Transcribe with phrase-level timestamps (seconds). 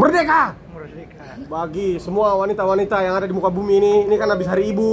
[0.00, 1.24] Merdeka Merdeka.
[1.44, 3.94] bagi semua wanita-wanita yang ada di muka bumi ini.
[4.08, 4.88] Ini kan habis hari ibu.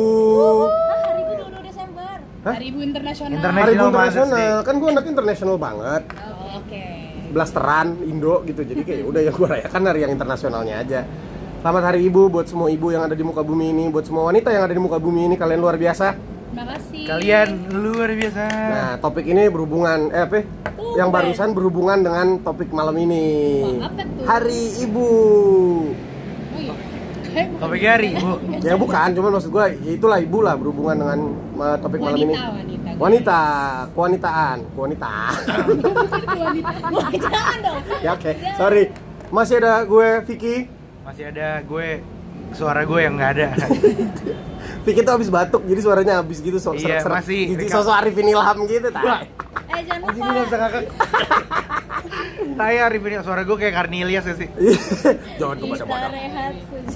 [0.67, 2.15] Ah, hari itu 22 Desember.
[2.43, 2.53] Hah?
[2.59, 3.39] Hari Ibu Internasional.
[3.39, 4.55] Hari ibu internasional.
[4.67, 6.03] Kan gue anak internasional banget.
[6.11, 6.83] Oh, Oke.
[7.31, 8.67] Blasteran Indo gitu.
[8.67, 10.99] Jadi kayak udah yang gue rayakan hari yang internasionalnya aja.
[11.63, 14.51] Selamat hari ibu buat semua ibu yang ada di muka bumi ini, buat semua wanita
[14.51, 16.36] yang ada di muka bumi ini kalian luar biasa.
[16.47, 17.03] Terima kasih.
[17.05, 18.43] Kalian luar biasa.
[18.47, 20.39] Nah, topik ini berhubungan eh apa?
[20.95, 23.25] Yang barusan berhubungan dengan topik malam ini.
[23.77, 24.25] Wah, apa tuh?
[24.25, 25.09] Hari Ibu.
[26.55, 26.73] Oh iya.
[27.61, 28.31] Topiknya hari ibu.
[28.67, 31.19] Ya bukan, cuman maksud gua ya itulah ibu lah berhubungan dengan
[31.61, 32.33] uh, topik malam ini.
[32.33, 32.89] wanita, wanita.
[32.97, 33.39] Wanita,
[33.93, 35.11] kewanitaan, wanita.
[36.89, 37.27] wanita.
[37.29, 37.81] Jangan dong.
[38.01, 38.83] ya oke, sorry.
[39.27, 40.55] Masih ada gue Vicky.
[41.05, 41.87] Masih ada gue
[42.55, 43.47] suara gue yang nggak ada.
[44.87, 47.15] Vicky tuh habis batuk, jadi suaranya habis gitu so Iya, serak-serak.
[47.19, 48.87] masih Jadi sosok Arifin Ilham gitu.
[48.87, 49.27] tai.
[49.67, 50.63] Eh jangan Anjing gue nggak bisa lupa.
[50.63, 50.83] ngakak.
[52.57, 54.47] Saya Arif ini suara gue kayak Karnilias ya sih.
[55.37, 56.07] Jangan Kita kepada-pada.
[56.09, 56.53] rehat.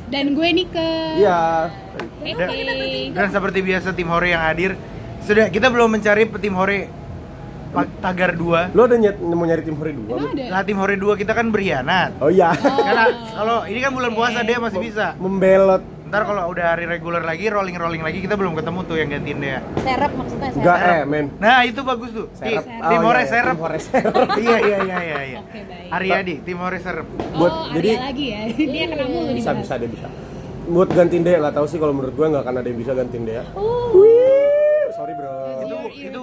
[0.08, 0.92] Dan gue Nike.
[1.18, 1.42] Iya.
[2.20, 3.12] Hehe.
[3.12, 4.72] Dan seperti biasa tim Hore yang hadir
[5.22, 6.90] sudah kita belum mencari tim Hore
[7.68, 10.10] pa- tagar 2 Lo udah nyet, mau nyari tim Hore dua?
[10.12, 10.44] Emang ada?
[10.50, 12.50] Nah tim Hore 2 kita kan berkhianat Oh iya.
[12.54, 15.82] Karena kalau ini kan bulan puasa dia masih bisa Membelot.
[16.12, 19.64] Ntar kalau udah hari reguler lagi, rolling-rolling lagi kita belum ketemu tuh yang gantiin dia
[19.78, 20.60] Serap maksudnya serap.
[20.60, 21.26] Enggak eh, men.
[21.40, 22.64] Nah itu bagus tuh Serep.
[22.68, 24.14] Tim Oh, Hore iya, iya, serep Tim Hore serep.
[24.44, 25.88] Iya iya iya iya iya Oke, baik.
[25.90, 28.40] Ariadi, tim Hore serep Buat- oh, jadi- Arya lagi ya.
[28.52, 29.64] Dia kena mulu bisa dibahas.
[29.64, 30.08] bisa dia bisa
[30.62, 33.24] buat gantiin dia nggak tahu sih kalau menurut gue nggak akan ada yang bisa gantiin
[33.26, 33.96] dia Uh,
[34.92, 35.32] sorry bro
[35.64, 36.20] Itu itu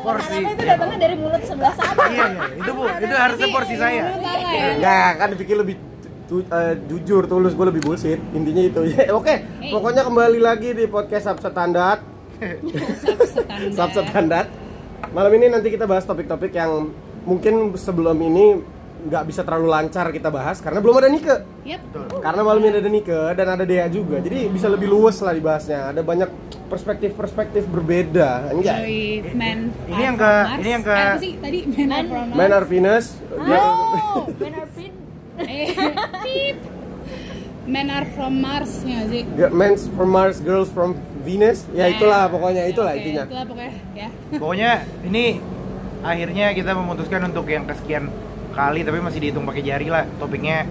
[0.00, 1.98] porsi itu datangnya dari mulut sebelah sana.
[2.08, 4.70] Iya iya itu bu, itu harusnya porsi saya Salah ya.
[4.76, 5.74] nggak kan pikir lebih
[6.30, 8.22] tu- eh, jujur tulus gue lebih bullshit.
[8.30, 8.80] Intinya itu.
[8.86, 9.34] Ya oke
[9.68, 11.98] pokoknya kembali lagi di podcast sub standar
[13.74, 14.44] sub standar
[15.16, 16.88] malam ini nanti kita bahas topik-topik yang
[17.22, 18.62] mungkin sebelum ini
[19.00, 21.32] nggak bisa terlalu lancar kita bahas karena belum ada Nike.
[21.64, 21.80] Yap.
[22.20, 24.20] karena malam ini ada Nike dan ada Dea juga.
[24.20, 25.88] Jadi bisa lebih luas lah dibahasnya.
[25.88, 26.28] Ada banyak
[26.68, 28.52] perspektif-perspektif berbeda
[29.32, 30.60] Man Ini are yang ke- Mars.
[30.60, 32.04] ini yang ke- Eh, tadi Man.
[32.36, 33.06] Men are Venus.
[33.40, 33.72] Dia-
[34.12, 34.28] Oh,
[34.76, 34.99] pip.
[37.70, 39.22] Men are from Mars ya sih?
[39.52, 41.68] Men's from Mars, girls from Venus.
[41.70, 43.24] Ya itulah pokoknya itulah Oke, intinya.
[43.28, 44.08] Itulah pokoknya ya.
[44.34, 44.70] Pokoknya
[45.06, 45.24] ini
[46.00, 48.08] akhirnya kita memutuskan untuk yang kesekian
[48.50, 50.66] kali tapi masih dihitung pakai jari lah topiknya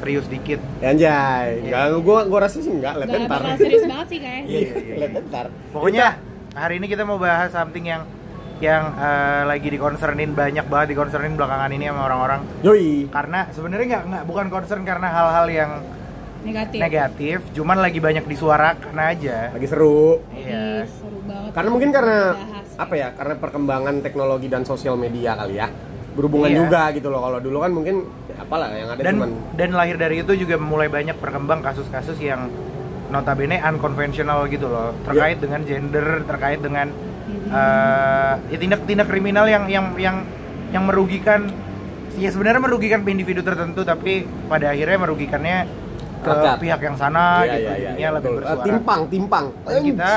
[0.00, 3.40] serius dikit Ya, Anjay, enggak gua gua rasa sih enggak, lihat Gak ntar.
[3.60, 4.42] serius banget sih kayak.
[4.50, 5.46] Iya, lihat ntar.
[5.70, 6.06] Pokoknya
[6.56, 8.02] hari ini kita mau bahas something yang
[8.60, 13.08] yang eh, lagi dikonsernin banyak banget dikonsernin belakangan ini sama orang-orang Yoi.
[13.08, 15.70] karena sebenarnya nggak nggak bukan concern karena hal-hal yang
[16.40, 16.78] Negatif.
[16.78, 20.24] negatif cuman lagi banyak disuarakan aja Lagi seru.
[20.30, 21.52] iya Ih, seru banget.
[21.52, 22.68] Karena mungkin karena Bahas.
[22.78, 23.08] apa ya?
[23.12, 25.68] Karena perkembangan teknologi dan sosial media kali ya.
[26.10, 26.58] Berhubungan Iya.
[26.58, 27.20] juga gitu loh.
[27.20, 30.56] Kalau dulu kan mungkin ya apalah yang ada dan cuman dan lahir dari itu juga
[30.56, 32.48] mulai banyak berkembang kasus-kasus yang
[33.08, 35.42] notabene unconventional gitu loh terkait Iya.
[35.44, 36.88] dengan gender terkait dengan
[37.50, 40.16] eh, ya tindak-tindak kriminal yang yang yang
[40.70, 41.50] yang merugikan
[42.18, 45.58] ya sebenarnya merugikan individu tertentu tapi pada akhirnya merugikannya
[46.20, 46.56] ke Rakyat.
[46.60, 48.40] pihak yang sana Iya, gitu iya, jadinya iya, lebih betul.
[48.44, 49.46] Bersuara timpang, timpang.
[49.64, 50.10] dan kita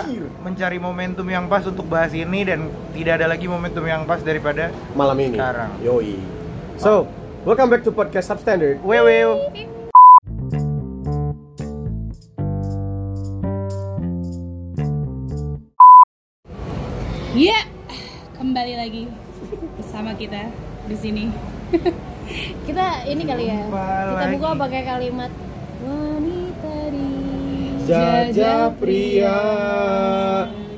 [0.43, 2.59] mencari momentum yang pas untuk bahas ini dan
[2.91, 5.39] tidak ada lagi momentum yang pas daripada malam ini.
[5.39, 5.71] Sekarang.
[5.79, 6.19] Yoi.
[6.75, 7.07] So,
[7.47, 8.83] welcome back to podcast Substandard.
[17.33, 17.59] Wewew Iya,
[18.37, 19.03] kembali lagi
[19.75, 20.53] bersama kita
[20.85, 21.23] di sini.
[22.63, 23.67] Kita ini kali ya.
[23.67, 25.31] Kita buka pakai kalimat
[25.83, 27.07] wanita di
[27.83, 29.39] Jajah pria.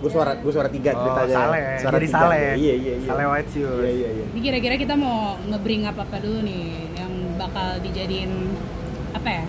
[0.02, 1.36] Gue suara gue suara tiga Oh, ceritanya.
[1.38, 2.18] Saleh, Suara jadi tiga.
[2.18, 2.48] Saleh.
[2.58, 3.26] Iya iya iya.
[3.30, 3.82] White Shoes.
[3.84, 4.26] Iya iya iya.
[4.26, 6.64] Jadi kira-kira kita mau ngebring apa apa dulu nih
[6.98, 8.32] yang bakal dijadiin
[9.14, 9.44] apa ya?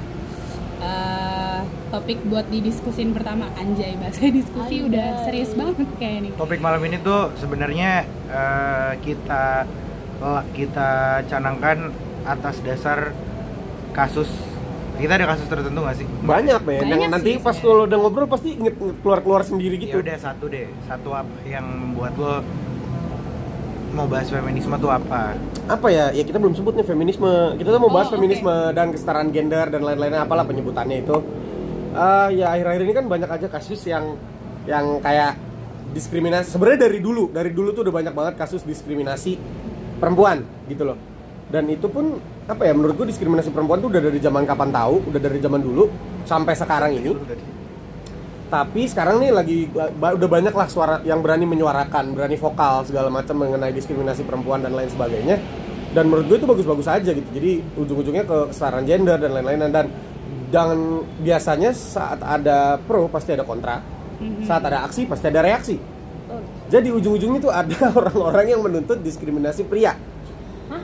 [0.86, 4.88] Eh, topik buat didiskusin pertama anjay bahasa diskusi Anjay.
[4.88, 6.30] udah serius banget kayak nih.
[6.34, 7.90] Topik malam ini tuh sebenarnya
[8.30, 9.66] eh, kita
[10.50, 10.90] kita
[11.26, 11.92] canangkan
[12.24, 13.12] atas dasar
[13.92, 14.30] kasus
[14.96, 16.06] kita ada kasus tertentu nggak sih?
[16.24, 16.80] Banyak men.
[16.82, 17.76] Banyak nanti sih pas sebenarnya.
[17.76, 18.74] lo udah ngobrol pasti inget
[19.04, 19.96] keluar keluar sendiri Ya gitu.
[20.00, 22.40] udah satu deh, satu apa yang membuat lo
[23.96, 25.32] mau bahas feminisme tuh apa?
[25.66, 26.12] Apa ya?
[26.12, 27.56] Ya kita belum sebut nih feminisme.
[27.56, 31.16] Kita tuh mau bahas Oh, feminisme dan kesetaraan gender dan lain-lainnya apalah penyebutannya itu.
[31.96, 34.20] Ah ya akhir-akhir ini kan banyak aja kasus yang
[34.68, 35.40] yang kayak
[35.96, 36.52] diskriminasi.
[36.52, 39.40] Sebenarnya dari dulu, dari dulu tuh udah banyak banget kasus diskriminasi
[39.96, 40.98] perempuan gitu loh.
[41.48, 45.08] Dan itu pun apa ya menurut gue diskriminasi perempuan tuh udah dari zaman kapan tahu,
[45.08, 45.88] udah dari zaman dulu
[46.28, 47.16] sampai sekarang ini.
[48.46, 49.58] Tapi sekarang nih lagi
[49.98, 54.74] udah banyak lah suara yang berani menyuarakan, berani vokal segala macam mengenai diskriminasi perempuan dan
[54.74, 55.38] lain sebagainya.
[55.96, 57.24] dan menurut gue itu bagus-bagus aja gitu.
[57.32, 59.72] Jadi ujung-ujungnya ke kesetaraan gender dan lain-lain.
[59.72, 59.88] Dan
[60.52, 60.76] dan
[61.24, 63.80] biasanya saat ada pro pasti ada kontra.
[64.44, 65.80] Saat ada aksi pasti ada reaksi.
[66.68, 69.96] Jadi ujung-ujungnya tuh ada orang-orang yang menuntut diskriminasi pria.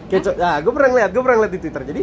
[0.08, 1.82] Kayak co- nah, gue pernah ngeliat gue pernah ngeliat di twitter.
[1.84, 2.02] Jadi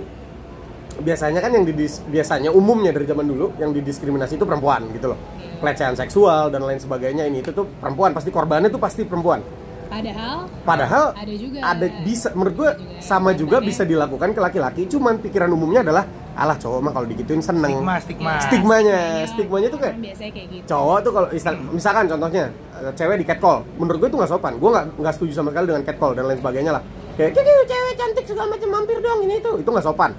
[1.00, 5.20] biasanya kan yang didis biasanya umumnya dari zaman dulu yang didiskriminasi itu perempuan gitu loh
[5.60, 9.44] pelecehan seksual dan lain sebagainya ini itu tuh perempuan pasti korbannya tuh pasti perempuan
[9.90, 11.60] Padahal Padahal Ada juga.
[11.66, 12.70] ada bisa menurut gue
[13.02, 13.70] sama juga korbannya.
[13.74, 16.06] bisa dilakukan ke laki-laki, cuman pikiran umumnya adalah
[16.38, 17.74] alah cowok mah kalau digituin seneng.
[17.74, 18.32] Stigma, stigma.
[18.38, 20.66] Stigmanya, stigmanya tuh kayak biasanya kayak gitu.
[20.70, 21.28] cowok tuh kalau
[21.74, 22.44] misalkan contohnya
[22.86, 24.54] eh, cewek di catcall, menurut gue itu nggak sopan.
[24.62, 26.84] Gue nggak nggak setuju sama sekali dengan catcall dan lain sebagainya lah.
[27.18, 30.12] Kayak "Kiki, cewek cantik segala macam mampir dong ini itu, itu nggak sopan.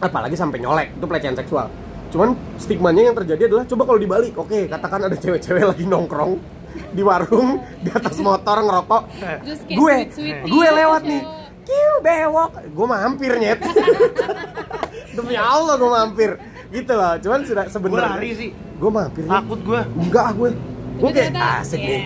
[0.00, 1.68] Apalagi sampai nyolek, itu pelecehan seksual.
[2.10, 2.28] Cuman
[2.58, 6.32] stigmanya yang terjadi adalah coba kalau dibalik, oke katakan ada cewek-cewek lagi nongkrong
[6.90, 9.02] di warung di atas motor ngerokok
[9.42, 9.94] Terus kayak gue
[10.46, 11.22] gue gitu, lewat nih
[11.60, 13.58] kiu bewok gue mampir nyet
[15.18, 16.30] demi allah gue mampir
[16.70, 18.50] gitu loh cuman sudah Gue sebenarnya lari sih.
[18.54, 19.22] gue mampir.
[19.26, 19.80] Takut gue.
[19.98, 20.50] enggak ah gue
[21.00, 21.88] gue kayak ternyata- asik iya.
[21.88, 22.04] nih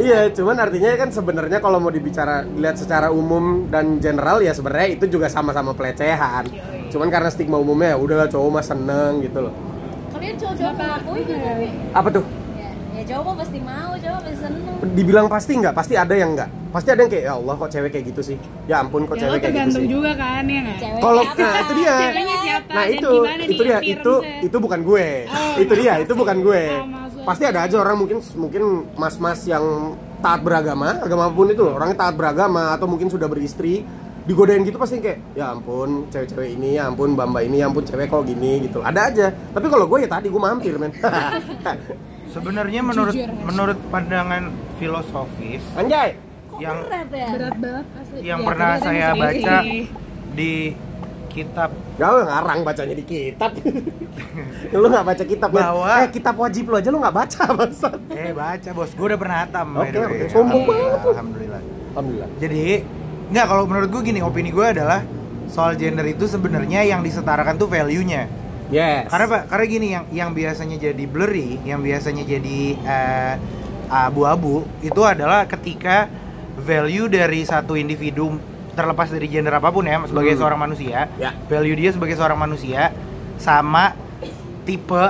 [0.00, 4.88] iya cuman artinya kan sebenarnya kalau mau dibicara lihat secara umum dan general ya sebenarnya
[4.92, 6.90] itu juga sama-sama pelecehan Yoi.
[6.90, 9.54] cuman karena stigma umumnya ya udahlah cowok mah seneng gitu loh
[10.10, 11.66] Kalian cowok-cowok nggak tapi?
[11.92, 14.74] apa tuh Ya, ya cowok pasti mau, cowok pasti seneng.
[14.90, 17.90] dibilang pasti nggak pasti ada yang nggak pasti ada yang kayak ya Allah kok cewek
[17.90, 20.60] kayak gitu sih ya ampun kok Ya cewek kayak gitu tergantung sih juga kan ya
[20.60, 20.76] nggak?
[20.76, 21.94] Cewek Kalau nah itu dia.
[21.94, 23.10] Ceweknya siapa Nah itu
[23.46, 25.06] itu dia itu itu bukan gue.
[25.24, 26.62] Oh, itu dia itu bukan gue.
[27.24, 28.62] Pasti ada aja orang mungkin mungkin
[29.00, 33.84] mas-mas yang taat beragama, agama apa pun itu, orangnya taat beragama atau mungkin sudah beristri
[34.24, 38.08] digodain gitu pasti kayak ya ampun cewek-cewek ini ya ampun bamba ini ya ampun cewek
[38.08, 38.80] kok gini gitu.
[38.80, 39.26] Ada aja.
[39.52, 40.92] Tapi kalau gue ya tadi gue mampir men.
[42.34, 44.50] Sebenarnya menurut Jujur, menurut pandangan
[44.80, 46.18] filosofis anjay!
[46.58, 47.28] Yang berat ya?
[47.30, 48.18] Berat banget asli.
[48.24, 49.56] yang Ya, pernah saya baca
[50.34, 50.52] di
[51.34, 51.74] kitab.
[51.94, 53.50] Gak lu ngarang bacanya di kitab.
[54.72, 58.30] Lu gak baca kitab Bahwa- Eh kitab wajib lu aja lu gak baca bangsat eh
[58.30, 58.90] baca bos.
[58.90, 59.98] Gue udah pernah hatam Oke, way.
[60.00, 60.16] oke.
[60.30, 61.10] Sombong banget lu.
[61.10, 61.62] alhamdulillah.
[61.92, 62.28] Alhamdulillah.
[62.38, 62.62] Jadi
[63.24, 65.02] nggak kalau menurut gue gini opini gue adalah
[65.46, 68.26] soal gender itu sebenarnya yang disetarakan tuh value-nya.
[68.70, 69.06] Yes.
[69.06, 73.34] Karena pak karena gini yang yang biasanya jadi blurry yang biasanya jadi eh,
[73.86, 76.08] abu-abu itu adalah ketika
[76.56, 78.34] value dari satu individu
[78.74, 80.40] terlepas dari gender apa pun ya sebagai Hmm.
[80.40, 81.30] seorang manusia Ya.
[81.44, 82.90] value dia sebagai seorang manusia
[83.36, 83.94] sama
[84.62, 85.04] tipe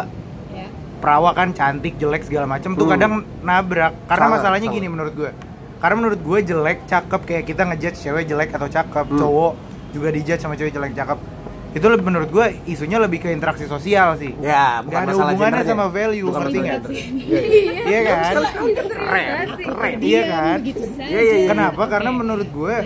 [0.50, 0.66] Ya.
[0.98, 2.92] perawakan cantik jelek segala macam tuh Hmm.
[2.92, 4.78] kadang nabrak karena Sangat, masalahnya sangat.
[4.78, 5.30] gini menurut gue
[5.76, 9.18] karena menurut gue jelek cakep kayak kita ngejudge cewek jelek atau cakep Hmm.
[9.18, 9.52] cowok
[9.90, 11.18] juga dijudge sama cewek jelek cakep
[11.70, 15.58] itu lebih menurut gue isunya lebih ke interaksi sosial sih Ya, bukan ada masalah hubungannya
[15.60, 15.74] gendernya.
[15.74, 16.78] sama value, Bukan ngerti nggak?
[16.78, 16.90] gender.
[16.94, 17.82] Iya, iya.
[17.84, 18.34] iya kan
[18.94, 19.96] Keren, keren.
[20.00, 21.02] iya kan saja.
[21.02, 21.48] Iya, iya, iya.
[21.48, 22.76] kenapa karena menurut gue.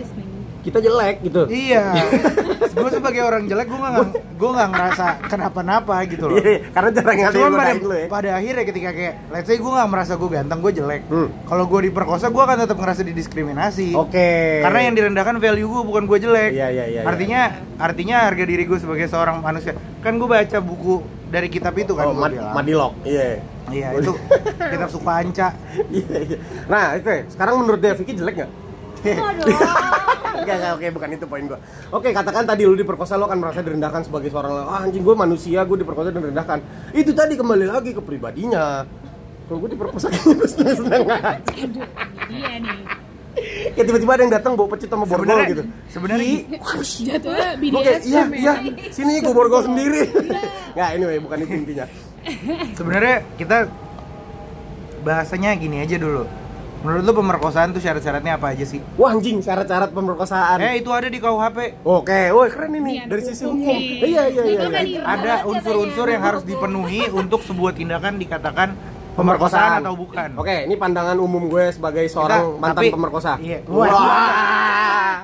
[0.59, 1.47] Kita jelek gitu.
[1.49, 1.95] iya
[2.79, 4.07] gue sebagai orang jelek gue nggak
[4.39, 8.07] gue nggak ngerasa kenapa-napa gitu loh Iya, karena jarang ada yang pada, lu ya.
[8.07, 11.29] pada akhirnya ketika kayak let's say gue nggak merasa gue ganteng gue jelek Hmm.
[11.45, 14.63] kalau gue diperkosa gue akan tetap ngerasa didiskriminasi Oke.
[14.63, 17.41] karena yang direndahkan value gue bukan gue jelek Iya, iya, iya, artinya
[17.77, 22.07] artinya harga diri gue sebagai seorang manusia kan gue baca buku dari kitab itu kan
[22.07, 22.93] oh, gue mad bilang Madilog.
[23.03, 23.43] Iya.
[23.69, 24.13] iya itu
[24.59, 25.49] kitab Sukanca
[25.93, 26.39] Iya, iya.
[26.67, 27.29] Nah, oke.
[27.29, 28.51] Sekarang menurut dia Vicky jelek nggak?
[30.39, 31.59] Enggak, enggak, oke, bukan itu poin gua.
[31.93, 35.61] Oke, katakan tadi lu diperkosa lo akan merasa direndahkan sebagai seorang ah, anjing gua manusia,
[35.67, 36.59] gua diperkosa dan direndahkan.
[36.95, 38.87] Itu tadi kembali lagi ke pribadinya.
[39.49, 41.35] Kalau gua diperkosa kayaknya gua seneng-seneng aja.
[42.29, 42.81] Iya nih.
[43.79, 45.63] Kayak tiba-tiba ada yang datang bawa pecit sama borgol gitu.
[45.95, 46.43] sebenarnya Ih,
[47.07, 48.91] Jatuhnya kayak iya, iya, ya.
[48.91, 50.11] sini gua borgol sendiri.
[50.75, 51.87] Nggak, anyway, bukan itu intinya.
[52.75, 53.71] sebenarnya kita
[55.07, 56.27] bahasanya gini aja dulu
[56.79, 60.59] menurut lu pemerkosaan tuh syarat-syaratnya apa aja sih Wah, anjing, syarat-syarat pemerkosaan.
[60.59, 63.75] eh itu ada di KUHP Oke, woi keren ini Ini dari sisi hukum.
[63.75, 64.67] Iya, iya, iya.
[64.79, 65.01] Iya.
[65.03, 68.79] ada Banget unsur-unsur yang harus dipenuhi untuk sebuah tindakan dikatakan
[69.19, 69.83] Pemerkosaan.
[69.83, 70.29] pemerkosaan atau bukan.
[70.39, 73.33] Oke, ini pandangan umum gue sebagai seorang Kita- mantan tapi- pemerkosa.
[73.39, 73.59] iya.
[73.67, 73.89] Wah.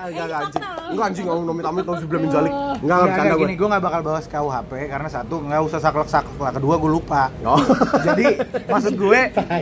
[0.04, 0.62] Enggak enggak, anjing.
[0.84, 2.52] Enggak anjing, ngomong nomit amit langsung bilang menjalik.
[2.52, 3.40] Enggak enggak Nggak, bercanda gue.
[3.40, 7.22] gini, gue gak bakal bahas KUHP karena satu nggak usah saklek saklek kedua gue lupa.
[7.40, 7.60] Oh.
[8.06, 8.26] Jadi
[8.66, 9.20] maksud gue,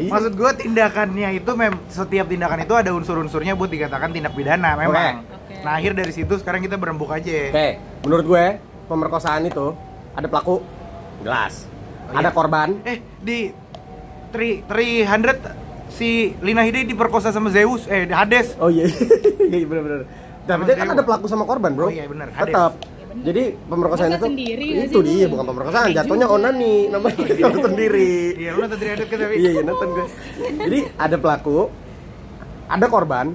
[0.08, 5.22] maksud gue tindakannya itu mem setiap tindakan itu ada unsur-unsurnya buat dikatakan tindak pidana memang.
[5.22, 5.62] Oke.
[5.62, 7.52] Nah akhir dari situ sekarang kita berembuk aja.
[7.52, 7.68] Oke,
[8.02, 8.44] menurut gue
[8.88, 9.76] pemerkosaan itu
[10.12, 10.58] ada pelaku
[11.22, 11.70] jelas.
[12.10, 12.34] Oh, ada iya.
[12.34, 12.68] korban.
[12.82, 13.38] Eh di
[14.32, 18.56] 3 300 si Lina Hidi diperkosa sama Zeus eh Hades.
[18.58, 18.88] Oh iya.
[19.52, 19.98] Iya benar benar.
[20.48, 21.86] Tapi dia kan ada pelaku sama korban, Bro.
[21.86, 22.32] Oh iya, bener.
[22.32, 22.48] Hades.
[22.50, 22.72] Tetap.
[23.12, 25.36] Jadi pemerkosaan Masa itu sendiri itu sih, dia Bu?
[25.36, 28.12] bukan pemerkosaan, Aneh jatuhnya onani namanya kalau sendiri.
[28.40, 29.34] Iya, lu nonton 300 kan tapi.
[29.36, 30.06] Iya, iya nonton gue.
[30.64, 31.58] Jadi ada pelaku,
[32.72, 33.26] ada korban,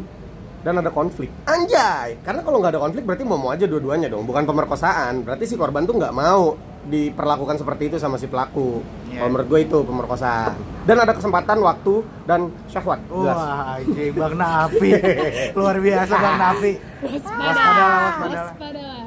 [0.65, 1.29] dan ada konflik.
[1.45, 5.21] Anjay, karena kalau nggak ada konflik berarti mau mau aja dua-duanya dong, bukan pemerkosaan.
[5.21, 8.79] Berarti si korban tuh nggak mau diperlakukan seperti itu sama si pelaku.
[9.07, 9.19] Iya.
[9.19, 10.55] Kalau menurut gue itu pemerkosaan.
[10.83, 12.99] Dan ada kesempatan, waktu dan syahwat.
[13.03, 13.35] Jelas.
[13.35, 14.89] Wah, anjing Bang Napi.
[15.57, 16.71] Luar biasa Bang Napi.
[16.97, 17.85] waspada
[18.17, 19.05] waspadalah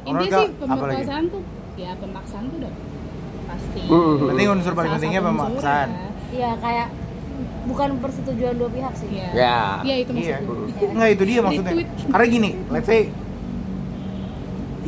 [0.00, 1.42] Orang intinya sih pemerkosaan tuh
[1.76, 2.72] ya pemaksaan tuh udah
[3.46, 4.16] pasti Mm-mm.
[4.26, 5.88] Penting unsur paling pentingnya pemaksaan.
[5.88, 6.88] unsur Iya kayak
[7.62, 9.08] bukan persetujuan dua pihak sih.
[9.10, 9.58] ya Ya.
[9.82, 10.38] Iya, itu maksud Iya.
[10.40, 11.72] gue Enggak itu dia maksudnya.
[12.08, 13.00] Karena gini, let's say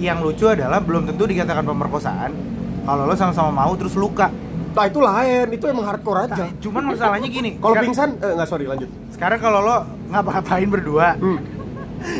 [0.03, 2.31] yang lucu adalah belum tentu dikatakan pemerkosaan
[2.83, 4.29] kalau lo sama-sama mau terus luka.
[4.73, 6.49] Nah itu lain, itu emang hardcore aja.
[6.59, 7.55] Cuman masalahnya gini.
[7.57, 8.89] Kalau pingsan, eh nggak sorry lanjut.
[9.09, 9.77] Sekarang kalau lo
[10.09, 11.39] ngapa-ngapain berdua, Hmm.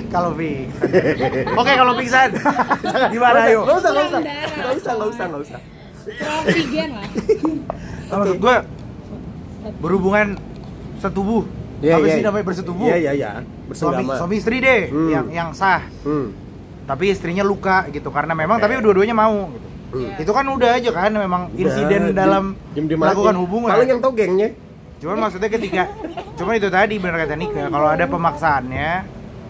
[0.07, 0.87] kalau pingsan.
[1.59, 2.29] Oke, kalau pingsan.
[3.11, 5.61] Gimana usah, nggak usah, nggak usah, nggak usah, nggak usah, nggak usah.
[6.43, 7.07] oksigen lah
[8.11, 8.57] Nah, maksud gue
[9.79, 10.27] berhubungan
[10.99, 11.43] setubuh.
[11.79, 12.27] Iya, Apa iya, sih iya.
[12.27, 12.87] namanya bersetubuh?
[12.87, 13.31] Iya, iya, iya.
[13.73, 14.15] Suami, Bersenggama.
[14.19, 15.09] suami istri deh Hmm.
[15.09, 15.83] yang yang sah.
[16.03, 16.31] Hmm.
[16.93, 18.69] Tapi istrinya luka gitu karena memang Oke.
[18.69, 19.69] tapi dua-duanya mau gitu.
[19.93, 20.13] Hmm.
[20.17, 23.41] Itu kan udah aja kan memang Udah, insiden dalam diem-diem melakukan aja.
[23.41, 23.71] hubungan.
[23.73, 24.49] Paling yang tau gengnya.
[25.01, 25.89] Cuman maksudnya ketika
[26.37, 28.91] cuman itu tadi benar kata Nika, kalau ada pemaksaannya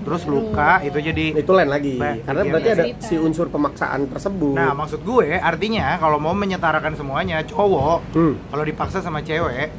[0.03, 1.95] terus luka itu jadi Itu lain lagi.
[1.95, 2.75] Bah, Karena iya, berarti iya.
[2.75, 3.07] ada Cerita.
[3.07, 4.51] si unsur pemaksaan tersebut.
[4.51, 8.35] Nah, maksud gue artinya kalau mau menyetarakan semuanya, cowok Hmm.
[8.49, 9.71] kalau dipaksa sama cewek,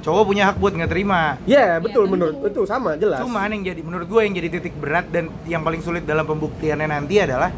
[0.00, 1.36] cowok punya hak buat nggak terima.
[1.44, 2.16] Ya, betul tentu.
[2.16, 3.20] menurut itu sama jelas.
[3.20, 6.88] Cuman yang jadi menurut gue yang jadi titik berat dan yang paling sulit dalam pembuktiannya
[6.88, 7.52] nanti adalah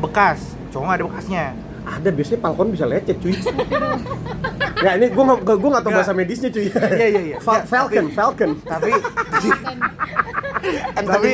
[0.00, 0.54] bekas.
[0.70, 1.46] Cowok nggak ada bekasnya.
[1.84, 3.34] Ada biasanya Falcon bisa lecet cuy.
[4.78, 5.92] ya ini gue nggak gue tahu Nggak.
[5.92, 6.66] bahasa medisnya cuy.
[6.66, 7.36] Iya, iya, iya.
[7.38, 8.50] Fal- Falcon, Falcon.
[8.62, 8.90] Tapi
[10.94, 11.28] tapi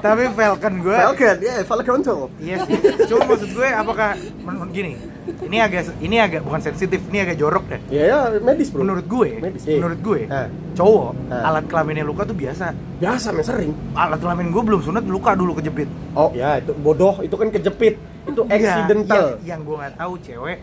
[0.00, 2.26] tapi Falcon gue Falcon, ya Falcon tuh.
[2.38, 2.74] Iya sih.
[3.06, 4.10] Cuma maksud gue apakah
[4.40, 4.98] menurut gini?
[5.24, 7.80] Ini agak ini agak bukan sensitif, ini agak jorok deh.
[7.88, 8.84] Ya, ya medis bro.
[8.84, 9.80] Menurut gue, Medis, iya.
[9.80, 10.48] menurut gue, Ah.
[10.74, 11.48] cowok Ah.
[11.48, 12.76] alat kelaminnya luka tuh biasa.
[12.94, 13.72] biasa men sering.
[13.94, 15.88] Alat kelamin gue belum sunat luka dulu kejepit.
[16.12, 17.96] Oh ya itu bodoh, itu kan kejepit.
[18.24, 19.24] Itu Enggak, accidental.
[19.36, 20.58] Yang, yang gue nggak tahu cewek.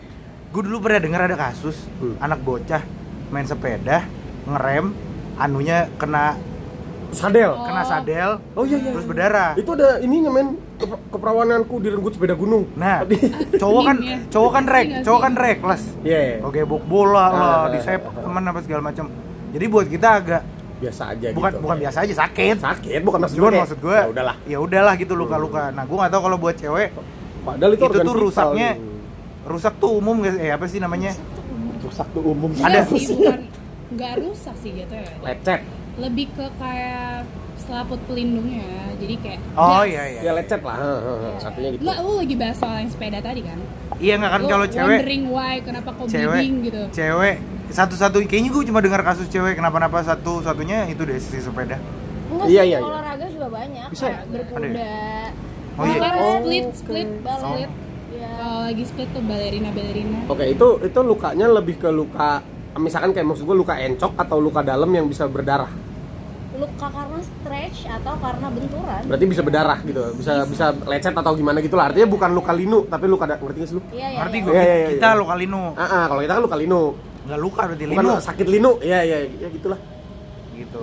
[0.50, 2.18] Gue dulu pernah dengar ada kasus Hmm.
[2.18, 2.82] anak bocah
[3.30, 4.02] main sepeda
[4.44, 4.90] ngerem
[5.38, 6.34] anunya kena
[7.12, 7.52] Sadel.
[7.52, 7.68] Oh.
[7.68, 8.88] kena sadel Oh iya iya.
[8.88, 9.52] terus berdarah.
[9.52, 12.66] Itu ada ininya men Kep- keperawananku direnggut sepeda gunung.
[12.74, 14.18] Nah, Tadi- cowok kan Meme ya.
[14.32, 15.82] cowok kan rek, nggak cowok kan reckless.
[16.02, 16.40] Iya.
[16.42, 18.22] Oke, bok bola lah, Ah, disepak ah, ah.
[18.24, 19.06] teman apa segala macam.
[19.52, 20.42] Jadi buat kita agak
[20.80, 21.62] biasa aja bukan gitu.
[21.62, 22.56] bukan biasa aja sakit.
[22.58, 23.50] Sakit bukan maksud gue.
[23.54, 24.36] maksud gue Ya udahlah.
[24.42, 25.68] Ya udahlah gitu luka-luka.
[25.70, 26.88] Nah, gue nggak tahu kalau buat cewek
[27.42, 28.91] Padahal itu, itu, organ tuh rusaknya gitu.
[29.44, 30.36] Rusak tuh umum guys.
[30.36, 31.12] Eh apa sih namanya?
[31.80, 32.50] rusak tuh umum.
[32.54, 32.62] Ada.
[32.62, 33.40] Ada sih bukan
[33.92, 35.60] nggak rusak sih gitu ya lecet.
[35.94, 38.64] lebih ke kayak selaput pelindungnya
[38.96, 39.92] jadi kayak Oh gas.
[39.92, 40.20] iya iya.
[40.24, 40.76] Ya lecet lah.
[40.76, 41.82] heeh, heeh, Artinya gitu.
[41.84, 43.58] Nggak, lu lagi bahas soal yang sepeda tadi kan
[44.00, 47.36] Iya nggak kan kalau cewek wondering why kenapa kok cewek bleeding gitu cewek
[47.68, 51.76] satu-satu kayaknya gue cuma dengar kasus cewek kenapa-napa satu-satunya itu deh si sepeda.
[52.28, 52.78] Enggak Iya, sih, iya, iya.
[52.80, 53.88] olahraga juga banyak.
[53.88, 54.08] Bisa ya?
[54.08, 54.96] kayak berkuda.
[55.72, 56.00] Oh iya.
[56.14, 57.70] Oh, split split split
[58.22, 58.30] Iya.
[58.38, 62.38] kalau lagi split tuh balerina balerina Oke, itu itu lukanya lebih ke luka
[62.78, 65.68] misalkan kayak maksud gue luka encok atau luka dalam yang bisa berdarah.
[66.56, 69.02] Luka karena stretch atau karena benturan.
[69.08, 70.00] Berarti bisa berdarah gitu.
[70.16, 71.92] Bisa bisa lecet atau gimana gitu lah.
[71.92, 73.82] Artinya bukan luka linu, tapi luka da- ngerti nggak sih lu?
[73.92, 74.18] Iya, iya.
[74.24, 74.44] Ngerti iya.
[74.44, 74.52] gue?
[74.52, 75.20] Iya, iya, iya, kita iya.
[75.20, 75.62] luka linu.
[75.76, 76.80] Ah, ah, kalau kita kan luka linu.
[77.22, 78.14] Nggak luka berarti Bukan linu.
[78.20, 78.70] sakit linu.
[78.80, 79.80] Iya, iya, ya gitulah.
[80.56, 80.82] Gitu.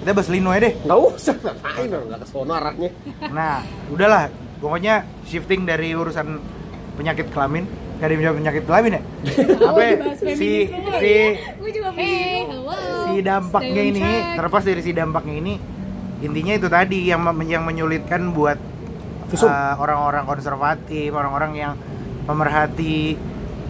[0.00, 0.72] Kita bahas linu aja deh.
[0.82, 2.90] Enggak usah ngapain dong, enggak ke sono arahnya.
[3.28, 3.56] Nah,
[3.92, 4.24] udahlah.
[4.60, 4.94] Pokoknya
[5.24, 6.26] shifting dari urusan
[7.00, 7.64] penyakit kelamin
[7.96, 9.02] dari penyakit kelamin ya.
[9.72, 9.94] Apa ya?
[10.20, 10.68] si
[11.00, 11.12] si
[11.96, 12.76] hello
[13.08, 14.04] si dampaknya ini
[14.36, 15.54] terlepas dari si dampaknya ini
[16.20, 18.60] intinya itu tadi yang yang menyulitkan buat
[19.40, 21.72] uh, orang-orang konservatif, orang-orang yang
[22.28, 23.16] pemerhati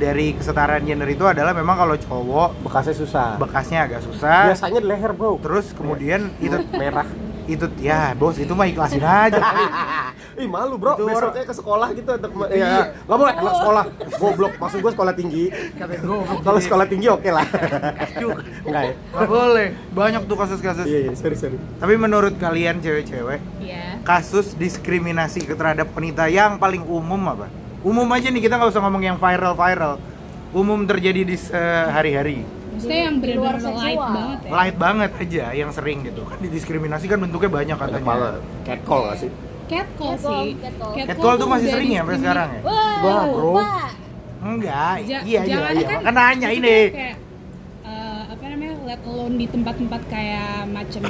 [0.00, 3.28] dari kesetaraan gender itu adalah memang kalau cowok Bekasnya susah.
[3.37, 4.49] bekasnya agak susah.
[4.49, 5.38] Biasanya di leher, Bro.
[5.44, 7.04] Terus kemudian itu merah.
[7.47, 9.40] Itu ya bos itu mah ikhlasin aja.
[10.40, 12.64] Ih malu bro, Itu besoknya ke sekolah gitu untuk Iya.
[12.64, 12.82] ya.
[13.04, 13.85] Nggak boleh anak sekolah.
[14.16, 15.44] Goblok maksud gue sekolah tinggi.
[16.40, 17.44] Kalau sekolah tinggi oke lah.
[18.16, 18.40] Juga.
[18.64, 18.94] enggak ya?
[19.12, 19.66] Nggak boleh.
[19.92, 20.87] Banyak tuh kasus-kasus.
[20.88, 21.56] Iya iya sorry sorry.
[21.76, 27.47] Tapi menurut kalian cewek-cewek ya kasus diskriminasi terhadap wanita yang paling umum apa?
[27.80, 29.94] Umum aja nih kita nggak usah ngomong yang viral viral.
[30.50, 32.60] Umum terjadi di sehari-hari.
[32.71, 34.11] Maksudnya yang Di luar benar-benar light seksual.
[34.11, 38.07] banget ya Light banget aja yang sering gitu kan didiskriminasi kan bentuknya banyak katanya.
[38.07, 39.31] banget catcall gak sih
[39.67, 40.93] catcall Catcall, sih catcall.
[41.05, 42.61] Catcall tuh masih sering ya sampai sekarang ya?
[42.61, 43.50] Wah, Wah, bro.
[43.55, 43.91] Pak.
[44.41, 45.87] Enggak, Ja- iya iya iya.
[45.87, 46.79] kan, Kan nanya ini.
[46.91, 47.17] kayak,
[47.85, 51.05] eh, apa namanya let alone di tempat-tempat kayak macam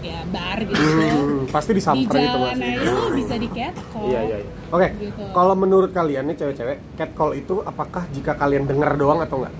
[0.00, 4.06] ya bar gitu Hmm, pasti di disamper gitu jalan masih aja lo bisa di catcall
[4.06, 4.50] iya iya iya.
[4.68, 5.22] oke Gitu.
[5.30, 9.54] kalau menurut kalian nih cewek-cewek catcall itu apakah jika kalian dengar doang atau enggak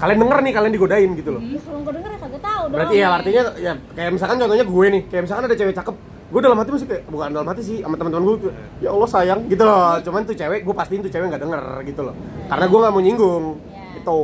[0.00, 2.72] kalian denger nih kalian digodain gitu loh Ya, kalau nggak denger ya kagak tahu dong.
[2.72, 5.94] berarti ya artinya ya kayak misalkan contohnya gue nih kayak misalkan ada cewek cakep
[6.30, 9.08] gue dalam hati masih kayak bukan dalam hati sih sama teman-teman gue tuh, ya Allah
[9.08, 12.14] sayang gitu loh cuman tuh cewek gue pastiin tuh cewek nggak denger gitu loh
[12.46, 13.98] karena gue nggak mau nyinggung Ya.
[13.98, 14.20] itu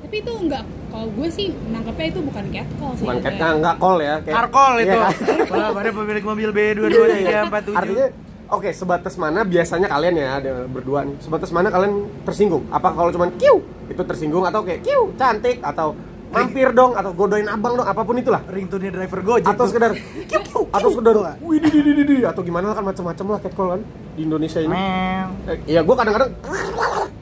[0.00, 3.98] tapi itu enggak kalau gue sih nangkepnya itu bukan catcall sih bukan kayak nggak call
[3.98, 4.96] ya kayak Karkol Iya itu.
[4.98, 5.12] kan?
[5.52, 7.76] Wah, pada pemilik mobil B223447.
[7.76, 8.06] artinya
[8.48, 13.10] oke sebatas mana biasanya kalian ya ada berdua nih sebatas mana kalian tersinggung apa kalau
[13.10, 15.92] cuman kiu itu tersinggung atau kayak kiu cantik atau
[16.28, 19.92] mampir dong atau godain abang dong apa pun itulah ringtone driver Gojek atau sekedar
[20.28, 23.40] kiu kiu atau sekedar wih di di di di atau gimana lah kan macam-macam lah
[23.40, 23.80] catcall kan
[24.12, 24.74] di Indonesia ini.
[24.74, 26.30] Eh, Iya, gue kadang-kadang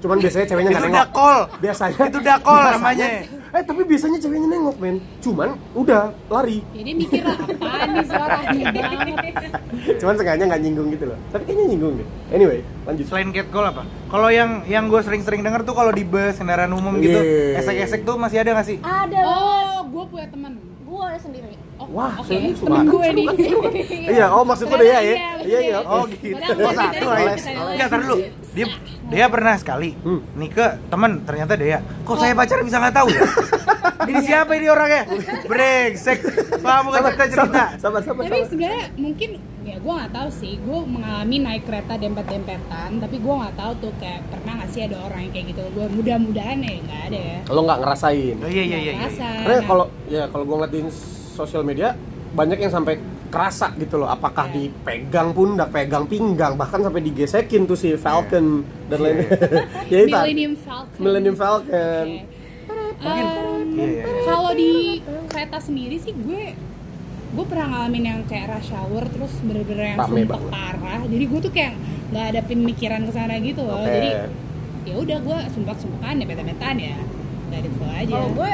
[0.00, 1.00] cuman biasanya ceweknya nggak nengok.
[1.04, 1.36] dakol.
[1.60, 3.06] Biasanya Itu dakol namanya.
[3.56, 5.00] Eh tapi biasanya ceweknya nengok men.
[5.24, 6.60] Cuman udah lari.
[6.76, 9.34] dia mikir lah apaan nih suaranya banget
[9.96, 11.18] Cuman sengaja nggak nyinggung gitu loh.
[11.32, 12.08] Tapi kayaknya nyinggung deh.
[12.36, 13.08] Anyway, lanjut.
[13.08, 13.82] Selain catcall apa?
[14.12, 17.64] Kalau yang yang gue sering-sering denger tuh kalau di bus kendaraan umum gitu, Iya.
[17.64, 18.76] esek-esek tuh masih ada nggak sih?
[18.84, 21.56] Ada oh gue punya teman gua sendiri.
[21.88, 22.84] Wah, temen Mak.
[22.86, 23.26] gue nih
[24.14, 25.02] Iya, oh maksudku deh ya ya.
[25.02, 25.76] Iya, Iya iya.
[25.80, 26.34] Oh gitu.
[26.36, 27.42] Oh gue satu les.
[27.46, 28.16] Enggak, tar dulu.
[28.52, 28.66] Dia
[29.06, 30.20] dia pernah sekali Hmm.
[30.34, 31.78] nih ke teman ternyata Dea.
[32.02, 33.22] Kok saya pacaran bisa nggak tahu ya?
[34.04, 35.02] ini siapa ini orangnya?
[35.44, 36.18] Brengsek.
[36.58, 37.62] Kamu kan kita cerita.
[37.76, 39.30] Sabar sabar tapi sebenarnya mungkin
[39.62, 43.92] ya gue nggak tahu sih gue mengalami naik kereta dempet-dempetan tapi gue nggak tahu tuh
[43.96, 47.38] kayak pernah nggak sih ada orang yang kayak gitu gue mudah-mudahan ya nggak ada ya
[47.48, 48.36] Lo nggak ngerasain.
[48.36, 48.92] Oh iya iya iya.
[48.92, 48.94] Iya.
[49.04, 49.28] kerasa.
[49.40, 50.86] Karena kalau ya kalau gue ngeliatin
[51.36, 51.92] sosial media
[52.32, 54.70] banyak yang sampai kerasa gitu loh apakah Iya.
[54.70, 59.28] dipegang pundak, pegang pinggang, bahkan sampai digesekin tuh si Falcon dan lainnya.
[59.92, 60.10] ya itu.
[60.10, 62.06] Millennium Falcon Millennium Falcon.
[62.96, 63.28] Mungkin-
[63.68, 64.24] Iya, iya, iya.
[64.24, 64.72] kalau di
[65.28, 66.56] kereta sendiri sih gue
[67.28, 70.48] gue pernah ngalamin yang kayak rush hour terus bener-bener yang Rame sumpah banget.
[70.50, 71.72] parah jadi gue tuh kayak
[72.08, 73.92] nggak ada pemikiran ke sana gitu loh Oke.
[73.92, 74.10] jadi
[74.86, 76.96] ya udah gue sumpah sumpahan ya beta-betaan ya
[77.46, 78.52] dari itu aja Kalau gue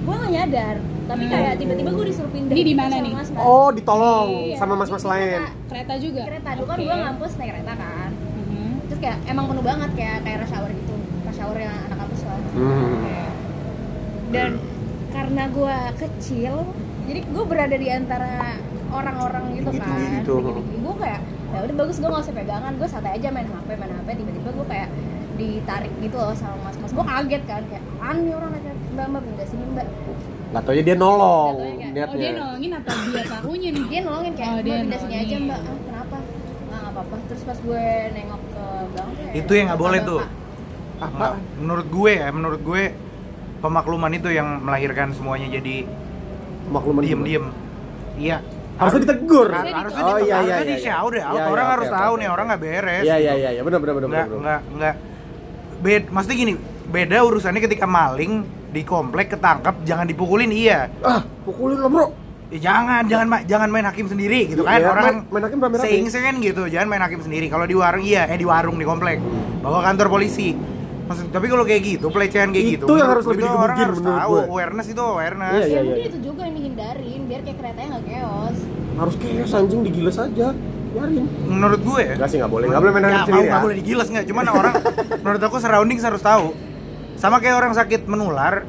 [0.00, 0.76] gue nggak nyadar,
[1.10, 1.32] tapi Hmm.
[1.32, 2.54] kayak tiba-tiba gue disuruh pindah.
[2.54, 3.12] Ini di gitu mana nih?
[3.12, 3.42] mas-mas.
[3.42, 4.56] Oh, ditolong Iya.
[4.56, 5.26] sama mas-mas lain.
[5.26, 6.86] Kereta, kereta juga kereta dulu kan Oke.
[6.86, 8.10] gue ngampus naik kereta kan.
[8.14, 8.70] Mhm.
[8.86, 10.94] Terus kayak emang penuh banget kayak kayak rush hour gitu.
[11.24, 12.40] Rush hour yang anak kampus kan.
[12.52, 12.94] Hmm.
[12.94, 13.18] Oke.
[14.30, 14.50] Dan
[15.10, 16.54] karena gue kecil,
[17.04, 18.54] jadi gue berada di antara
[18.88, 20.14] orang-orang gitu Tinggi-tinggi kan.
[20.20, 20.34] gitu.
[20.78, 21.20] Gue kayak
[21.50, 24.50] ya udah bagus gue nggak usah pegangan, gue santai aja main HP main HP tiba-tiba
[24.52, 24.88] gue kayak
[25.32, 29.22] ditarik gitu loh sama mas-mas gue kaget kan kayak aneh orang naik kereta, mbak mbak
[29.24, 29.86] pindah sini mbak
[30.50, 34.00] Gak tau ya dia nolong taunya kayak, oh dia nolongin atau dia pelakunya nih dia
[34.02, 37.42] nolongin kayak Oh, mbak dia pindah sini aja mbak ah, kenapa nggak nggak apa-apa terus
[37.42, 40.20] pas gue nengok ke belakang kayak Itu yang nggak boleh tuh.
[41.00, 41.06] Apa?
[41.16, 42.82] Nggak, menurut gue ya, menurut gue
[43.60, 45.76] pemakluman itu yang melahirkan semuanya jadi
[46.66, 47.44] Makluman diem-diem.
[48.14, 48.38] Iya.
[48.78, 49.48] Harusnya ditegur.
[49.50, 50.84] Har- Harusnya harusnya Oh, iya, harusnya iya, di iya.
[50.86, 51.34] shout out.
[51.34, 53.02] Iya, orang iya, harus tahu nih orang nggak beres.
[53.02, 53.24] Iya gitu.
[53.26, 54.40] iya iya iya benar benar benar nggak benar.
[54.40, 54.94] nggak nggak
[55.80, 56.52] bed maksudnya gini
[56.90, 62.06] beda urusannya ketika maling di komplek ketangkap jangan dipukulin iya Ah, pukulin lo, Bro.
[62.50, 65.58] ya jangan jangan ma- jangan main hakim sendiri gitu kan Iya, orang main- main hakim
[65.76, 68.82] saying kan gitu jangan main hakim sendiri kalau di warung iya eh di warung di
[68.82, 69.22] komplek
[69.58, 70.54] bawa kantor polisi
[71.02, 74.14] Maksud, tapi kalau kayak gitu pelecehan kayak gitu Itu yang harus lebih orang harus menurut
[74.14, 74.42] tahu gue.
[74.46, 76.06] awareness itu awareness Iya, ya iya, mungkin iya.
[76.06, 78.58] itu juga yang dihindarin biar kayak keretanya nggak chaos
[78.94, 80.48] Harus chaos anjing digiles aja.
[80.90, 81.24] Biarin.
[81.44, 82.66] menurut gue ya Enggak sih enggak boleh.
[82.66, 83.50] Enggak boleh main hakim Nggak, sendiri ya.
[83.50, 84.74] nggak boleh digilas nggak cuman orang
[85.22, 86.46] menurut aku surroundings harus tahu
[87.20, 88.64] sama kayak orang sakit menular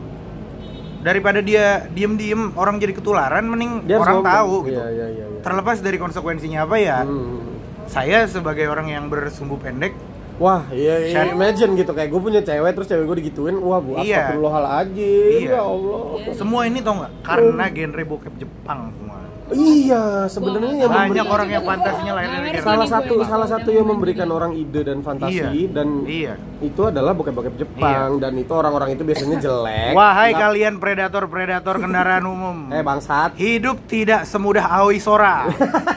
[1.01, 5.25] daripada dia diem-diem orang jadi ketularan mending Dia orang tahu gitu Iya iya iya.
[5.25, 5.41] iya.
[5.41, 7.41] terlepas dari konsekuensinya apa ya Hmm.
[7.87, 9.95] saya sebagai orang yang bersumbu pendek
[10.35, 11.13] Wah, iya, iya.
[11.15, 14.33] Share- imagine gitu kayak gue punya cewek terus cewek gue digituin, wah bu, Iya.
[14.33, 15.53] astagfirullahaladzim, Iya.
[15.53, 16.01] ya Allah.
[16.33, 19.20] semua ini tau nggak karena genre bokep Jepang semua
[19.51, 23.83] Iya, sebenarnya yang banyak orang yang fantasinya lahir dari salah satu gue, salah satu yang
[23.85, 25.69] memberikan orang ide dan fantasi Iya.
[25.69, 29.91] dan iya itu adalah bokep-bokep Jepang dan itu orang-orang itu biasanya jelek.
[29.91, 33.35] wahai Nggak- kalian predator-predator kendaraan umum Eh bangsat.
[33.35, 35.49] hidup tidak semudah Aoi Sora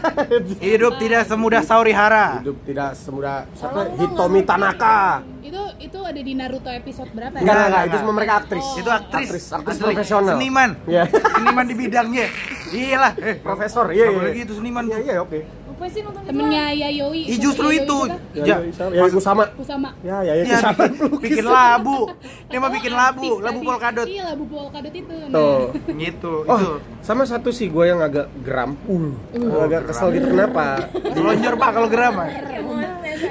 [0.64, 5.23] hidup tidak semudah Saurihara Hidup tidak semudah satu Hitomi Tanaka.
[5.40, 7.40] itu itu ada di Naruto episode berapa ya?
[7.40, 8.01] Enggak, enggak, enggak, itu enggak.
[8.01, 8.64] semua mereka aktris.
[8.64, 8.81] Oh.
[8.81, 9.85] itu aktris Aktris, aktris Asli.
[9.87, 10.33] profesional.
[10.33, 11.05] seniman Iya.
[11.12, 12.27] seniman di bidangnya
[12.74, 14.18] gila eh Profesor, iya, iya.
[14.18, 15.38] apalagi itu seniman Iya, iya, oke.
[15.70, 17.98] lupa sih nonton itu temennya Yayoi Ih, justru itu.
[18.06, 19.44] Ya, Ya, ya, ya, ya, sama.
[19.54, 20.84] Kusama Ya, ya, ya, Iya, sama.
[21.18, 21.98] bikin, labu
[22.46, 25.14] dia mah Oh, bikin labu labu polkadot iya labu polkadot itu.
[25.30, 25.62] Tuh.
[25.94, 26.70] gitu Oh, itu
[27.02, 28.74] sama satu sih gue yang agak geram.
[28.87, 29.14] Uh,
[29.62, 30.90] agak kesel gitu kenapa?
[31.10, 32.28] selonjor pak kalau geram ah.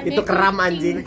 [0.04, 1.00] itu keram anjing.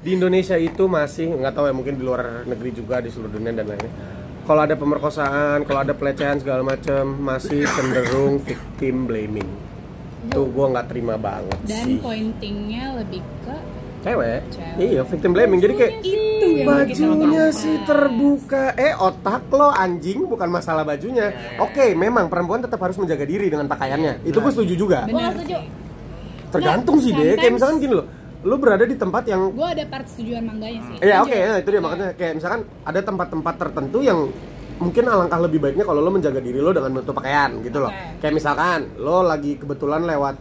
[0.00, 3.52] Di Indonesia itu masih nggak tahu ya mungkin di luar negeri juga di seluruh dunia
[3.52, 3.92] dan lainnya.
[4.46, 9.50] Kalau ada pemerkosaan, kalau ada pelecehan segala macam masih cenderung victim blaming.
[10.28, 11.96] Tuh gue nggak terima banget dan sih.
[11.96, 13.56] pointingnya lebih ke
[14.00, 14.40] Cewek.
[14.48, 14.76] Cewek.
[14.80, 15.60] Iya, victim blaming.
[15.60, 17.60] Jadi kayak itu bajunya pantas.
[17.60, 23.24] sih terbuka eh otak lo anjing bukan masalah bajunya oke memang perempuan tetap harus menjaga
[23.28, 25.56] diri dengan pakaiannya itu gue setuju juga gue setuju
[26.50, 28.06] tergantung Nah, sih deh kayak misalkan gini loh
[28.40, 31.68] lo berada di tempat yang gue ada part setujuan mangganya sih Iya oke, nah, itu
[31.68, 34.32] dia makanya kayak misalkan ada tempat-tempat tertentu yang
[34.80, 37.92] mungkin alangkah lebih baiknya kalau lo menjaga diri lo dengan bentuk pakaian gitu loh.
[37.92, 38.24] Oke.
[38.24, 40.34] Kayak misalkan lo lagi kebetulan lewat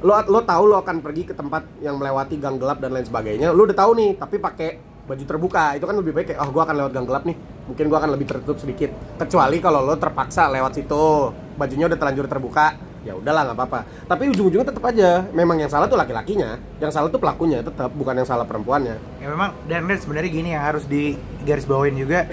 [0.00, 3.52] lo lo tahu lo akan pergi ke tempat yang melewati gang gelap dan lain sebagainya.
[3.52, 4.68] Lo udah tahu nih, tapi pakai
[5.04, 7.36] baju terbuka itu kan lebih baik kayak oh gua akan lewat gang gelap nih
[7.68, 8.88] mungkin gua akan lebih tertutup sedikit
[9.20, 11.28] kecuali kalau lo terpaksa lewat situ
[11.60, 12.72] bajunya udah terlanjur terbuka
[13.04, 13.80] ya udahlah nggak apa-apa.
[14.08, 16.56] Tapi ujung-ujungnya tetap aja memang yang salah tuh laki-lakinya.
[16.80, 18.96] Yang salah tuh pelakunya tetap bukan yang salah perempuannya.
[19.20, 22.26] Ya memang dan dan sebenarnya gini yang harus digarisbawain juga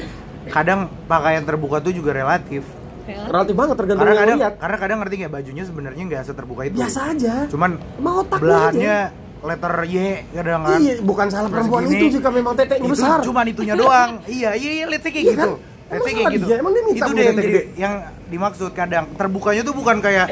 [0.49, 2.63] kadang pakaian terbuka tuh juga relatif.
[3.01, 3.34] Relatif.
[3.34, 4.53] relatif banget tergantung karena yang kadang lihat.
[4.62, 6.77] karena kadang ngerti nggak bajunya sebenarnya nggak seterbuka itu.
[6.79, 7.34] Biasa aja.
[7.49, 8.97] Cuman emang otaknya belahannya
[9.41, 9.95] letter Y
[10.38, 10.79] kadang kan.
[10.79, 13.19] Iya bukan salah perempuan gini, itu jika memang teteknya itu besar.
[13.25, 14.21] cuman itunya doang.
[14.29, 15.41] Iya iya iya let's say kayak Iya gitu.
[15.41, 15.49] kan?
[15.91, 16.45] let's Emang kayak gitu.
[16.45, 16.55] dia?
[16.62, 17.93] Emang dia minta itu deh yang jadi yang
[18.29, 19.05] dimaksud kadang.
[19.17, 20.27] Terbukanya tuh bukan kayak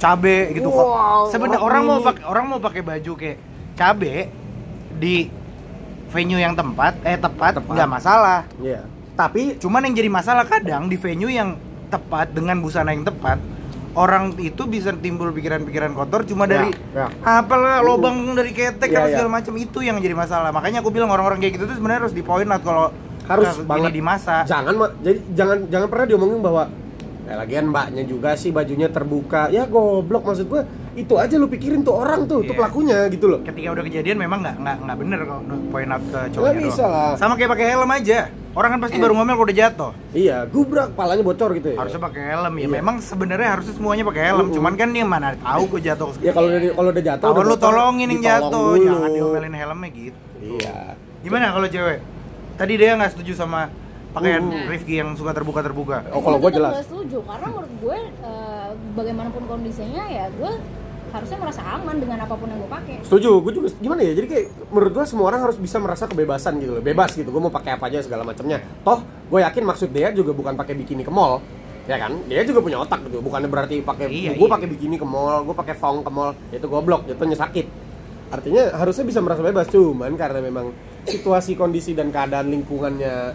[0.00, 0.80] cabe gitu kok.
[0.82, 3.38] Wow, sebenarnya orang orang mau pakai orang mau pakai baju kayak
[3.74, 4.32] cabe
[4.96, 5.28] di
[6.08, 8.48] venue yang tempat eh tepat nggak masalah.
[8.56, 8.82] Iya.
[9.12, 11.54] Tapi Cuman yang jadi masalah kadang di venue yang
[11.86, 13.36] tepat dengan busana yang tepat
[13.90, 17.06] orang itu bisa timbul pikiran-pikiran kotor cuma Ya, dari ya.
[17.20, 19.12] apalah lobang dari ketek Ya, apa ya.
[19.12, 20.48] segala macam itu yang jadi masalah.
[20.48, 22.94] Makanya aku bilang orang-orang kayak gitu tuh sebenarnya harus di point out kalau
[23.26, 23.90] harus banget.
[23.90, 24.42] gini di masa.
[24.42, 26.62] Jangan jadi jangan jangan pernah diomongin bahwa
[27.30, 31.80] ya lagian mbaknya juga sih bajunya terbuka ya goblok maksud gua itu aja lu pikirin
[31.80, 32.58] tuh orang tuh tuh Iya.
[32.58, 35.40] pelakunya gitu loh ketika udah kejadian memang nggak nggak nggak bener kalau
[35.70, 37.12] point out ke Nggak cowoknya bisa lah.
[37.14, 40.90] sama kayak pakai helm aja orang kan pasti baru ngomel kalau udah jatuh iya gubrak
[40.92, 42.68] palanya bocor gitu ya harusnya pakai helm ya Iya.
[42.74, 44.56] memang sebenarnya harusnya semuanya pakai helm Mm-mm.
[44.58, 47.54] cuman kan dia mana tahu gue jatuh ya kalau udah kalau udah jatuh udah lu
[47.56, 48.82] tolongin yang jatuh, dulu.
[48.82, 50.18] jangan diomelin helmnya gitu.
[50.42, 52.00] iya Gimana kalau cewek?
[52.56, 53.68] Tadi dia nggak setuju sama
[54.10, 54.66] pakaian Hmm.
[54.66, 56.10] Rifki yang suka terbuka-terbuka.
[56.10, 60.52] oh kalau gua Tetep jelas nggak setuju karena menurut gue eh, bagaimanapun kondisinya ya gue
[61.10, 64.14] harusnya merasa aman dengan apa pun yang gue pakai Setuju, gue juga gimana ya?
[64.14, 67.26] Jadi kayak menurut gue semua orang harus bisa merasa kebebasan gitu loh, bebas gitu.
[67.26, 68.62] Gue mau pakai apa aja segala macamnya.
[68.80, 71.42] Toh, gue yakin maksud dia juga bukan pakai bikini ke mall,
[71.84, 72.14] ya kan?
[72.24, 73.18] Dia juga punya otak gitu.
[73.18, 74.54] Bukannya berarti pakai Iya, gue iya.
[74.54, 77.66] pakai bikini ke mall, gue pakai thong ke mall, itu goblok, jatuhnya sakit.
[78.30, 80.70] Artinya harusnya bisa merasa bebas, cuman karena memang
[81.02, 83.34] situasi kondisi dan keadaan lingkungannya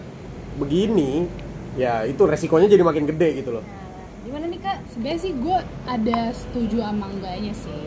[0.56, 1.28] begini,
[1.74, 3.62] ya itu resikonya jadi makin gede gitu loh.
[3.62, 3.84] nah,
[4.22, 7.82] gimana nih kak sebenarnya sih gue ada setuju sama enggaknya sih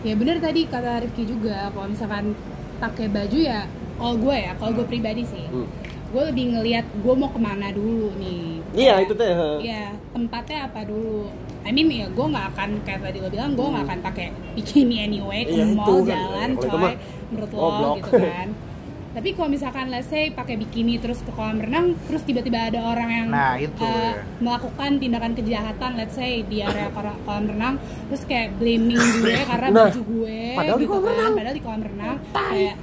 [0.00, 2.34] ya bener tadi kata Rifki juga kalau misalkan
[2.76, 5.66] pakai baju ya kalau gue ya kalau gue pribadi sih Hmm.
[6.08, 9.28] gue lebih ngelihat gue mau ke mana dulu nih Iya, itu teh.
[9.58, 11.28] Iya, tempatnya apa dulu
[11.62, 14.96] I mean ya gue nggak akan kayak tadi lo bilang gue nggak akan pakai bikini
[15.00, 16.06] anyway ke Iya, mall kan.
[16.06, 16.92] jalan itu coy
[17.28, 18.48] menurut lo gitu kan
[19.18, 23.10] tapi kalau misalkan let's say pakai bikini terus ke kolam renang terus tiba-tiba ada orang
[23.10, 24.22] yang Nah, itu, uh, ya.
[24.38, 27.74] melakukan tindakan kejahatan let's say di area kolam renang
[28.06, 31.10] terus kayak blaming gue karena Nah, baju gue padahal di gitu kolam kan.
[31.12, 31.32] renang.
[31.34, 32.74] padahal di kolam renang kayak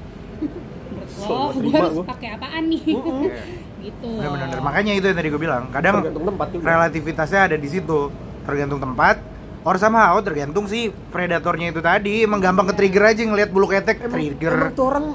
[0.85, 3.23] menurut lo Sobat gue harus pakai apaan nih Mm-mm.
[3.85, 4.59] gitu Bener-bener.
[4.59, 5.63] Makanya itu yang tadi gue bilang.
[5.69, 5.95] Kadang
[6.57, 8.09] relativitasnya ada di situ.
[8.41, 9.15] Tergantung tempat.
[9.65, 12.21] Or somehow tergantung si predatornya itu tadi.
[12.21, 14.53] Emang gampang ke trigger aja ngelihat bulu ketek Emang, trigger.
[14.53, 15.05] emang tuh orang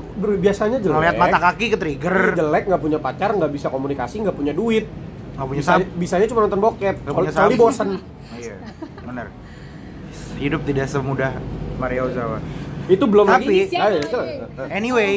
[0.42, 0.96] biasanya jelek.
[0.98, 4.90] ngelihat mata kaki ke trigger jelek nggak punya pacar nggak bisa komunikasi nggak punya duit.
[5.38, 6.96] Nggak punya bisa bisanya cuma nonton bokep.
[6.98, 7.88] Kecuali bosen.
[8.30, 8.56] Iya
[9.02, 9.26] benar.
[10.34, 11.30] Hidup tidak semudah
[11.78, 12.38] Mario Ozawa.
[12.90, 13.86] Itu belum Tapi- lagi Siapa?
[13.86, 14.02] Ah, iya,
[14.66, 15.12] anyway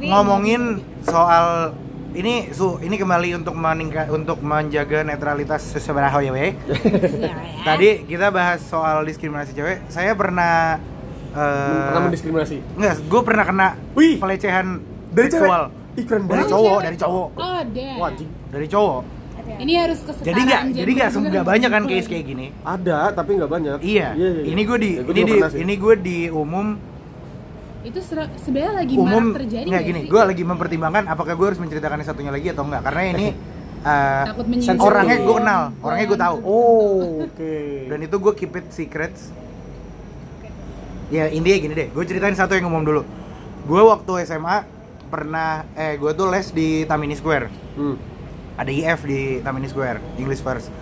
[0.00, 0.62] ngomongin
[1.02, 1.76] soal
[2.14, 6.54] ini su ini kembali untuk meningkat untuk menjaga netralitas seseberapa ya weh.
[6.54, 6.78] Ya,
[7.26, 7.34] ya.
[7.64, 9.82] Tadi kita bahas soal diskriminasi cewek.
[9.88, 10.78] Saya pernah
[11.30, 14.16] eh, pernah mendiskriminasi enggak, gue pernah kena Wih.
[14.16, 14.78] pelecehan
[15.10, 15.42] Dari cewek?
[15.42, 18.30] seksual Ih, keren dari cowok, dari cowok, oh damn Wah, anjing.
[18.50, 19.02] dari cowok.
[19.44, 21.42] ini harus kesetaraan Jadi nggak, jadi nggak nih.
[21.44, 22.46] banyak kan case kayak gini.
[22.64, 24.42] ada tapi nggak banyak Iya, iya, iya.
[24.48, 26.66] ini gue di, Ya, gua ini di, ini gue di umum,
[27.84, 28.00] itu
[28.40, 30.00] sebenarnya lagi umum marak terjadi nggak gini.
[30.08, 33.26] Gue lagi mempertimbangkan apakah gue harus menceritakan yang satunya lagi atau enggak, karena ini
[33.84, 34.46] eh, takut
[34.80, 36.36] orangnya gue kenal, orangnya gue tahu.
[36.48, 37.54] oh oke
[37.92, 39.28] Dan itu gue keep it secrets.
[41.12, 43.02] Ya intinya gini deh, gue ceritain satu yang umum dulu.
[43.68, 44.64] Gue waktu SMA
[45.12, 47.52] pernah, eh gue tuh les di Tamini Square.
[47.76, 47.96] hmm.
[48.54, 50.72] Ada IF di Tamini Square, English First.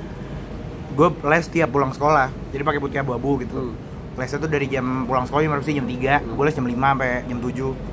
[0.95, 3.75] Gue les tiap pulang sekolah, jadi pakai putih abu-abu gitu.
[3.75, 3.91] Hmm.
[4.12, 5.75] Lesnya tuh dari jam pulang sekolah jam berapa sih?
[5.77, 7.92] Jam 3, gue les jam 5 sampai jam 7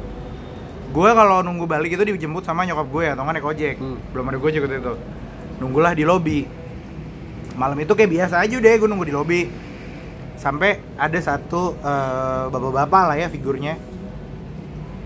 [0.90, 3.76] Gue kalau nunggu balik itu dijemput sama nyokap gue atau nggak naik ojek.
[3.78, 3.98] Hmm.
[4.10, 4.94] Belum ada gojek waktu itu.
[5.62, 6.48] Nunggulah di lobi
[7.60, 9.42] Malam itu kayak biasa aja deh gue nunggu di lobi
[10.40, 13.76] Sampai ada satu eh, bapak-bapak lah ya figurnya.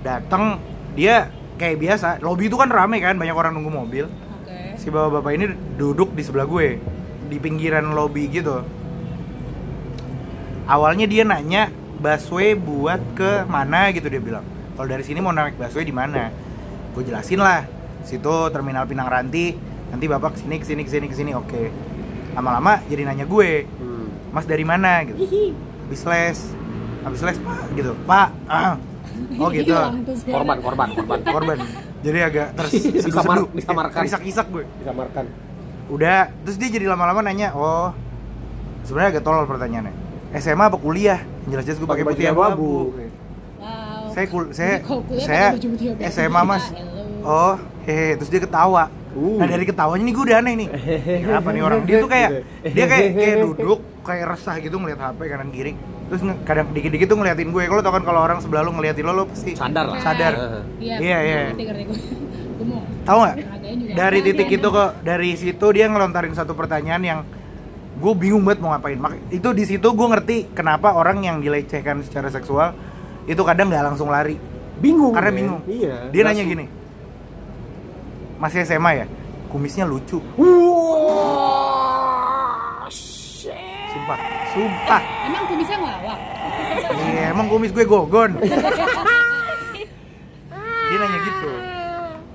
[0.06, 0.62] Datang
[0.94, 2.08] dia kayak biasa.
[2.22, 4.06] Lobby itu kan rame kan banyak orang nunggu mobil.
[4.08, 4.78] Oke.
[4.78, 5.46] si bapak-bapak ini
[5.76, 6.78] duduk di sebelah gue
[7.34, 8.62] di pinggiran lobby gitu
[10.66, 14.44] awalnya dia nanya busway buat ke mana gitu dia bilang.
[14.74, 16.34] Kalau dari sini mau naik busway di mana?
[16.92, 17.64] Gue jelasin lah.
[18.04, 19.56] Situ terminal Pinang Ranti.
[19.88, 21.32] Nanti bapak ke sini ke sini ke sini ke sini.
[21.32, 21.72] Oke.
[22.34, 24.10] Lama-lama jadi nanya gue Hmm.
[24.30, 25.06] mas dari mana?
[25.06, 25.18] Gitu.
[25.86, 26.40] Habis les.
[27.02, 27.60] Habis les pak.
[27.72, 27.92] Gitu.
[28.04, 28.30] Pak.
[28.46, 28.76] Ah.
[29.38, 29.72] oh gitu.
[30.26, 31.20] Korban, korban, korban.
[31.24, 31.58] korban.
[32.04, 34.02] Jadi agak ters Disamar- disamarkan.
[34.04, 34.66] isak-isak gue.
[34.82, 35.26] Disamarkan.
[35.88, 36.34] udah.
[36.44, 37.94] Terus dia jadi lama-lama nanya oh.
[38.84, 40.03] Sebenarnya agak tolol pertanyaannya
[40.36, 41.20] SMA apa kuliah?
[41.44, 42.72] Yang jelas-jelas gue pakai putih baju abu-abu
[43.56, 44.12] Wow.
[44.12, 44.76] saya kul saya
[45.18, 45.48] saya.
[46.08, 46.68] SMA mas.
[47.22, 48.92] Oh hehe terus dia ketawa.
[49.14, 49.38] Uh.
[49.38, 50.68] nah dari ketawanya nih gue udah aneh nih.
[51.22, 51.80] Kenapa nih orang?
[51.84, 52.30] Dia tuh kayak
[52.66, 55.74] dia kayak kayak duduk kayak resah gitu ngeliat HP kanan kiri.
[56.04, 57.64] Terus kadang dikit-dikit tuh ngeliatin gue.
[57.64, 60.02] Kalau tau kan kalau orang sebelah lu ngeliatin lo lo pasti Sadar lah.
[60.02, 60.34] sadar.
[60.78, 61.40] Iya, Iya, iya.
[63.04, 63.36] tahu nggak?
[63.94, 67.20] Dari Iya, titik iya, itu kok dari situ dia ngelontarin satu pertanyaan yang
[68.04, 72.04] gue bingung banget mau ngapain Mak- itu di situ gue ngerti kenapa orang yang dilecehkan
[72.04, 72.76] secara seksual
[73.24, 74.36] itu kadang nggak langsung lari
[74.76, 75.16] Bingung.
[75.16, 75.40] karena men.
[75.40, 76.12] bingung Iya.
[76.12, 76.52] dia nanya Langsung.
[76.52, 76.66] gini
[78.36, 79.06] masih SMA ya
[79.48, 80.52] kumisnya lucu Wah.
[82.90, 83.56] shit.
[83.90, 84.20] sumpah
[84.52, 86.20] sumpah Emang kumisnya ngelawak?
[87.06, 88.32] iya emang kumis gue gogon
[90.84, 91.50] dia nanya gitu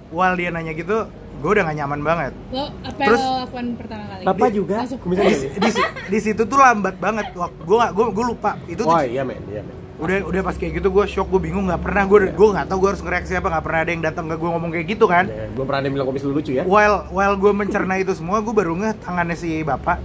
[0.08, 1.04] Wal dia nanya gitu
[1.38, 2.32] gue udah gak nyaman banget.
[2.50, 4.22] Lo apa Terus- yang lo lakukan pertama kali?
[4.26, 4.76] Bapak juga?
[4.82, 4.98] Masuk.
[5.02, 5.70] kumisnya di, di,
[6.10, 7.26] di situ tuh lambat banget.
[7.38, 8.50] Wah, gue gak gue gue lupa.
[8.66, 9.74] Itu tuh Wah, iya men, iya men.
[9.98, 12.02] udah udah pas kayak gitu gue shock gue bingung nggak pernah.
[12.06, 14.50] Gue gue nggak tahu gue harus ngereaksi apa nggak pernah ada yang datang ke gue
[14.50, 15.24] ngomong kayak gitu kan.
[15.26, 16.62] Ya, belum pernah ada yang bilang kumis lu lucu ya.
[16.66, 19.98] while while gue mencerna itu semua gue baru ngeh tangannya si bapak.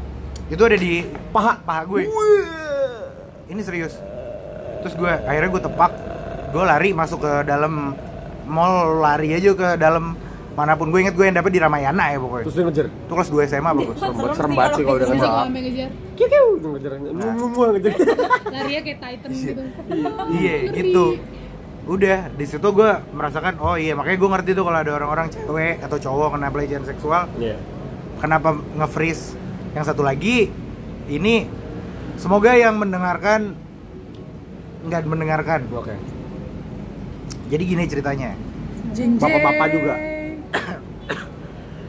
[0.50, 1.62] Itu ada di paha.
[1.62, 2.02] paha gue
[3.50, 3.98] ini serius.
[4.82, 5.91] Terus gue akhirnya gue tepak.
[6.54, 7.93] Gue lari masuk ke dalam
[8.46, 10.13] mall lari aja ke dalam
[10.53, 12.85] mana pun gue inget gue yang dapet di Ramayana ya pokoknya Terus dia ngejar.
[12.85, 13.77] itu kelas 2 SMA Serem
[14.13, 15.33] banget, Serem banget sih kalau udah Bisa ngejar.
[15.41, 15.89] sampai ngejar.
[16.13, 16.91] Kiu kiu ngejar.
[17.01, 17.93] Mu mu mu ngejar.
[18.53, 19.61] Larinya kayak Titan gitu.
[20.31, 21.05] iya gitu
[21.83, 25.81] udah di situ gue merasakan oh iya makanya gue ngerti tuh kalau ada orang-orang cewek
[25.81, 27.57] atau cowok kena pelecehan seksual Iya.
[28.17, 29.35] kenapa nge-freeze
[29.73, 30.47] yang satu lagi
[31.05, 31.43] ini
[32.15, 33.57] semoga yang mendengarkan
[34.83, 35.95] nggak mendengarkan Oke.
[37.47, 38.31] jadi gini ceritanya.
[38.93, 39.95] Bapak-bapak juga.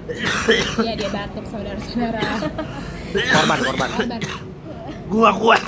[0.06, 2.22] Iya dia batuk saudara-saudara.
[3.10, 3.88] Korban, korban.
[3.90, 4.20] Korban.
[5.04, 5.62] gua kuat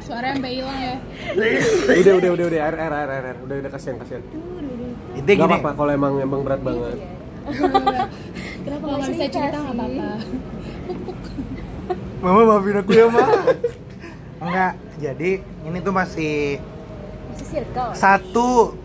[0.00, 0.96] Suara sampai hilang ya.
[1.32, 2.60] Udah, udah, udah, udah.
[2.60, 3.36] Air, air, air, air.
[3.40, 4.22] Udah, udah kasihan, kasihan.
[5.10, 6.96] intinya Gak gini apa-apa kalau emang emang berat banget.
[8.60, 10.08] Kenapa Kalau nggak bisa cerita nggak apa-apa.
[12.20, 13.24] mama maafin aku ya ma
[14.44, 16.60] enggak jadi ini tuh masih
[17.30, 17.90] Masih circle.
[17.96, 18.76] satu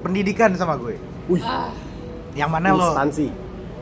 [0.00, 0.94] pendidikan sama gue
[1.26, 1.74] Wih, Ah,
[2.38, 3.26] yang mana lo instansi.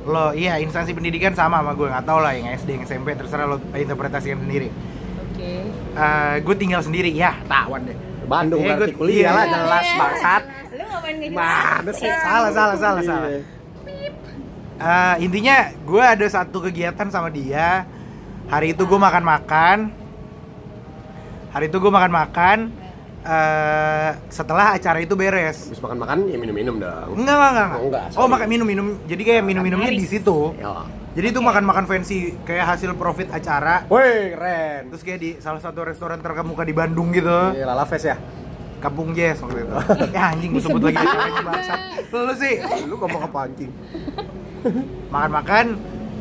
[0.05, 3.47] lo iya instansi pendidikan sama sama gue nggak tau lah yang SD yang SMP terserah
[3.47, 4.73] lo interpretasikan sendiri
[5.29, 5.69] Oke.
[5.93, 9.53] Eh, gue tinggal sendiri ya tawan deh Bandung Eh, berarti gue- kuliah lah iya.
[9.55, 10.43] jelas bangsat.
[10.73, 12.11] Lu ngapain gak Mana sih?
[12.11, 13.09] salah salah salah Iya.
[13.09, 13.31] salah
[14.77, 17.85] Eh, intinya gue ada satu kegiatan sama dia
[18.47, 19.79] hari itu gue makan makan
[21.49, 22.59] hari itu gue makan makan
[23.27, 25.67] eh setelah acara itu beres.
[25.67, 27.19] Habis makan-makan ya minum-minum dong.
[27.19, 30.55] enggak enggak enggak, Oh, enggak, oh makan minum minum jadi kayak minum minumnya di situ.
[30.55, 30.87] Ya.
[31.13, 33.83] jadi itu makan makan fancy kayak hasil profit acara.
[33.89, 34.95] Woi, keren.
[34.95, 37.51] terus kayak di salah satu restoran terkemuka di Bandung gitu.
[37.51, 38.17] Ini Lala Fest ya?
[38.77, 39.75] Kampung Jazz waktu itu.
[40.15, 41.01] Ya anjing gue sebut lagi
[41.43, 41.81] bangsat.
[42.09, 42.55] Lu sih.
[42.87, 43.73] Lu ngomong apa anjing?
[45.13, 45.67] makan-makan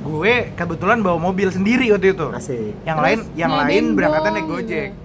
[0.06, 2.28] gue kebetulan bawa mobil sendiri waktu itu.
[2.32, 2.74] Asik.
[2.82, 4.89] yang Terus lain yang lain berangkatan dong, naik gojek.
[4.89, 5.05] gitu.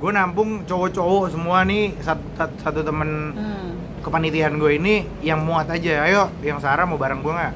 [0.00, 3.70] Gue nampung cowok-cowok semua nih satu, satu, satu temen Hmm.
[4.00, 6.08] kepanitiaan gue ini yang muat aja.
[6.08, 7.54] Ayo yang Sarah mau bareng gue nggak?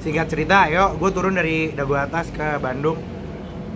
[0.00, 2.96] Singkat cerita ayo gue turun dari dagu atas ke Bandung.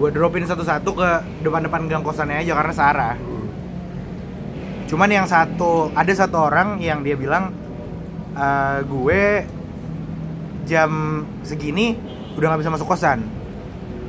[0.01, 1.11] Gue dropin satu-satu ke
[1.45, 3.15] depan-depan gang kosannya aja karena Sarah.
[4.89, 7.53] Cuman yang satu ada satu orang yang dia bilang
[8.33, 9.23] "Eh, gue
[10.65, 10.91] jam
[11.45, 11.93] segini
[12.37, 13.21] udah nggak bisa masuk kosan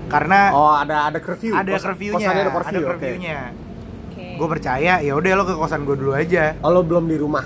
[0.09, 1.53] karena Oh, ada ada curfew.
[1.53, 2.81] ada Kos- curfew-nya ada ada curfew.
[2.81, 2.89] oke.
[2.91, 3.39] curfew-nya
[4.09, 4.25] Oke.
[4.35, 7.45] gue percaya ya udah lo ke kosan gue dulu aja Oh, lo belum di rumah.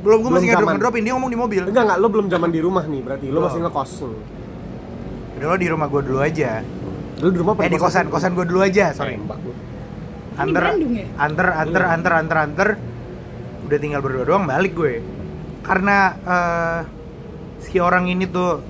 [0.00, 0.74] belum gue masih ngedrop zaman.
[0.76, 3.38] ngedropin dia ngomong di mobil Enggak, enggak, lo belum zaman di rumah nih, berarti lo
[3.42, 3.90] masih ngekos.
[5.34, 6.52] udah lo di rumah gue dulu aja
[7.16, 9.20] Lo di rumah apa eh di kosan kosan gue dulu aja sorry
[10.32, 11.04] anter Bandung ya?
[11.18, 11.92] anter anter Iya.
[11.92, 12.68] anter anter anter
[13.62, 15.04] udah tinggal berdua doang balik gue
[15.60, 16.78] karena eh,
[17.60, 18.64] si orang ini tuh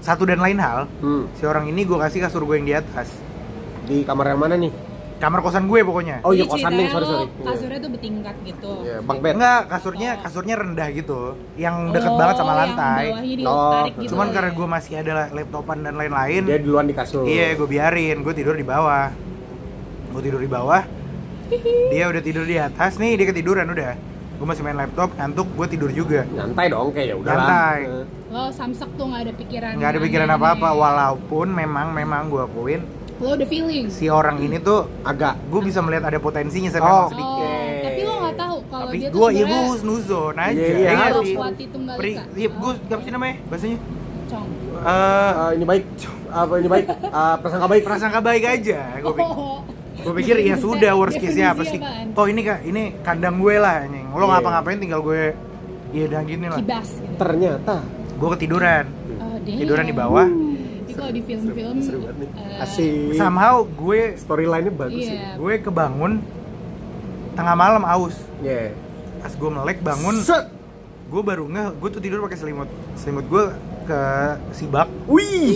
[0.00, 1.28] satu dan lain hal Hmm.
[1.32, 3.08] si orang ini gue kasih kasur gue yang di atas
[3.82, 4.72] Di kamar yang mana nih?
[5.16, 7.26] kamar kosan gue pokoknya Oh iya Jadi kosan nih, sorry sorry.
[7.42, 8.72] Kasurnya tuh bertingkat gitu.
[8.80, 9.32] Iya, bang bed.
[9.34, 11.20] enggak kasurnya kasurnya rendah gitu
[11.54, 13.04] yang deket Oh, banget sama yang lantai
[13.44, 14.32] Oh, gitu cuman ya.
[14.32, 17.24] karena gue masih ada laptopan dan lain-lain Dia duluan di kasur.
[17.24, 19.12] iya gue biarin gue tidur di bawah
[20.10, 20.82] gue tidur di bawah
[21.90, 23.92] dia udah tidur di atas nih dia ketiduran udah
[24.32, 27.80] gue masih main laptop ngantuk gue tidur juga Nyantai dong kayak ya udah Nyantai.
[28.30, 29.72] Lo samsak tuh nggak ada pikiran.
[29.74, 32.82] Nggak ada pikiran apa-apa walaupun memang memang gue akuin
[33.20, 36.88] lo udah feeling si orang ini tuh Agak gue bisa melihat ada potensinya saya Oh.
[36.88, 37.50] memang oh, sedikit
[37.82, 40.88] tapi lo nggak tahu kalau tapi dia tuh gue ya gue snuzon aja Iya, iya,
[40.88, 41.26] ya harus.
[42.32, 43.78] iya, gue apa sih namanya bahasanya?
[44.24, 44.46] Cong.
[44.80, 45.84] Eh, Eh, ini baik.
[46.30, 46.86] Apa ini baik?
[46.88, 47.82] Eh, prasangka baik.
[47.82, 49.60] Prasangka baik aja gue pikir oh,
[50.00, 51.76] gue pikir ya sudah worst case nya apa sih?
[52.16, 54.06] toh ini kak ini kandang gue lah anjing.
[54.08, 54.32] Lo Iya.
[54.32, 55.36] ngapa-ngapain tinggal gue
[55.90, 56.56] ya udah gini lah.
[56.56, 57.14] Kibas gitu.
[57.18, 57.84] ternyata
[58.20, 58.84] gue ketiduran
[59.16, 59.58] Oh, damn.
[59.58, 60.28] tiduran di bawah.
[60.28, 65.38] Jadi kalau di film-film seru eh, asik somehow gue storyline-nya bagus sih Iya.
[65.38, 66.12] gue kebangun
[67.32, 68.74] tengah malam aus yeah.
[69.18, 70.50] pas gue melek bangun set
[71.06, 73.44] gue baru ngeh gue tuh tidur pakai selimut selimut gue
[73.86, 74.00] ke
[74.50, 75.54] si bak wih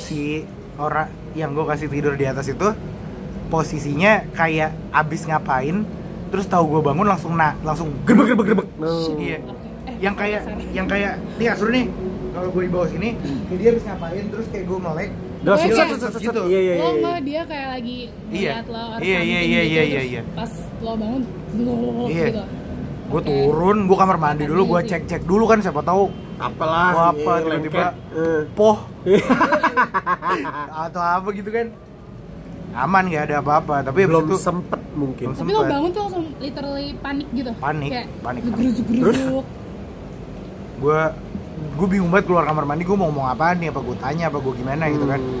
[0.00, 0.46] si
[0.78, 2.70] orang yang gue kasih tidur di atas itu
[3.50, 5.82] posisinya kayak abis ngapain
[6.30, 9.18] terus tahu gue bangun langsung na langsung gerbek gerbek gerbek no.
[9.18, 9.69] iya oke.
[9.82, 10.40] Eh, yang kayak
[10.70, 11.84] yang kayak nih kasur nih
[12.30, 13.08] kalau gue di bawah sini
[13.46, 15.10] kayak dia habis ngapain terus kayak gue melek
[15.56, 16.42] kayak- set, set, set, gitu.
[16.44, 17.00] Iya, iya, lo iya.
[17.00, 18.50] nggak dia kayak lagi Iya.
[18.52, 20.22] ngeliat lo or Iya, iya, something iya, gitu, iya, terus iya, iya.
[20.30, 21.22] pas lo bangun
[22.12, 22.26] Iya.
[22.26, 22.42] gitu
[23.10, 26.04] gue turun gue kamar mandi dulu gue cek cek dulu kan siapa tahu
[26.40, 27.88] Apalah, Gua apa, iya, tiba-tiba.
[28.14, 28.40] Eh.
[28.50, 28.78] poh
[30.80, 31.66] atau apa gitu kan
[32.72, 35.70] aman nggak ada apa-apa tapi belum itu sempet mungkin Belum tapi lo sempet.
[35.70, 38.74] bangun tuh langsung literally panik gitu Panik, kayak panik, panik.
[38.86, 39.44] gerusuk
[40.80, 41.00] gue
[41.70, 44.38] gue bingung banget keluar kamar mandi gue mau ngomong apaan nih apa gue tanya apa
[44.38, 45.40] gue gimana gitu kan Hmm.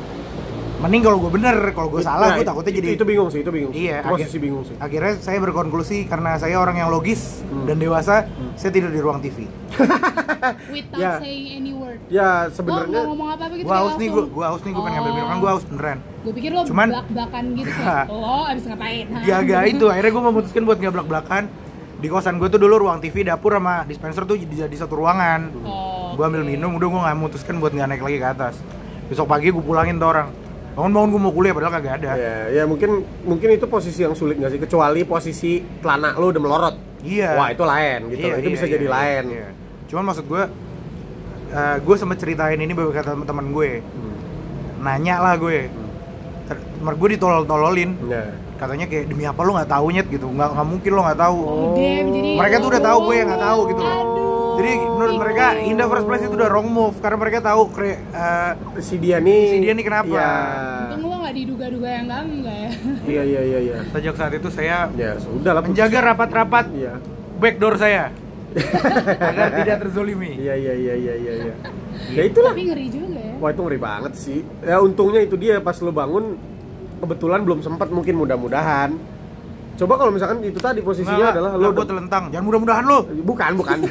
[0.82, 3.40] mending kalau gue bener kalau gue salah Nah, gue takutnya itu- jadi itu bingung sih
[3.40, 3.84] itu bingung sih.
[3.84, 7.64] Iya, posisi bingung sih akhirnya saya berkonklusi karena saya orang yang logis Hmm.
[7.64, 8.24] dan dewasa
[8.54, 9.44] saya tidur di ruang TV
[10.70, 11.12] without Ya.
[11.18, 14.62] saying any word ya sebenarnya ngomong apa apa gitu gue haus nih gue gue haus
[14.62, 17.44] nih gue pengen ngambil minum kan gue haus beneran gue pikir lo Cuman- belak belakan
[17.54, 19.18] gitu kayak lo abis ngapain ha?
[19.42, 21.42] Gak itu akhirnya gue memutuskan buat nggak belak belakan
[22.00, 25.52] di kosan gue tuh dulu ruang TV dapur sama dispenser tuh jadi, jadi satu ruangan.
[25.60, 28.54] Oh, gue ambil minum udah gue nggak memutuskan buat nggak naik lagi ke atas.
[29.12, 30.32] Besok pagi gue pulangin tuh orang.
[30.72, 32.10] Bangun bangun gue mau kuliah padahal kagak ada.
[32.16, 34.60] Ya ya mungkin mungkin itu posisi yang sulit nggak sih?
[34.64, 36.76] Kecuali posisi celana lu udah melorot.
[37.04, 37.36] Iya.
[37.36, 38.24] Wah itu lain gitu.
[38.24, 39.24] Iya, itu iya, bisa iya, jadi iya, lain.
[39.30, 39.48] iya.
[39.90, 40.42] cuman maksud gue
[41.50, 43.84] eh, gue sempet ceritain ini beberapa kata teman gue.
[43.84, 44.16] Hmm.
[44.80, 45.68] nanya lah gue.
[46.48, 47.92] Ter- gue ditolol-tololin.
[48.08, 48.24] Ya.
[48.60, 50.06] Katanya kayak demi apa lo nggak tahu nyet?
[50.12, 50.26] Gitu.
[50.28, 51.38] Nggak nggak mungkin lo nggak tahu.
[51.40, 53.82] Oh, jadi Mereka tuh udah tahu gue yang nggak tahu gitu.
[53.82, 53.96] Loh.
[53.96, 54.28] Aduh.
[54.60, 57.96] jadi menurut mereka in the first place itu udah wrong move karena mereka tahu kre,
[57.96, 58.52] eh,
[58.84, 60.12] si dia nih Si dia nih kenapa?
[60.12, 60.32] Iya.
[60.92, 62.70] Untung lo nggak diduga-duga yang enggak enggak ya?
[63.08, 63.76] Iya iya iya iya.
[63.88, 67.00] Sejak saat itu saya ya sudah lah menjaga rapat-rapat iya.
[67.40, 68.12] backdoor saya.
[69.30, 70.36] Agar tidak terzolimi.
[70.36, 71.54] Iya iya iya iya iya iya.
[72.10, 72.52] Ya itulah.
[72.52, 73.34] tapi ngeri juga ya.
[73.38, 74.40] Wah itu ngeri banget sih.
[74.66, 76.34] Ya untungnya itu dia pas lu bangun
[77.00, 78.94] kebetulan belum sempat mungkin mudah-mudahan.
[79.74, 82.22] Coba kalau misalkan itu tadi posisinya adalah lo lo gue udah- telentang.
[82.28, 82.98] Jangan mudah-mudahan lo.
[83.24, 83.78] Bukan bukan.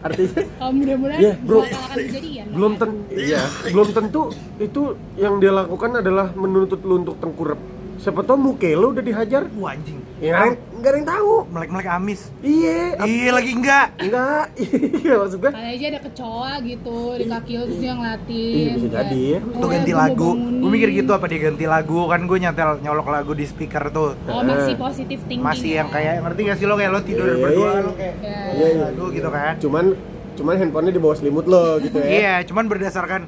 [0.00, 1.60] Artinya kalau mudah-mudahan Iya, bro.
[1.92, 3.40] kejadian belum ten iya.
[3.72, 4.22] Belum tentu
[4.56, 4.82] itu
[5.16, 7.60] yang dia lakukan adalah menuntut lu untuk tengkurap
[8.00, 9.44] siapa tau muke lu udah dihajar.
[9.54, 10.00] Wah, anjing.
[10.18, 11.32] Ya nggak ada yang- nggak ada yang tahu.
[11.46, 12.20] Melek-melek amis.
[12.40, 14.44] Iya iya lagi enggak enggak
[15.00, 18.70] iya maksud gue kali aja ada kecoa gitu di kaki lo terus dia ngelatin Iya,
[18.74, 19.22] bisa jadi.
[19.30, 19.38] Ya.
[19.54, 20.30] tuh ganti lagu.
[20.36, 22.00] gue mikir gitu apa dia ganti lagu?
[22.06, 24.12] Kan gue nyetel nyolok lagu di speaker tuh.
[24.26, 25.94] Oh masih positif thinking masih yang ya.
[25.94, 26.74] kayak ngerti gak sih lo?
[26.74, 27.80] Kayak lo tidur Iya, berdua iya.
[27.80, 28.80] lo kayak Iya, iya, iya.
[28.86, 29.52] lagu gitu kan.
[29.58, 29.84] Cuman
[30.32, 32.08] cuman handphonenya di bawah selimut lo gitu ya.
[32.10, 33.20] Iya, cuman berdasarkan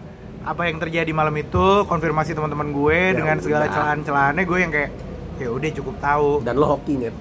[0.43, 4.91] apa yang terjadi malam itu, konfirmasi teman-teman gue Ya dengan segala celahan-celahannya gue yang kayak
[5.39, 6.31] ya udah cukup tahu.
[6.43, 7.15] dan lo hoki net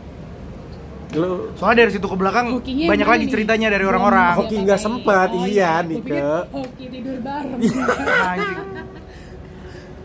[1.12, 3.32] lo Soalnya dari situ ke belakang Hokinya banyak lagi nih?
[3.32, 4.34] ceritanya dari Belum orang-orang.
[4.38, 5.96] Hoki nggak sempat, oh, iya, Gua Nike.
[6.02, 7.60] pikir Hoki tidur bareng
[8.32, 8.60] Anjing.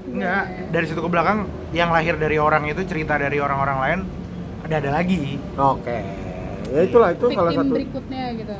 [0.06, 1.38] Enggak, dari situ ke belakang
[1.70, 4.00] yang lahir dari orang itu cerita dari orang-orang lain
[4.62, 5.38] ada ada lagi.
[5.54, 5.98] oke
[6.66, 8.54] ya itulah itu salah Victim satu berikutnya gitu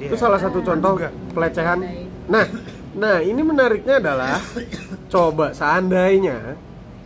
[0.00, 1.10] itu salah satu contoh Juga.
[1.30, 1.78] pelecehan
[2.26, 2.42] nah
[2.94, 4.38] nah ini menariknya adalah
[5.12, 6.54] coba seandainya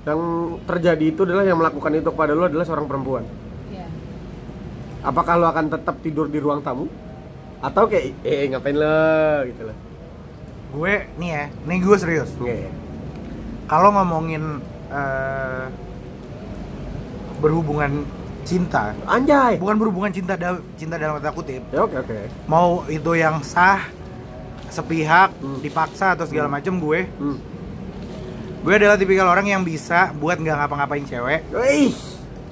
[0.04, 0.20] yang
[0.64, 3.24] terjadi itu adalah yang melakukan itu kepada lo adalah seorang perempuan.
[3.72, 3.88] Ya
[5.04, 6.88] apakah lo akan tetap tidur di ruang tamu?
[7.58, 9.76] Atau kayak eh ngapain lo gitu loh
[10.68, 12.30] Gue nih ya, nih gue serius.
[12.36, 12.70] Nggak.
[13.68, 14.60] Kalau ngomongin
[14.92, 15.64] eh,
[17.40, 18.04] berhubungan
[18.44, 19.56] cinta, anjay.
[19.56, 22.18] Bukan berhubungan cinta dal- cinta dalam kata kutip, ya oke oke.
[22.48, 23.80] Mau itu yang sah
[24.68, 25.58] sepihak Hmm.
[25.58, 27.38] dipaksa atau segala macam gue hmm.
[28.58, 31.40] gue adalah tipikal orang yang bisa buat nggak ngapa-ngapain cewek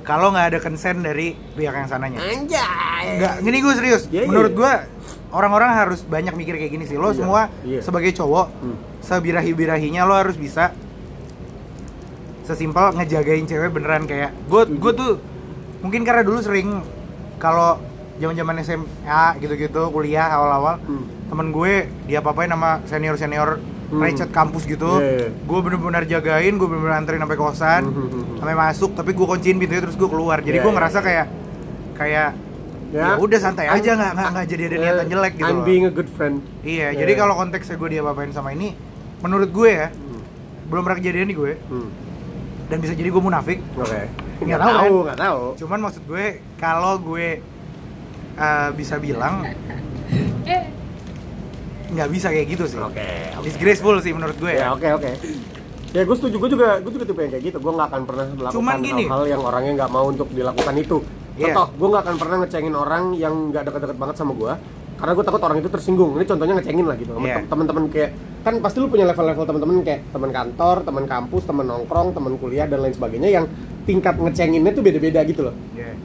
[0.00, 3.18] kalau nggak ada consent dari pihak yang sananya anjay.
[3.18, 4.02] Nggak, gini gue serius.
[4.06, 4.58] Iya, iya, Menurut iya.
[4.58, 4.72] gue
[5.34, 6.94] orang-orang harus banyak mikir kayak gini sih.
[6.94, 7.82] Lo Iya, semua iya.
[7.82, 8.78] sebagai cowok, Hmm.
[9.02, 10.70] sebirahi-birahinya lo harus bisa
[12.46, 15.12] sesimpel ngejagain cewek beneran kayak gue gue tuh
[15.82, 16.78] mungkin karena dulu sering
[17.36, 17.82] kalau
[18.16, 21.04] zaman-zaman SMA gitu-gitu kuliah awal-awal Hmm.
[21.26, 21.72] Temen gue
[22.04, 23.50] dia apa-apain sama senior-senior
[23.86, 24.02] Hmm.
[24.02, 25.28] recet kampus gitu Iya, iya.
[25.30, 28.36] gue bener-bener jagain gue bener-bener anterin sampai kosan Hmm, hmm, hmm.
[28.36, 31.04] sampai masuk tapi gue kunciin pintunya terus gue keluar jadi Iya, gue iya, ngerasa iya.
[31.04, 31.26] kayak
[31.94, 32.28] kayak
[32.88, 35.54] ya, udah santai I'm- aja nggak nggak nggak jadi ada niatan Eh, jelek gitu I'm
[35.54, 35.64] loh.
[35.64, 36.42] being a good friend.
[36.62, 36.98] iya Iya.
[36.98, 38.74] jadi kalau konteksnya gue dia apain sama ini
[39.20, 40.22] menurut gue ya Hmm.
[40.66, 41.88] belum pernah kejadian di gue Hmm.
[42.66, 43.86] dan bisa jadi gue munafik Oke.
[44.36, 45.04] Nggak Nggak tahu, kan?
[45.06, 45.42] nggak tahu.
[45.56, 46.24] cuman maksud gue
[46.56, 47.26] kalau gue
[48.36, 49.46] uh, bisa bilang
[51.96, 53.00] nggak bisa kayak gitu sih Oke.
[53.40, 53.44] oke.
[53.48, 55.10] disgraceful sih menurut gue Ya ya oke oke.
[55.96, 57.56] Ya gue setuju, gue juga gue juga tipe yang kayak gitu.
[57.56, 61.00] Gue nggak akan pernah melakukan hal-hal yang orangnya nggak mau untuk dilakukan itu.
[61.40, 61.56] Iya.
[61.56, 64.52] Contoh, gue nggak akan pernah ngecengin orang yang nggak deket-deket banget sama gue.
[64.96, 66.10] Karena gue takut orang itu tersinggung.
[66.20, 67.12] Ini contohnya ngecengin lah gitu.
[67.16, 68.10] Tem- teman-teman kayak
[68.44, 72.66] kan pasti lu punya level-level teman-teman kayak teman kantor, teman kampus, teman nongkrong, teman kuliah
[72.68, 73.44] dan lain sebagainya yang
[73.88, 75.54] tingkat ngecenginnya tuh beda-beda gitu loh.
[75.72, 75.96] Iya.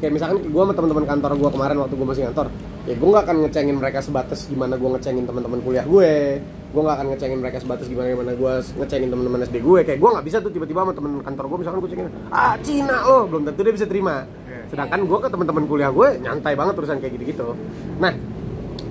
[0.00, 2.46] Kayak misalkan gue sama teman-teman kantor gue kemarin waktu gue masih kantor,
[2.88, 6.96] ya gue nggak akan ngecengin mereka sebatas gimana gue ngecengin teman-teman kuliah gue, gue nggak
[6.96, 10.36] akan ngecengin mereka sebatas gimana gimana gue ngecengin teman-teman SD gue, kayak gue nggak bisa
[10.40, 13.74] tuh tiba-tiba sama teman kantor gue misalkan gue cengin, ah Cina lo, belum tentu dia
[13.76, 14.24] bisa terima.
[14.48, 14.64] Iya.
[14.72, 17.52] Sedangkan gue ke teman-teman kuliah gue nyantai banget urusan kayak gitu-gitu.
[18.00, 18.12] Nah,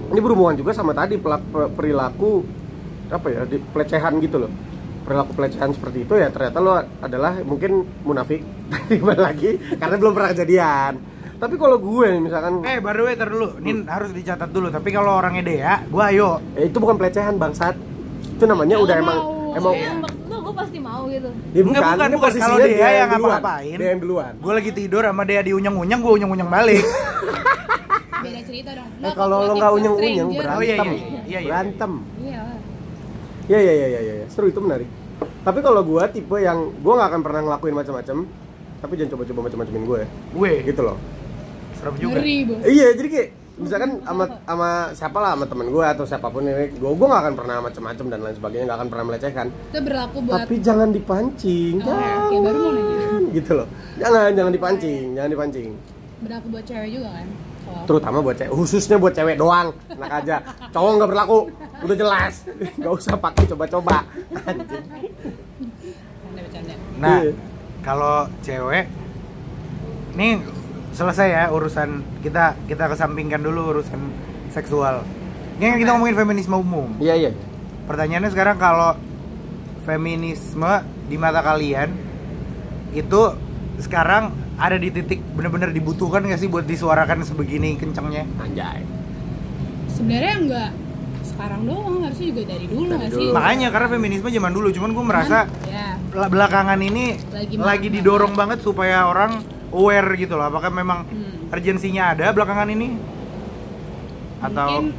[0.09, 1.17] ini berhubungan juga sama tadi
[1.49, 2.45] perilaku
[3.09, 4.51] apa ya, di pelecehan gitu loh.
[5.01, 8.45] Perilaku pelecehan seperti itu ya ternyata lo adalah mungkin munafik
[8.93, 10.93] gimana lagi karena belum pernah kejadian.
[11.39, 14.91] Tapi kalau gue misalkan eh by the way tar dulu ini harus dicatat dulu tapi
[14.91, 17.79] kalau orangnya Dea gue ayo eh, itu bukan pelecehan bangsat.
[18.29, 19.49] Itu namanya Ya, udah emang mau.
[19.49, 22.19] emang maksud lo gue pasti mau gitu Ya, Enggak, bukan, ini bukan.
[22.21, 23.07] posisinya Kalau dia yang duluan.
[23.09, 23.75] ngapa-ngapain.
[23.75, 24.33] Dia yang duluan.
[24.35, 26.83] gue lagi tidur sama Dea diunyeng-unyeng gue unyeng-unyeng balik
[28.19, 30.59] beda cerita dong Eh, kalau lo nggak unyeng-unyeng berantem.
[30.59, 31.39] Oh, iya, iya, iya, iya.
[31.41, 31.91] Berantem.
[32.19, 32.41] iya
[33.49, 34.25] Iya iya iya iya iya.
[34.27, 34.85] Seru itu menarik.
[35.41, 38.17] Tapi kalau gua tipe yang gua nggak akan pernah ngelakuin macam-macam,
[38.77, 40.01] tapi jangan coba-coba macam-macamin gue.
[40.29, 40.99] gue Gitu loh.
[41.79, 42.19] Serem juga.
[42.19, 46.41] Ngeri Iya, jadi kayak misalkan sama sama siapa lah sama temen gue atau siapa pun
[46.41, 49.47] ini gue gue nggak akan pernah macam-macam dan lain sebagainya nggak akan pernah melecehkan.
[49.65, 53.07] Itu berlaku buat tapi jangan dipancing Oh, jangan oke, baru mau nanya.
[53.31, 53.67] gitu loh.
[53.95, 55.69] Jangan jangan dipancing jangan dipancing.
[56.19, 57.27] Berlaku buat cewek juga kan?
[57.59, 60.35] Kalau terutama buat cewek khususnya buat cewek doang enak aja.
[60.69, 61.37] Cowok nggak berlaku
[61.79, 62.33] udah jelas.
[62.75, 63.97] Nggak usah pakai coba-coba.
[66.97, 67.31] Nah Iya.
[67.79, 68.85] kalau cewek
[70.11, 70.35] nih
[70.91, 73.99] selesai ya urusan kita kita kesampingkan dulu urusan
[74.49, 75.05] seksual.
[75.57, 76.87] Ini kan kita ngomongin feminisme umum.
[76.97, 77.31] Iya iya.
[77.85, 78.95] Pertanyaannya sekarang kalau
[79.81, 80.71] feminisme
[81.05, 81.89] di mata kalian
[82.91, 83.21] itu
[83.77, 88.27] sekarang ada di titik bener-bener dibutuhkan nggak sih buat disuarakan sebegini kencengnya?
[88.37, 88.83] Anjay.
[89.87, 90.71] Sebenarnya enggak
[91.21, 93.19] sekarang doang harusnya juga dari dulu Dari nggak dulu.
[93.21, 95.87] sih makanya karena feminisme zaman dulu cuman gue merasa ya.
[96.09, 99.39] bel- belakangan ini Lagi lagi, didorong banget supaya orang
[99.71, 101.49] aware gitu loh apakah memang Hmm.
[101.49, 102.97] urgensinya ada belakangan ini
[104.39, 104.95] atau mungkin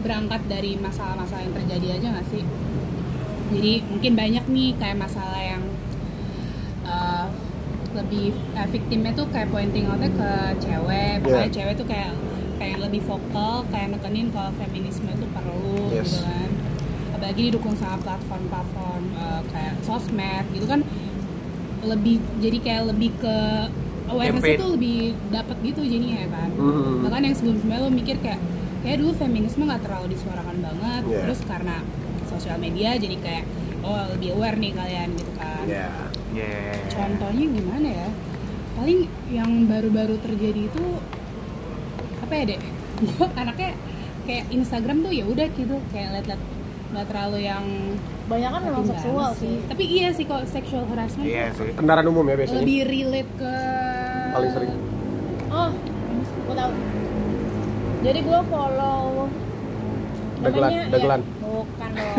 [0.00, 2.42] berangkat dari masalah-masalah yang terjadi aja nggak sih
[3.48, 5.62] jadi mungkin banyak nih kayak masalah yang
[6.84, 7.26] uh,
[7.92, 11.54] lebih uh, victimnya tuh kayak pointing outnya ke cewek pokoknya Yeah.
[11.54, 12.12] cewek tuh kayak
[12.56, 16.04] pengen lebih vokal kayak nekenin kalau feminisme itu perlu Yes.
[16.06, 16.50] gitu kan
[17.12, 20.80] apalagi didukung sama platform-platform uh, kayak sosmed gitu kan
[21.82, 23.36] lebih jadi kayak lebih ke
[24.08, 24.56] awareness Campaign.
[24.56, 24.98] itu lebih
[25.28, 26.94] dapat gitu jadinya ya kan Mhm.
[27.02, 28.40] bahkan yang sebelum sebelumnya lo mikir kayak
[28.78, 31.02] kayak dulu feminisme nggak terlalu disuarakan banget.
[31.04, 31.22] Yeah.
[31.22, 31.76] terus karena
[32.26, 33.44] sosial media jadi kayak
[33.80, 35.64] oh lebih aware nih kalian gitu kan.
[35.66, 35.90] Ya
[36.32, 36.78] Yeah.
[36.88, 38.08] contohnya gimana ya?
[38.74, 38.98] Paling
[39.28, 40.84] yang baru-baru terjadi itu
[42.20, 42.60] apa ya dek?
[43.02, 43.70] Gue anaknya
[44.22, 46.42] kayak Instagram tuh ya udah gitu kayak liat-liat
[46.86, 47.64] nggak terlalu yang
[48.26, 49.56] banyak kan memang seksual banget sih.
[49.64, 51.70] Tapi iya sih kok sexual harassment Iya sih.
[51.72, 52.58] Kendaraan umum ya biasanya?
[52.60, 53.54] Lebih relate ke
[54.36, 54.72] paling sering?
[55.48, 55.68] Oh
[56.46, 56.72] gue tahu.
[58.02, 59.26] Jadi gue follow
[60.36, 61.20] Dagelan, namanya dagelan.
[61.20, 62.16] ya, bukan dong.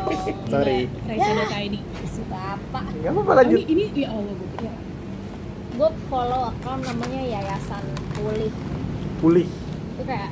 [0.52, 0.78] Sorry.
[1.04, 1.74] Raisa.id
[2.08, 2.80] suka apa?
[2.90, 3.58] Nggak apa-apa lanjut.
[3.60, 4.72] Ini, ini ya Allah gue pikir
[5.78, 7.84] gue follow account namanya Yayasan
[8.16, 8.50] Pulih.
[9.20, 9.46] Pulih.
[9.94, 10.30] Itu kayak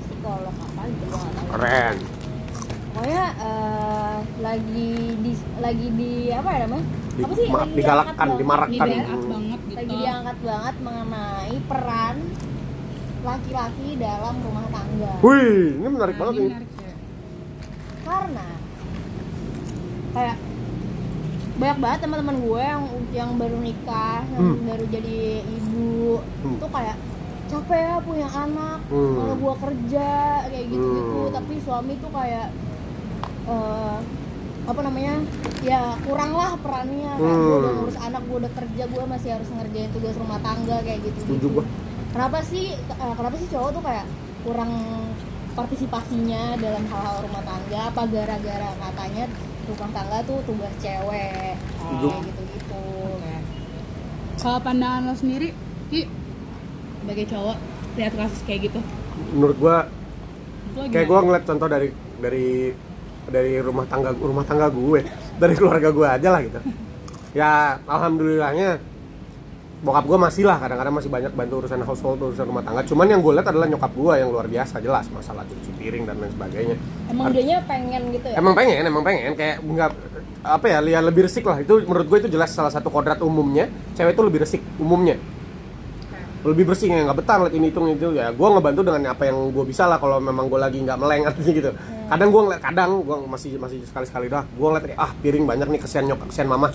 [0.00, 1.46] psikolog apa gitu gue gak tahu.
[1.52, 1.96] Keren.
[2.96, 4.88] Pokoknya eh, lagi
[5.20, 6.86] di lagi di apa ya namanya?
[7.12, 7.46] Di- apa sih?
[7.50, 8.88] ma- digalakkan, dimarakkan.
[9.76, 12.16] Lagi diangkat banget mengenai peran
[13.22, 16.94] laki-laki dalam rumah tangga wih ini menarik Nah, banget ini menarik ya.
[18.02, 18.46] karena
[20.12, 20.36] kayak
[21.56, 24.64] banyak banget teman-teman gue yang yang baru nikah yang Hmm.
[24.64, 26.56] baru jadi ibu Hmm.
[26.56, 26.96] tuh kayak
[27.46, 29.14] capek ya punya anak Hmm.
[29.14, 30.10] kalau gue kerja
[30.46, 31.34] kayak gitu gitu Hmm.
[31.34, 32.48] tapi suami tuh kayak
[33.46, 33.98] eh,
[34.66, 35.14] apa namanya
[35.62, 37.78] ya kurang lah perannya kayak gue udah Hmm.
[37.78, 41.46] ngurus anak gue udah kerja gue masih harus ngerjain tugas rumah tangga kayak gitu Setuju
[41.52, 41.64] gua.
[42.10, 44.06] kenapa sih eh, kenapa sih cowok tuh kayak
[44.42, 44.72] kurang
[45.52, 47.80] partisipasinya dalam hal-hal rumah tangga?
[47.88, 49.24] Apa gara-gara katanya
[49.64, 51.56] rumah tangga tuh tugas cewek?
[51.56, 52.06] Setuju.
[52.06, 52.82] kayak gitu-gitu.
[54.36, 55.48] Kalau pandangan lo sendiri,
[55.88, 56.04] Ki,
[56.98, 57.56] sebagai cowok
[57.96, 58.80] lihat kasus kayak gitu,
[59.32, 59.76] Menurut gua
[60.74, 62.76] lo kayak gua ngeliat contoh dari dari
[63.26, 65.02] dari rumah tangga rumah tangga gue
[65.36, 66.60] dari keluarga gue aja lah gitu.
[67.34, 68.80] Ya alhamdulillahnya
[69.76, 72.86] bokap gue masih lah kadang-kadang masih banyak bantu urusan household urusan rumah tangga.
[72.86, 75.10] Cuman yang gue lihat adalah nyokap gue yang luar biasa jelas.
[75.10, 76.76] Masalah cuci piring dan lain sebagainya.
[77.10, 78.36] Emang dianya pengen gitu ya?
[78.38, 79.32] Emang pengen emang pengen.
[79.34, 79.90] Kayak nggak
[80.46, 81.58] apa ya lihat lebih resik lah.
[81.60, 83.68] Itu menurut gue itu jelas salah satu kodrat umumnya.
[83.98, 85.18] Cewek itu lebih resik umumnya.
[86.46, 88.08] Lebih bersih nggak betah ngeliat ini itu itu.
[88.14, 91.26] Ya gue ngebantu dengan apa yang gue bisa lah kalau memang gue lagi nggak meleng
[91.28, 91.72] artinya gitu
[92.06, 95.44] kadang gue ngeliat kadang gue masih masih sekali sekali dah gue ngeliat kayak, ah piring
[95.44, 96.70] banyak nih kesian nyokap kesian mama.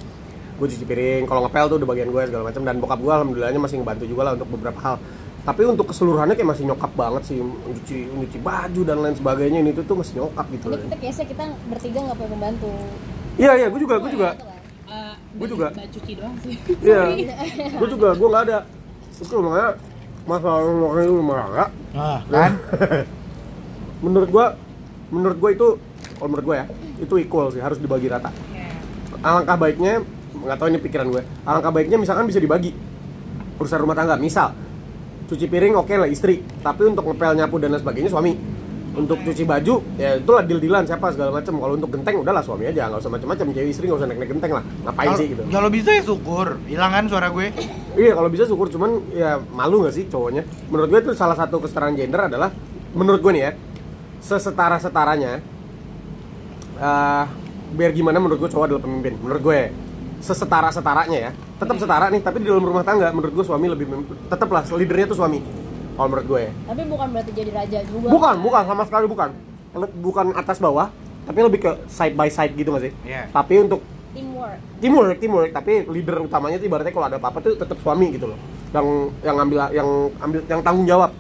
[0.56, 3.58] Gue cuci piring kalau ngepel tuh udah bagian gue segala macam dan bokap gue alhamdulillahnya
[3.58, 4.96] masih ngebantu juga lah untuk beberapa hal.
[5.42, 9.74] Tapi untuk keseluruhannya kayak masih nyokap banget sih nyuci nyuci baju dan lain sebagainya ini
[9.74, 12.72] tuh tuh masih nyokap gitu ini kita biasa kita bertiga nggak punya pembantu.
[13.36, 14.30] Iya iya gue juga gue juga.
[14.32, 14.60] Gitu kan.
[14.92, 15.68] Eh, Gua baju- juga.
[15.72, 16.56] cuci doang sih.
[16.86, 17.02] iya.
[17.74, 18.60] Gue juga gue nggak ada.
[19.18, 19.70] Itu makanya
[20.22, 22.52] masalah rumah itu rumah tangga Nah, kan?
[24.06, 24.46] menurut gua
[25.12, 25.68] menurut gua itu
[26.18, 26.66] kalau menurut gua ya
[26.98, 28.32] itu equal sih harus dibagi rata.
[29.22, 30.02] Alangkah baiknya
[30.32, 32.74] nggak tahu ini pikiran gue alangkah baiknya misalkan bisa dibagi.
[33.62, 34.58] Urusan rumah tangga misal
[35.30, 36.42] cuci piring oke lah istri.
[36.42, 38.34] Tapi untuk ngepel nyapu dan lain sebagainya suami.
[38.92, 42.68] Untuk cuci baju ya itulah deal dealan siapa segala macam kalau untuk genteng udahlah suami
[42.68, 44.64] aja nggak usah macam-macam cewek istri nggak usah naik naik genteng lah.
[44.84, 45.42] Ngapain Kalau- sih gitu?
[45.48, 46.48] Kalau bisa ya syukur.
[46.68, 47.48] Hilang kan suara gue?
[47.96, 50.44] Iya kalau bisa syukur cuman ya malu nggak sih cowoknya?
[50.68, 52.52] Menurut gue itu salah satu kesetaraan gender adalah
[52.92, 53.52] menurut gue nih ya
[54.22, 55.42] sesetara setaranya
[56.82, 57.26] eh
[57.72, 59.62] biar gimana menurut gue cowok adalah pemimpin menurut gue.
[60.22, 63.86] Sesetara setaranya ya tetap setara nih tapi di dalam rumah tangga menurut gue suami lebih
[63.90, 65.42] mem- tetap lah leadernya tuh suami
[65.98, 66.44] kalau menurut gue.
[66.50, 68.08] Tapi bukan berarti jadi raja juga.
[68.10, 68.44] Bukan kan?
[68.46, 69.30] bukan sama sekali bukan.
[70.02, 72.94] Bukan atas bawah tapi lebih ke side by side gitu nggak sih?
[73.06, 73.30] Iya.
[73.30, 74.60] tapi untuk teamwork.
[74.82, 78.38] Teamwork teamwork tapi leader utamanya tuh ibaratnya kalau ada apa-apa tuh tetap suami gitu loh.
[78.74, 78.88] Yang
[79.26, 79.90] yang ambil yang
[80.22, 81.12] ambil yang tanggung jawab.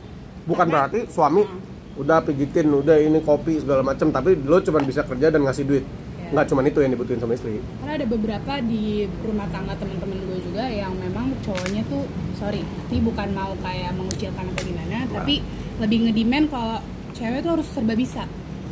[0.45, 1.45] Bukan berarti suami
[1.93, 5.85] udah pijitin udah ini kopi segala macam tapi lo cuma bisa kerja dan ngasih duit
[6.21, 6.39] Iya.
[6.39, 8.83] nggak cuma itu yang dibutuhin sama istri Karena ada beberapa di
[9.19, 12.07] rumah tangga teman-teman gue juga yang memang cowoknya tuh
[12.39, 15.43] sorry, tapi bukan mau kayak mengucilkan atau gimana, tapi
[15.77, 16.79] lebih ngedemand kalau
[17.11, 18.23] cewek tuh harus serba bisa.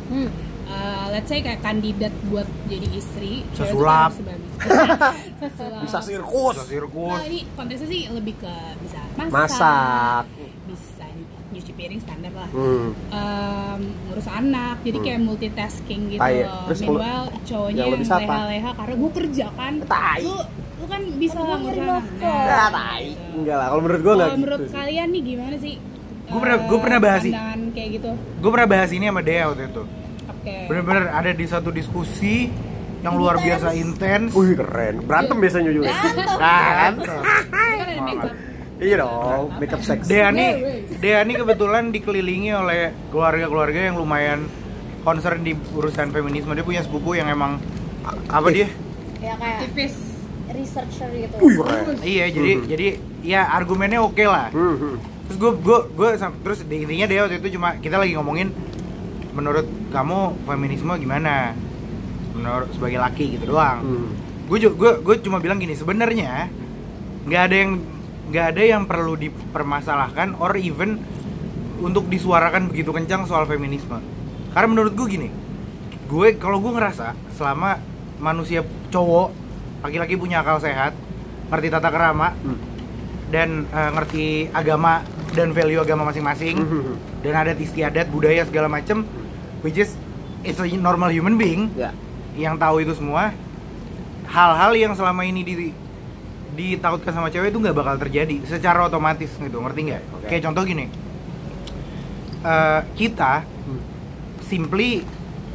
[0.08, 0.30] hmm.
[0.70, 4.14] Uh, let's say kayak kandidat buat jadi istri, Bisa sulap.
[4.14, 5.98] harus serba bisa.
[6.00, 7.10] Sirkus Bisa sirkus.
[7.10, 10.24] Nah, ini konteksnya sih lebih ke bisa masak, masak
[11.80, 12.48] piring standar lah.
[12.50, 12.88] hmm.
[13.08, 15.06] Em, ngurus anak, jadi Hmm.
[15.06, 16.44] kayak multitasking gitu Ah, iya.
[16.44, 16.62] loh.
[16.66, 19.72] Terus kalau- Meanwhile cowoknya yang leha-leha karena gue kerja kan.
[19.82, 20.20] Tai.
[20.20, 20.34] Lu,
[20.76, 22.04] lu kan bisa lah ngurus anak.
[22.20, 23.24] Nah, tai gitu.
[23.34, 24.74] enggak lah kalau menurut gue nggak Kalau gitu menurut sih.
[24.76, 25.74] kalian nih gimana sih?
[26.30, 27.22] Gua pernah- gua eh, pernah bahas
[27.70, 28.10] kayak gitu.
[28.38, 29.82] Gue pernah bahas ini sama Dea waktu itu.
[30.30, 30.56] Oke.
[30.68, 32.36] Bener-bener ada di satu diskusi
[33.00, 34.30] yang luar biasa intens.
[34.30, 36.92] Wih keren berantem biasanya juga Itu kan
[38.00, 38.32] makeup.
[38.78, 40.79] iya dong makeup sex Dea nih.
[41.00, 44.44] Dea nih kebetulan dikelilingi oleh keluarga-keluarga yang lumayan
[45.00, 46.52] concern di urusan feminisme.
[46.52, 47.56] Dia punya sepupu yang emang
[48.28, 48.68] apa dia?
[49.20, 49.96] ya kayak Aktivis.
[50.50, 52.64] researcher gitu keren Iya, jadi Mhm.
[52.66, 52.86] jadi
[53.22, 54.48] ya argumennya oke lah.
[54.50, 54.96] Hmm, hmm.
[55.24, 56.08] Terus gue gue gue
[56.42, 58.48] terus di intinya dia waktu itu cuma kita lagi ngomongin
[59.30, 61.52] menurut kamu feminisme gimana?
[62.32, 63.78] Menurut sebagai laki gitu doang.
[63.80, 64.08] Hmm.
[64.48, 66.48] Gue gue gue cuma bilang gini, sebenarnya
[67.24, 67.72] nggak ada yang
[68.30, 71.02] nggak ada yang perlu dipermasalahkan or even
[71.82, 73.98] untuk disuarakan begitu kencang soal feminisme.
[74.54, 75.28] Karena menurut gue gini,
[76.06, 77.82] gue kalau gue ngerasa selama
[78.22, 79.34] manusia cowok
[79.82, 80.94] laki-laki punya akal sehat,
[81.50, 82.58] ngerti tata kerama, Hmm.
[83.32, 86.94] dan eh, ngerti agama dan value agama masing-masing Hmm.
[87.22, 89.06] dan adat istiadat budaya segala macem
[89.62, 89.94] which is
[90.42, 91.94] it's a normal human being ya
[92.34, 93.30] yang tahu itu semua
[94.26, 95.54] hal-hal yang selama ini di
[96.60, 100.26] ditakutkan sama cewek itu nggak bakal terjadi secara otomatis gitu ngerti nggak Oke.
[100.28, 100.86] kayak contoh gini
[102.42, 103.80] eh, kita Hmm.
[104.42, 105.04] simply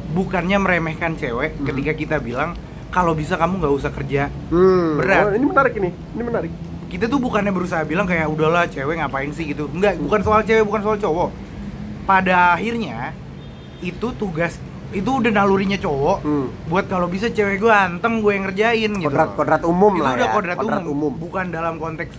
[0.08, 1.66] bukannya meremehkan cewek Hmm.
[1.66, 2.54] ketika kita bilang
[2.88, 4.96] kalau bisa kamu nggak usah kerja Hmm.
[4.96, 5.24] Berat.
[5.24, 5.90] Oh, ini menarik ini.
[6.12, 6.52] Ini menarik.
[6.86, 10.62] kita tuh bukannya berusaha bilang kayak udahlah cewek ngapain sih gitu enggak bukan soal cewek
[10.62, 11.34] bukan soal cowok
[12.04, 13.10] pada akhirnya
[13.82, 14.54] itu tugas
[14.96, 16.48] itu udah nalurinya cowok Hmm.
[16.66, 20.12] buat kalau bisa cewek gue anteng gue yang ngerjain gitu Kodrat kodrat umum itu lah
[20.14, 20.32] udah ya.
[20.32, 20.82] kodrat, umum.
[20.86, 21.12] umum.
[21.14, 22.16] bukan dalam konteks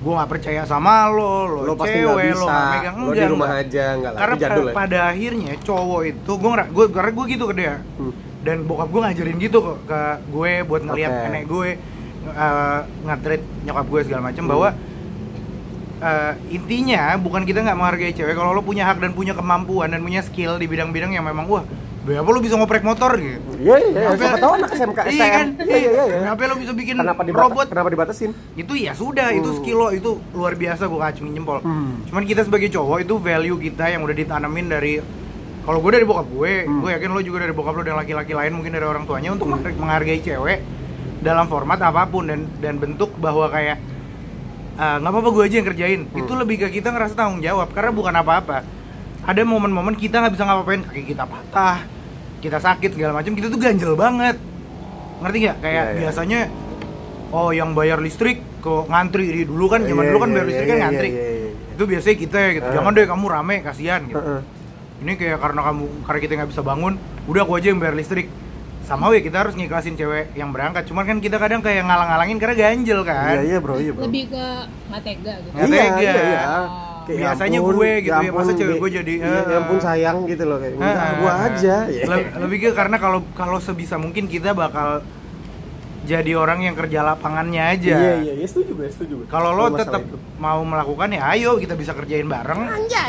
[0.00, 2.38] gue nggak percaya sama lo lo, Lo pasti cewek bisa.
[2.38, 3.66] lo nggak megang Lo di enggak, rumah enggak.
[3.66, 4.20] aja enggak lah.
[4.20, 4.72] karena jadul ya.
[4.72, 8.12] pada akhirnya cowok itu gue gue karena gue gitu ke dia Hmm.
[8.40, 10.00] dan bokap gue ngajarin gitu ke, ke
[10.30, 11.20] gue buat ngeliat Oke.
[11.26, 11.68] nenek gue
[12.30, 14.50] uh, nge-treat nyokap gue segala macam Hmm.
[14.50, 14.68] bahwa
[16.00, 20.00] uh, intinya bukan kita nggak menghargai cewek kalau lo punya hak dan punya kemampuan dan
[20.00, 21.64] punya skill di bidang-bidang yang memang wah
[22.00, 24.16] apa lo bisa ngoprek motor gitu Iya iya iya.
[24.16, 25.28] Siapa tahu anak SMK Iya STM.
[25.30, 25.46] kan?
[25.60, 26.04] Iya iya iya.
[26.18, 27.66] Kenapa lo bisa bikin Kenapa dibatas, robot?
[27.68, 28.30] Kenapa dibatasin?
[28.54, 29.58] Itu ya sudah, itu Hmm.
[29.60, 31.60] skill lo itu luar biasa gue kacungin jempol.
[31.60, 32.00] Hmm.
[32.04, 34.94] Cuman kita sebagai cowok itu value kita yang udah ditanamin dari
[35.60, 36.80] kalau gue dari bokap gue, Hmm.
[36.80, 39.46] gue yakin lo juga dari bokap lo dan laki-laki lain mungkin dari orang tuanya untuk
[39.46, 40.58] menghargai- menghargai cewek
[41.20, 43.76] dalam format apa pun dan dan bentuk bahwa kayak
[44.74, 46.00] "Ah, nggak apa-apa gue aja yang kerjain.
[46.06, 46.16] Hmm.
[46.16, 48.64] Itu lebih ke kita ngerasa tanggung jawab karena bukan apa-apa.
[49.20, 51.84] Ada momen-momen kita nggak bisa ngapa-ngapain, kaki kita patah,
[52.40, 54.36] kita sakit segala macam, kita tuh ganjel banget.
[55.20, 55.56] Ngerti nggak?
[55.60, 55.98] Kayak Iya, iya.
[56.00, 56.40] biasanya
[57.30, 60.46] oh yang bayar listrik ke ngantri di dulu kan zaman Iya, dulu kan iya, bayar
[60.48, 61.08] listrik iya, kan iya, ngantri.
[61.08, 61.50] iya, iya.
[61.76, 62.66] Itu biasanya kita gitu.
[62.66, 62.74] Eh.
[62.74, 64.18] Jangan deh kamu rame kasihan gitu.
[64.18, 64.40] Heeh.
[65.00, 66.92] Ini kayak karena kamu karena kita nggak bisa bangun,
[67.24, 68.28] udah aku aja yang bayar listrik.
[68.80, 70.88] Sama ya kita harus ngiklasin cewek yang berangkat.
[70.88, 73.36] Cuman kan kita kadang kayak ngalang-ngalangin karena ganjel kan.
[73.36, 74.02] Iya iya bro, iya bro.
[74.08, 74.44] lebih ke
[74.88, 76.00] matega gitu Nggak iya, tega.
[76.00, 76.40] iya, iya.
[76.42, 76.68] Oh.
[77.10, 79.56] Kayak, Biasanya ya ampun, gue gitu ya, masa ampun, cewek gue jadi, Iya, eh, ya
[79.58, 81.74] ampun sayang gitu loh kayak udah Ah, gua ah, aja.
[81.74, 81.82] ah.
[81.90, 82.04] Iya.
[82.06, 85.02] Le- lebih ke karena kalau kalau sebisa mungkin kita bakal
[86.00, 87.92] jadi orang yang kerja lapangannya aja.
[87.92, 89.26] Iya iya, iya setuju gue, setuju gue.
[89.26, 90.00] Kalau lo tetap
[90.38, 92.66] mau melakukan ya ayo kita bisa kerjain bareng.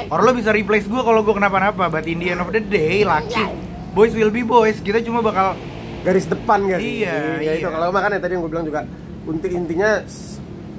[0.10, 1.88] Or lo bisa replace gue kalau gue kenapa-napa.
[1.88, 3.42] But in the end of the day, laki
[3.94, 4.78] boys will be boys.
[4.78, 5.56] Kita cuma bakal
[6.02, 7.70] garis depan kan Iya, ya itu iya.
[7.70, 8.82] kalau makanya tadi yang gue bilang juga
[9.22, 10.02] inti intinya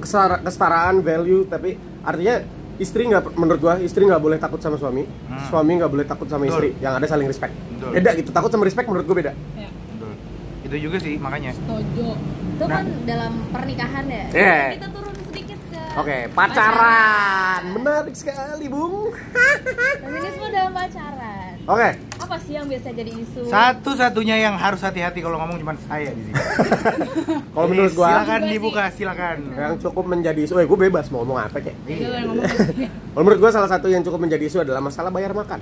[0.03, 2.43] kesetaraan value tapi artinya
[2.83, 5.07] istri nggak menurut gua istri nggak boleh takut sama suami.
[5.07, 5.39] Hmm.
[5.47, 6.53] suami nggak boleh takut sama Betul.
[6.53, 7.55] istri yang ada saling respect.
[7.55, 7.91] Betul.
[7.95, 8.30] beda gitu.
[8.30, 9.33] Takut sama respect menurut gua beda.
[9.55, 9.68] Ya
[10.62, 11.53] itu juga sih makanya.
[11.68, 12.80] tojo itu Nah.
[12.80, 14.24] kan dalam pernikahan ya?
[14.33, 14.59] Iya.
[14.78, 17.61] kita turun sedikit ke oke pacaran.
[17.76, 19.12] menarik sekali bung.
[20.01, 21.32] Feminisme dalam pacaran
[21.64, 26.10] oke apa sih yang biasa jadi isu Satu-satunya yang harus hati-hati kalau ngomong cuma saya
[26.10, 26.34] di sini.
[27.52, 29.36] kalau menurut gua silakan dibuka, silakan.
[29.52, 32.08] yang cukup menjadi isu eh gue bebas mau ngomong apa kek itu Iya.
[32.16, 32.46] yang ngomong
[33.12, 35.60] Kalau menurut gue salah satu yang cukup menjadi isu adalah masalah bayar makan.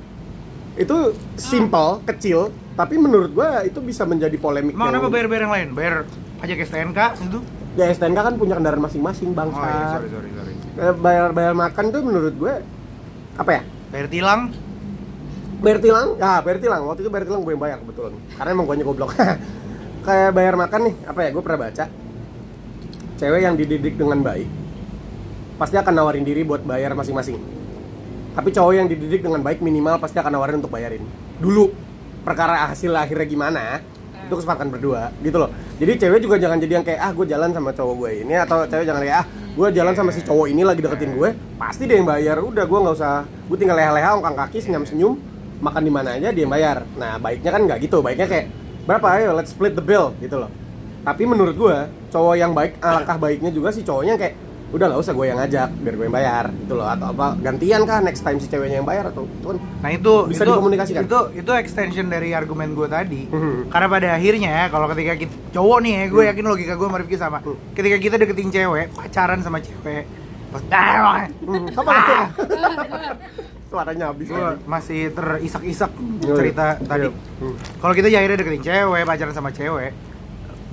[0.73, 4.73] Itu simple, kecil, tapi menurut gue itu bisa menjadi polemik.
[4.73, 5.69] Yang- kenapa bayar-bayar yang lain?
[5.75, 5.95] Bayar
[6.39, 7.39] pajak STNK itu?
[7.73, 9.59] Ya STNK kan punya kendaraan masing-masing bangsa.
[9.59, 10.53] Oh iya, sorry, sorry, sorry.
[10.79, 12.55] Eh, Bayar bayar makan tuh menurut gue
[13.35, 13.63] apa ya?
[13.91, 14.55] Bayar tilang?
[15.61, 16.17] Bayar tilang?
[16.17, 16.83] Ya bayar tilang.
[16.89, 18.13] Waktu itu bayar tilang gue yang bayar kebetulan.
[18.37, 19.13] Karena emang gue goblok.
[20.07, 21.29] Kayak bayar makan nih, apa ya?
[21.29, 21.85] Gue pernah baca.
[23.21, 24.49] Cewek yang dididik dengan baik
[25.61, 27.37] pasti akan nawarin diri buat bayar masing-masing.
[28.33, 31.05] Tapi cowok yang dididik dengan baik minimal pasti akan nawarin untuk bayarin.
[31.37, 31.69] Dulu
[32.25, 33.85] perkara hasil akhirnya gimana
[34.25, 35.53] itu kesepakatan berdua gitu loh.
[35.77, 38.65] Jadi cewek juga jangan jadi yang kayak ah gue jalan sama cowok gue ini atau
[38.65, 41.29] cewek jangan kayak ah gue jalan sama si cowok ini lagi deketin gue
[41.61, 45.13] pasti dia yang bayar udah gue nggak usah gue tinggal leha-leha ongkang kaki senyum senyum
[45.61, 46.83] makan di mana aja dia yang bayar.
[46.97, 48.47] Nah baiknya kan nggak gitu baiknya kayak
[48.85, 50.51] berapa ayo let's split the bill gitu loh.
[51.01, 51.77] Tapi menurut gue
[52.11, 54.35] cowok yang baik alangkah baiknya juga si cowoknya kayak
[54.71, 57.83] udah nggak usah gue yang ngajak biar gue yang bayar gitu loh atau apa gantian
[57.83, 61.03] kah next time si ceweknya yang bayar atau itu kan Nah itu Bisa itu, dikomunikasikan.
[61.11, 63.27] Itu itu extension dari argumen gue tadi.
[63.27, 63.67] Mhm.
[63.67, 66.31] Karena pada akhirnya kalau ketika kita cowok nih ya, gue Hmm.
[66.31, 67.39] yakin logika gue sama Rifki sama.
[67.43, 67.57] Hmm.
[67.75, 70.05] Ketika kita deketin cewek, pacaran sama cewek,
[70.55, 71.93] pas ah, Hmm, apa
[73.71, 74.27] suaranya habis
[74.67, 75.91] masih terisak-isak
[76.21, 76.85] Iya, cerita iya.
[76.85, 77.07] tadi.
[77.39, 77.55] Hmm.
[77.79, 79.95] Kalau kita akhirnya deketin cewek, pacaran sama cewek,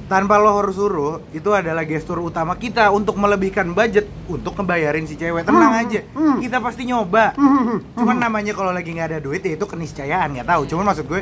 [0.08, 5.14] tanpa lo harus suruh, itu adalah gestur utama kita untuk melebihkan budget untuk ngebayarin si
[5.14, 5.46] cewek.
[5.46, 5.82] Tenang Hmm.
[5.86, 6.38] aja, Hmm.
[6.42, 7.38] kita pasti nyoba.
[7.38, 7.86] Hmm.
[7.94, 10.66] Cuman namanya kalau lagi nggak ada duit ya itu keniscayaan nggak tahu.
[10.66, 11.22] Cuman maksud gue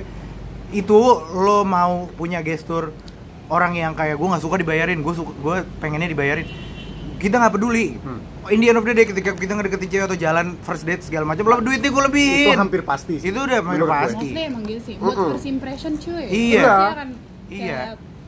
[0.71, 0.99] itu
[1.35, 2.95] lo mau punya gestur
[3.45, 6.47] orang yang kayak gue nggak suka dibayarin, gue suka gue pengennya dibayarin.
[7.17, 7.99] Kita nggak peduli.
[7.99, 8.21] Hmm.
[8.45, 11.25] In the end of the day ketika kita ngedeketin cewek atau jalan first date segala
[11.25, 12.45] macam, lo duitnya gue lebihin.
[12.47, 13.33] itu hampir pasti sih.
[13.33, 14.21] Itu udah hampir Menurut pasti.
[14.21, 15.29] Mostly emang gitu sih buat Mm-mm.
[15.33, 16.61] first impression cuy Iya.
[16.61, 17.09] Pasti akan
[17.47, 17.79] Iya.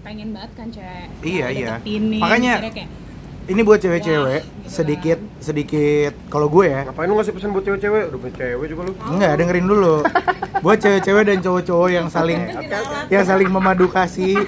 [0.02, 1.74] pengen banget kan cewek Iya, iya.
[2.18, 2.90] Makanya- kayak
[3.48, 8.12] Ini buat cewek-cewek gitu sedikit sedikit kalau gue ya Ngapain lu ngasih pesan buat cewek-cewek?
[8.12, 8.94] Udah punya cewek juga lu.
[9.08, 9.96] Enggak, dengerin dulu.
[10.60, 12.40] Buat cewek-cewek dan cowok-cowok yang saling
[13.08, 14.44] yang saling memadu kasih.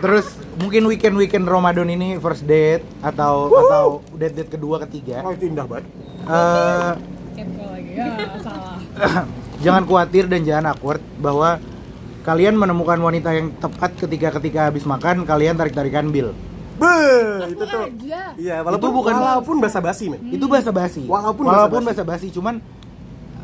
[0.00, 3.86] Terus mungkin weekend-weekend Ramadan ini first date atau atau
[4.16, 5.20] date-date kedua ketiga.
[5.20, 5.84] Oh, itu indah banget.
[6.26, 6.92] eh
[7.96, 8.08] ya
[8.46, 8.80] salah
[9.60, 11.60] jangan khawatir dan jangan awkward bahwa
[12.24, 16.32] kalian menemukan wanita yang tepat ketika ketika habis makan kalian tarik-tarikan bill.
[16.76, 16.96] Be,
[17.48, 17.80] itu tuh.
[17.82, 20.20] aja Iya, walaupun Itu bukan- walaupun basa-basi, men.
[20.28, 21.02] Itu basa-basi.
[21.04, 22.28] Walaupun walaupun basa-basi.
[22.28, 22.54] basa-basi, cuman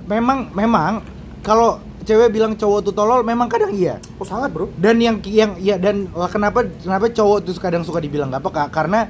[0.04, 0.92] memang memang
[1.40, 4.66] kalau cewek bilang cowok tuh tolol memang kadang iya Oh sangat bro.
[4.74, 8.64] dan yang yang ya dan wah, kenapa kenapa cowok tuh kadang suka dibilang nggak peka
[8.68, 9.06] karena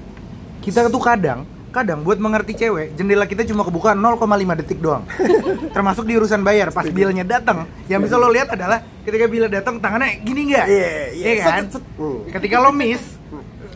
[0.61, 4.21] kita tuh kadang kadang buat mengerti cewek jendela kita cuma kebuka 0,5
[4.55, 5.09] detik doang
[5.75, 9.81] termasuk di urusan bayar pas bilnya datang yang bisa lo lihat adalah ketika bila datang
[9.81, 11.25] tangannya gini nggak Iya, iya.
[11.25, 11.85] Iya kan Set, set, set.
[11.97, 12.29] Hmm.
[12.29, 13.01] ketika lo miss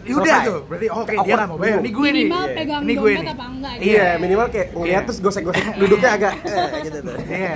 [0.06, 0.46] yaudah Selesai.
[0.46, 1.36] tuh berarti oke dia Awkward.
[1.36, 2.54] nggak mau bayar ini gue nih minimal Iya.
[2.54, 3.26] pegang Ini gue nih.
[3.26, 3.76] apa enggak Iya.
[3.76, 3.90] gitu.
[3.90, 5.00] Iya minimal kayak ngeliat Iya.
[5.04, 7.16] terus gosek-gosek duduknya agak eh, gitu tuh.
[7.22, 7.54] Iya.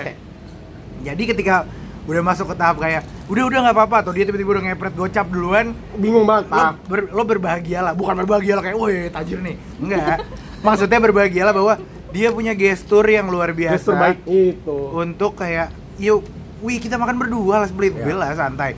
[1.03, 1.57] Jadi ketika
[2.03, 5.27] udah masuk ke tahap kayak udah udah nggak apa-apa atau dia tiba-tiba udah ngepret gocap
[5.27, 6.51] duluan, Bingung banget.
[6.51, 9.55] lo, ber- lo berbahagialah, bukan berbahagialah kayak woi tajir nih.
[9.79, 10.27] Enggak.
[10.61, 11.75] Maksudnya berbahagialah bahwa
[12.11, 14.77] dia punya gestur yang luar biasa Gestur baik itu.
[14.93, 16.27] untuk kayak yuk,
[16.59, 18.03] wih kita makan berdua lah split Iya.
[18.03, 18.75] bill lah santai.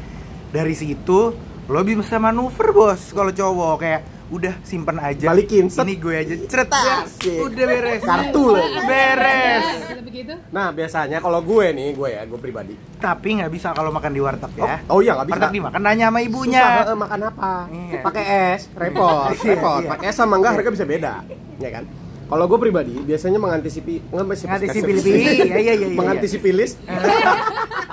[0.52, 1.32] Dari situ
[1.72, 5.28] lo bisa manuver bos kalau cowok kayak udah simpen aja.
[5.28, 5.84] Balikin, set.
[5.88, 7.48] Ini gue aja ceret Asik.
[7.48, 8.00] udah beres.
[8.00, 9.64] Kartu ada, Beres.
[10.08, 12.72] gitu Nah biasanya kalau gue nih, gue ya, gue pribadi.
[12.96, 14.84] Tapi nggak bisa kalau makan di warteg ya.
[14.88, 15.36] Oh, oh iya nggak bisa.
[15.36, 16.60] Warteg dimakan nanya sama ibunya.
[16.64, 17.52] Susah, makan apa?
[17.68, 18.00] Iya.
[18.04, 18.24] Pakai
[18.56, 19.80] es, repot, Iya, repot.
[19.84, 19.90] iya.
[19.96, 21.14] Pakai es sama enggak harga bisa beda,
[21.56, 21.84] ya kan?
[22.32, 25.86] Kalau gue pribadi biasanya mengantisipi mengantisipasi Mengantisipasi, iya, iya, iya, iya.
[25.92, 26.76] mengantisipasi list,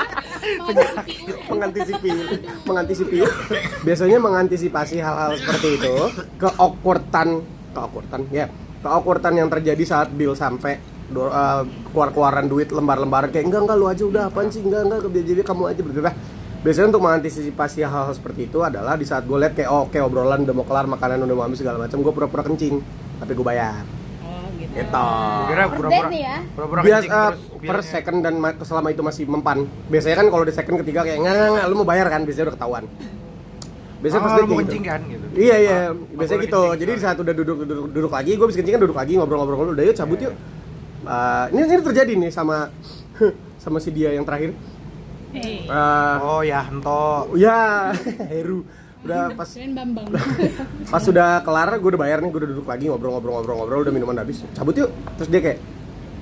[1.49, 2.11] mengantisipasi
[2.65, 3.17] mengantisipasi
[3.83, 5.93] biasanya mengantisipasi hal-hal seperti itu.
[6.39, 7.29] Keawkwardan
[7.75, 8.45] keawkwardan ya.
[8.79, 10.79] Keawkwardan yang terjadi saat bill sampai
[11.11, 11.61] eh,
[11.91, 13.31] keluar-keluaran duit lembar-lembar.
[13.31, 14.63] Kayak enggak enggak lu aja udah apaan sih?
[14.63, 16.15] Enggak enggak jadi kamu aja bergerak.
[16.59, 20.43] Biasanya untuk mengantisipasi hal-hal seperti itu adalah di saat gue lihat kayak oh, oke obrolan
[20.43, 22.83] udah mau kelar makanan udah mau habis segala macam gue pura-pura kencing
[23.15, 23.98] tapi gue bayar
[24.71, 25.05] gitu
[25.47, 26.35] Kira pura-pura ya.
[26.47, 27.41] pura-pura kencing per
[27.73, 29.57] bilangnya- second dan ma- selama itu masih mempan.
[29.87, 32.21] Biasanya kan kalau di second ketiga kayak nggak nggak nggak, lu mau bayar kan?
[32.21, 32.83] Biasanya udah ketahuan.
[33.99, 34.87] Biasanya Oh, mau kayak kencing gitu.
[34.87, 35.25] kan gitu.
[35.35, 35.77] iya iya.
[35.81, 36.61] Ah, biasanya gitu.
[36.61, 39.73] kencing, jadi saat udah duduk duduk, duduk lagi gue bisa kencing kan duduk lagi ngobrol-ngobrol
[39.73, 40.33] udah yuk cabut yuk.
[41.01, 42.69] Eh, ini ini terjadi nih sama
[43.63, 44.53] sama si dia yang terakhir.
[45.29, 47.29] Eh Eh, Oh ya, Hento.
[47.35, 47.89] ya
[48.31, 48.63] Heru
[48.99, 50.07] udah pas keren bambang.
[50.93, 54.43] Pas sudah kelar gue udah bayar nih gue udah duduk lagi ngobrol-ngobrol-ngobrol-ngobrol udah minuman habis.
[54.51, 54.89] Cabut yuk.
[55.21, 55.57] Terus dia kayak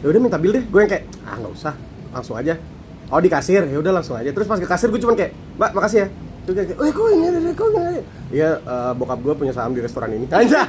[0.04, 0.64] ya udah minta bill deh.
[0.68, 1.74] Gue yang kayak ah nggak usah.
[2.14, 2.54] Langsung aja.
[3.10, 3.66] Oh di kasir.
[3.66, 4.30] Ya udah langsung aja.
[4.30, 6.08] Terus pas ke kasir gue cuman kayak mbak makasih ya.
[6.48, 8.00] Terus dia kayak oh kok ini ada kok ini
[8.32, 10.26] iya eh, bokap gue punya saham di restoran ini.
[10.38, 10.64] Aja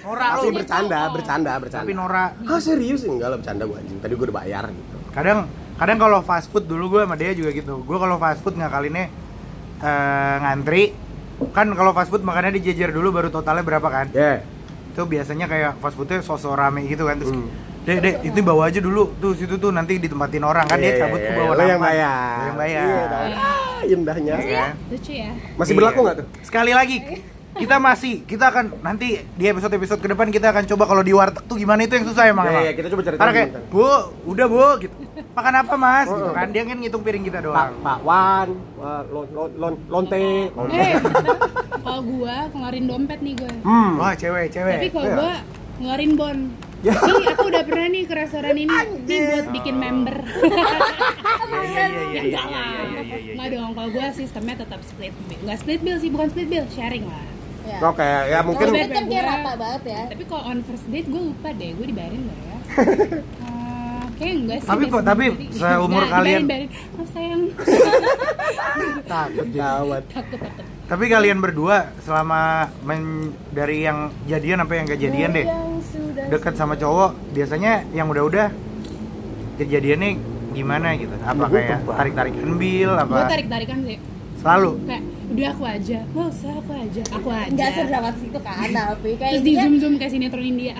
[0.00, 0.56] Masih lu.
[0.60, 3.04] bercanda bercanda bercanda Tapi Nora, ah serius?
[3.04, 3.98] Enggak lah bercanda gue anjing.
[4.00, 4.96] Tadi gue udah bayar gitu.
[5.12, 5.48] Kadang
[5.80, 7.80] kadang kalau fast food dulu gue sama dia juga gitu.
[7.84, 9.08] Gue kalau fast food ngakalinnya
[9.80, 10.92] eh ngantri
[11.50, 14.06] kan kalau fast food makannya dijejer dulu baru totalnya berapa kan?
[14.12, 14.44] ya
[14.90, 17.48] Itu biasanya kayak fast foodnya sosok rame gitu kan terus Hmm.
[17.80, 21.00] Dek, dek, itu bawa aja dulu tuh situ tuh nanti ditempatin orang kan dia Iya,
[21.00, 21.38] cabut iya, ke iya.
[21.40, 22.84] bawah Lo yang bayar Lo yang bayar.
[22.84, 23.00] Iya,
[23.32, 24.72] ah indahnya Iya kan?
[24.86, 25.78] lucu ya masih Iya.
[25.80, 26.96] berlaku nggak tuh Sekali lagi
[27.52, 31.10] kita masih kita akan nanti di episode episode ke depan kita akan coba kalau di
[31.10, 32.62] warteg tuh gimana itu yang susah emang Iya, emang.
[32.62, 33.86] iya, kita coba cari Karena tahu kayak bu
[34.26, 34.94] udah bu gitu
[35.36, 36.32] makan apa mas Oh, gitu oh.
[36.32, 37.72] kan dia kan ngitung piring kita Pak doang.
[37.80, 40.72] Pak Wan, uh, lon, lon, lon, lonte, lonte.
[40.72, 40.92] eh
[41.84, 43.92] kalau gua ngeluarin dompet nih gue Hmm.
[43.96, 44.76] Wah cewek cewek.
[44.76, 45.16] tapi kalau iya.
[45.16, 45.32] gua
[45.78, 46.38] ngeluarin bon
[46.80, 46.96] Ya.
[46.96, 48.72] Nih aku udah pernah nih ke restoran ini
[49.04, 50.48] nih buat bikin member Iya
[51.60, 53.32] iya iya iya Enggak iya lah iya iya iya.
[53.36, 56.64] Enggak dong, kalau gue sistemnya tetap split bill Enggak split bill sih, bukan split bill,
[56.70, 57.20] sharing lah
[57.70, 57.78] Ya.
[57.84, 60.00] Oke, ya mungkin Kalau date kan kayak rata banget ya.
[60.08, 62.56] Tapi kalau on first date gue lupa deh, gue dibayarin gak ya?
[63.40, 66.70] Eh, Kayaknya enggak sih Tapi kok- tapi seumur Nah, kalian- dibayarin, dibayarin.
[66.94, 67.42] Oh sayang
[69.10, 70.02] Takut gawat.
[70.08, 72.40] Takut, takut Tapi kalian berdua selama
[72.82, 75.46] men- dari yang jadian sampai yang gak jadian deh
[76.28, 78.50] dekat sama cowok biasanya yang udah-udah
[79.56, 80.10] kejadiannya
[80.50, 81.94] gimana gitu apa kayak tebak.
[81.96, 83.98] tarik-tarikan bil Gue apa tarik-tarikan sih
[84.36, 88.66] selalu Kayak, udah aku aja Gak usah, aku aja Aku aja Enggak sedramatis itu kan,
[88.82, 90.74] tapi kayak Terus di intinya- zoom-zoom kayak sinetron India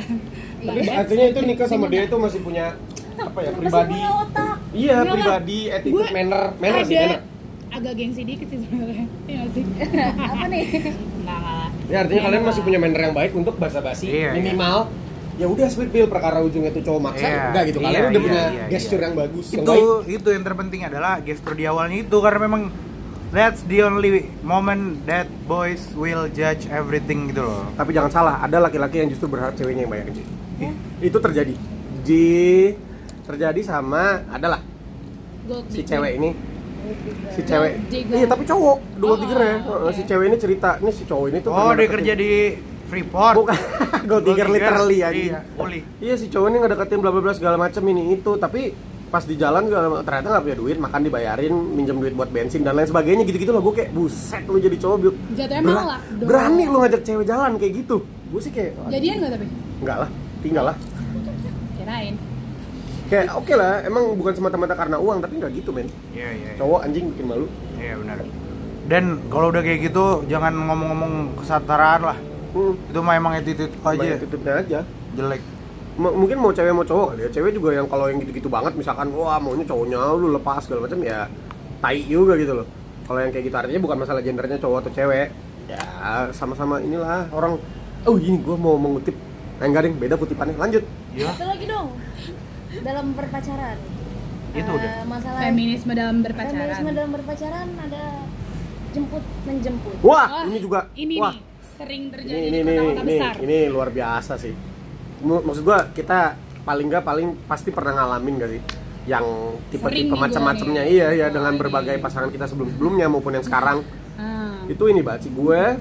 [0.60, 0.92] Iya.
[0.98, 2.76] Artinya itu nikah sama dia itu masih punya
[3.16, 3.92] apa ya pribadi.
[3.92, 4.56] punya otak.
[4.70, 7.20] Iya, Enggak pribadi, attitude, Gue manner, manner sih, manner.
[7.70, 9.64] agak gengsi dikit sih sebenarnya Iya nggak sih?
[10.32, 10.62] Apa nih?
[10.64, 12.66] Enggak, enggak lah Ya artinya Iya, kalian enggak masih lah.
[12.66, 14.30] punya manner yang baik untuk basa-basi Iya, iya.
[14.34, 14.76] minimal
[15.34, 18.12] ya udah split bill perkara ujungnya itu cowok maksa Iya, udah gitu kalian iya, udah
[18.14, 19.06] iya, punya iya, gesture iya.
[19.06, 22.62] yang bagus yang itu baik itu yang terpenting adalah gestur di awalnya itu karena memang
[23.30, 27.66] that's the only moment that boys will judge everything gitu loh.
[27.74, 30.24] Tapi jangan salah ada laki-laki yang justru berharap ceweknya yang bayarin Ci.
[31.00, 31.54] itu terjadi.
[32.00, 32.28] Di
[33.22, 34.60] terjadi sama adalah
[35.46, 36.30] Gold si cewek ini.
[37.30, 39.92] Si cewek iya tapi cowok dua Oh, tiga ya oke.
[39.92, 42.30] si cewek ini cerita ini si cowok ini tuh oh dia kerja di
[42.86, 43.34] Freeport.
[43.38, 43.56] Bukan
[44.10, 45.38] gold digger literally aja iya
[46.00, 48.34] iya si cowok ini ngedeketin bla bla bla segala macam ini itu.
[48.34, 48.62] Tapi
[49.10, 49.66] pas di jalan
[50.06, 53.50] ternyata nggak punya duit makan dibayarin minjem duit buat bensin dan lain sebagainya gitu gitu
[53.50, 56.28] loh gue kayak buset lu jadi cowok dong.
[56.30, 59.46] berani lu ngajak cewek jalan kayak gitu gue sih kayak Jadian nggak tapi?
[59.82, 60.76] enggak lah tinggal lah
[61.74, 62.14] Kirain
[63.10, 66.30] kayak oke lah emang bukan semata-mata karena uang tapi nggak gitu men Iya, iya.
[66.30, 66.52] iya.
[66.54, 67.46] cowok anjing bikin malu
[67.80, 68.16] Iya, benar.
[68.90, 72.18] Dan kalau udah kayak gitu jangan ngomong-ngomong kesetaraan lah.
[72.52, 72.90] hmm.
[72.92, 74.78] Itu mah emang attitude aja tutupnya aja
[75.16, 75.42] jelek.
[76.00, 78.72] M- mungkin mau cewek mau cowok kali ya cewek juga yang kalau yang gitu-gitu banget
[78.72, 81.28] misalkan wah maunya cowoknya lu lepas segala macam ya
[81.78, 82.66] tai juga gitu loh
[83.04, 85.28] kalau yang kayak gitu artinya bukan masalah gendernya cowok atau cewek
[85.66, 85.82] ya
[86.32, 87.60] sama-sama inilah orang
[88.02, 89.12] oh ini gue mau mengutip
[89.58, 91.26] nah, enggak ding beda kutipannya lanjut Ya.
[91.26, 91.90] Satu lagi dong.
[92.86, 93.74] Dalam berpacaran.
[94.52, 94.92] Itu Eh, udah.
[95.04, 96.54] Masalah Feminisme dalam berpacaran.
[96.54, 98.02] Feminisme dalam berpacaran ada
[98.90, 99.94] jemput menjemput.
[100.00, 101.42] wah Wah, ini juga Ini wah nih
[101.74, 103.34] sering ini terjadi ini di ini kota-kota ini, besar.
[103.40, 104.54] ini luar biasa sih
[105.22, 108.62] maksud gua kita paling nggak paling pasti pernah ngalamin gak sih
[109.08, 109.24] yang
[109.72, 113.80] tipe-tipe macam-macamnya iya ya Oh, dengan berbagai pasangan kita sebelum-sebelumnya maupun yang sekarang.
[114.20, 114.68] Ah.
[114.68, 115.80] itu ini banget sih gue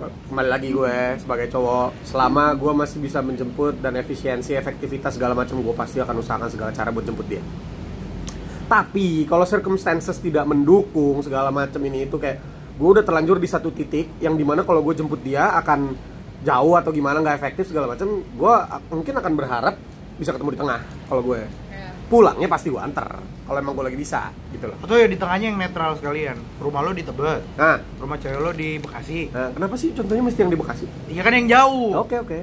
[0.00, 2.06] kembali lagi gue sebagai cowok.
[2.06, 6.70] Selama gue masih bisa menjemput dan efisiensi efektivitas segala macam gue pasti akan usahakan segala
[6.70, 7.42] cara buat jemput dia.
[8.70, 12.38] Tapi kalau circumstances tidak mendukung segala macam ini itu kayak
[12.78, 15.92] gue udah terlanjur di satu titik yang di mana kalau gue jemput dia akan
[16.42, 18.54] jauh atau gimana nggak efektif segala macam gue
[18.90, 19.74] mungkin akan berharap
[20.14, 21.88] bisa ketemu di tengah kalau gue Ya.
[22.08, 23.06] pulangnya pasti gue anter
[23.44, 26.38] kalau emang gue lagi bisa gitu loh Atau ya di tengahnya yang netral sekalian.
[26.56, 29.26] Rumah lo di Tebet, nah, rumah cewek lo di Bekasi.
[29.28, 31.90] nah kenapa sih contohnya mesti yang di Bekasi Iya kan yang jauh.
[31.98, 32.38] oke oke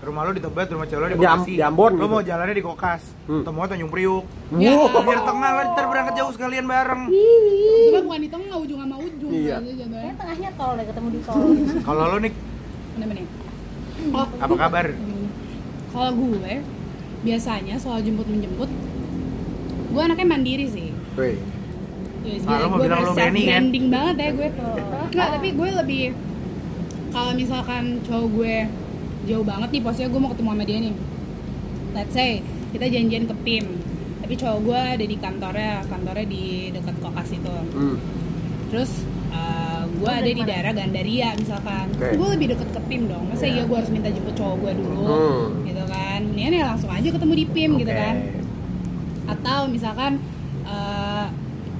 [0.00, 1.52] Rumah lo di Tebet, rumah cewek lo di Bekasi.
[1.52, 2.08] di Ambon Lo gitu.
[2.08, 3.02] mau jalannya di Kokas.
[3.26, 3.42] Hmm.
[3.42, 4.24] Temunya Tanjung Priuk.
[4.54, 4.72] Ya.
[4.72, 5.02] Wow.
[5.02, 7.02] Biar tengah lah ntar berangkat jauh sekalian bareng.
[7.10, 9.56] Itu bukan di tengah ujung sama ujung Iya.
[9.56, 9.98] aja jatuhnya.
[9.98, 11.36] Kayak tengahnya tol deh ketemu di tol.
[11.82, 12.32] Kalau lo nih
[13.00, 13.24] Bener-bener.
[14.12, 14.86] Oh, apa kabar?
[15.90, 16.62] kalau gue
[17.20, 18.68] biasanya soal jemput menjemput,
[19.90, 20.92] gue anaknya mandiri sih.
[21.16, 21.40] Wih.
[22.20, 23.64] Ya, Ah, gue bilang kan?
[23.88, 24.48] banget ya gue.
[25.10, 26.04] Enggak, tapi gue lebih
[27.10, 28.56] kalau misalkan cowok gue
[29.24, 30.94] jauh banget nih posnya gue mau ketemu sama dia nih.
[31.96, 32.30] Let's say
[32.70, 33.64] kita janjian ke PIM.
[34.20, 37.56] Tapi cowok gue ada di kantornya, kantornya di dekat kokas itu.
[37.74, 37.96] Hmm.
[38.70, 41.86] Terus uh, gue ada di daerah Gandaria misalkan.
[41.92, 42.14] Oke.
[42.14, 43.24] Gue lebih deket ke PIM dong.
[43.26, 43.52] Masa Iya.
[43.52, 45.64] iya gue harus minta jemput cowok gue dulu, Hmm.
[45.64, 46.20] gitu kan?
[46.22, 47.98] Mendingan ya langsung aja ketemu di PIM gitu Oke.
[47.98, 48.16] kan
[49.28, 50.12] atau misalkan
[50.62, 51.26] eh,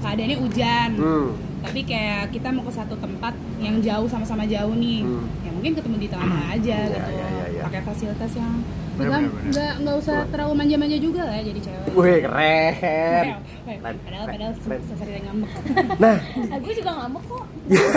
[0.01, 1.29] keadaannya hujan Hmm.
[1.61, 5.27] tapi kayak kita mau ke satu tempat yang jauh sama-sama jauh nih Hmm.
[5.41, 7.63] ya mungkin ketemu di tengah aja Iya, gitu iya, iya, iya.
[7.63, 8.55] pakai fasilitas yang
[9.03, 9.51] nggak bener, bener.
[9.51, 12.73] nggak nggak usah terlalu manja-manja juga lah ya jadi cewek Wih keren.
[12.77, 14.81] Keren, padahal keren, padahal keren.
[14.85, 15.51] sesari ngambek
[16.03, 17.45] Nah, Nah, gue juga ngambek kok.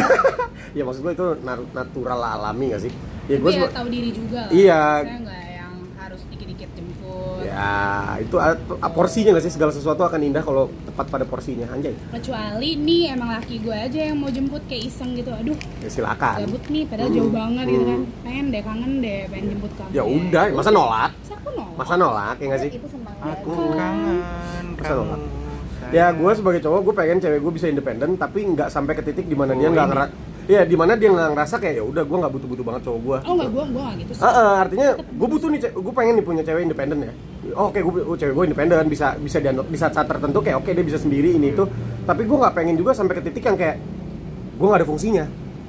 [0.77, 1.27] ya maksud gue itu
[1.71, 2.91] natural alami gak sih?
[3.23, 4.81] Ya gue tapi ya tahu diri juga lah Iya.
[7.53, 7.69] Ya
[8.17, 11.93] itu a- a- porsinya gak sih segala sesuatu akan indah kalau tepat pada porsinya anjay.
[12.09, 16.41] kecuali nih emang laki gue aja yang mau jemput kayak iseng gitu aduh Ya silakan.
[16.41, 17.17] gabut nih padahal Hmm.
[17.19, 18.23] jauh banget gitu kan Hmm.
[18.23, 21.11] pengen deh kangen deh pengen jemput kamu Ya udah, masa nolak?
[21.15, 22.71] Masa aku nolak Masa nolak ya gak sih?
[23.23, 24.17] Aku kangen
[24.73, 25.19] Masa nolak?
[25.91, 29.23] Ya gue sebagai cowok gue pengen cewek gue bisa independen tapi nggak sampai ke titik
[29.23, 29.93] di mana Oh, dia nggak ini.
[29.93, 30.11] ngerasa
[30.43, 33.17] Iya, di mana dia nggak ngerasa kayak ya udah gue nggak butuh-butuh banget cowok gue.
[33.21, 36.13] oh enggak gue gue nggak gitu sih Ah, ah, artinya gue butuh nih, gue pengen
[36.13, 37.13] nih punya cewek independen ya.
[37.51, 40.63] Oh, Oke, gue oh, cewek gue independen bisa bisa di di saat saat tertentu kayak
[40.63, 41.67] oke dia bisa sendiri ini itu.
[42.07, 43.83] Tapi gue nggak pengen juga sampai ke titik yang kayak
[44.55, 45.25] gue nggak ada fungsinya,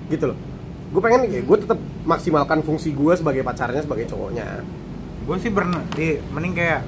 [0.06, 0.38] gitu loh.
[0.94, 4.62] Gue pengen kayak gue tetap maksimalkan fungsi gue sebagai pacarnya sebagai cowoknya.
[5.26, 6.80] Gue sih pernah di mending kayak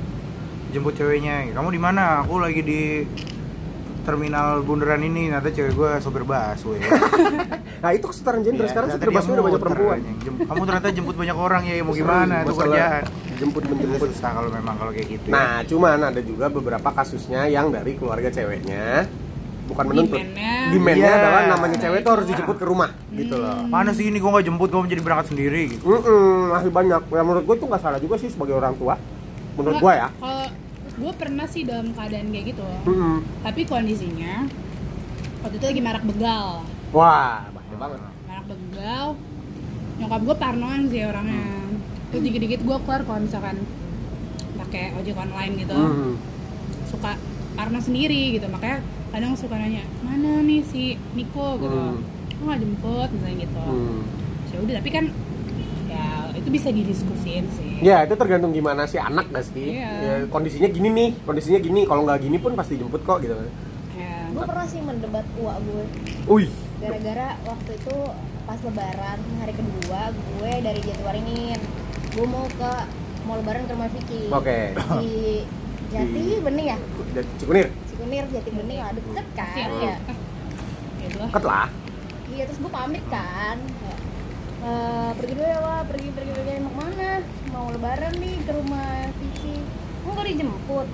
[0.71, 1.51] jemput ceweknya.
[1.51, 2.23] Kamu di mana?
[2.23, 3.03] Aku lagi di
[4.07, 5.29] terminal bundaran ini.
[5.29, 6.79] Nanti cewek gue sopir busway.
[7.77, 9.99] Nah itu kesetaraan gender Iya, sekarang dia busway udah banyak perempuan.
[10.49, 12.41] Kamu ternyata jemput banyak orang ya, mau gimana?
[12.41, 13.03] Itu kerjaan.
[13.37, 14.09] Jemput Itu menjemput.
[14.17, 15.27] susah kalau memang kalau kayak gitu.
[15.29, 15.35] ya.
[15.37, 19.05] Nah, cuman ada juga beberapa kasusnya yang dari keluarga ceweknya
[19.67, 20.19] bukan menuntut.
[20.23, 20.55] Demand-nya.
[20.73, 21.21] Demand-nya Iya.
[21.21, 23.67] adalah namanya cewek tuh harus dijemput ke rumah, gitu loh.
[23.67, 25.83] mana sih ini gue nggak jemput, gue jadi berangkat sendiri gitu.
[25.85, 27.03] Mm masih banyak.
[27.03, 28.95] Ya menurut gue itu nggak salah juga sih sebagai orang tua.
[29.59, 30.09] Menurut gue ya.
[30.17, 30.47] kalau
[30.97, 33.21] gue pernah sih dalam keadaan kayak gitu Mm-mm.
[33.43, 34.49] tapi kondisinya
[35.41, 38.01] waktu itu lagi marak begal Wah, bahaya banget.
[38.25, 39.07] marak begal
[39.97, 41.45] nyokap gue parnoan sih orangnya
[42.09, 43.57] terus dikit-dikit gue keluar kalau misalkan
[44.57, 46.15] pakai ojek online gitu Mm.
[46.87, 47.19] suka
[47.53, 50.83] parno sendiri gitu makanya kadang suka nanya mana nih si
[51.13, 52.01] Niko gitu Hmm.
[52.31, 54.01] kok nggak jemput misalnya gitu Hmm.
[54.47, 55.05] ya udah tapi kan
[55.97, 59.77] ya itu bisa didiskusin sih Ya itu tergantung gimana si anak gak sih.
[59.77, 59.91] Iya.
[60.01, 61.85] Ya, kondisinya gini nih, kondisinya gini.
[61.85, 63.37] Kalau nggak gini pun pasti jemput kok gitu.
[63.93, 65.85] Ya, Gue pernah sih mendebat uak gue.
[66.27, 67.97] Wih, Gara-gara waktu itu
[68.43, 71.61] pas lebaran hari kedua gue dari Jatiwaringin.
[72.13, 72.73] Gue mau ke
[73.25, 74.23] mau lebaran ke rumah Vicky.
[74.31, 74.59] oke.
[74.97, 75.15] Di
[75.93, 76.79] Jati Di- Bening ya?
[77.13, 79.97] Jadi Cikunir, Cikunir Jati Bening lah deket kan ya.
[81.03, 81.69] deket lah.
[82.27, 83.57] Iya terus gue pamit kan.
[84.67, 87.11] "Eh, pergi dulu ya wah pergi pergi pergi mau mana?
[87.55, 88.87] Mau lebaran nih ke rumah
[89.17, 89.57] Vicky.
[90.03, 90.89] Mau gak dijemput?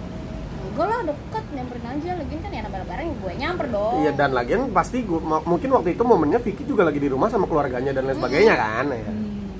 [0.62, 4.72] enggak lah deket nyamperin aja lagi kan ya lebaran gue nyamper dong Iya dan lagian
[4.72, 8.16] pasti ma- mungkin waktu itu momennya Vicky juga lagi di rumah sama keluarganya dan lain
[8.16, 9.04] sebagainya kan ya.
[9.04, 9.52] Hmm.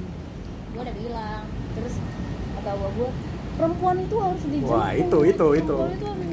[0.73, 1.43] gue udah bilang
[1.77, 1.95] terus
[2.57, 3.11] kata gue gue
[3.53, 5.75] perempuan itu harus dijemput Wah, itu, itu, itu.
[5.77, 6.27] perempuan itu harus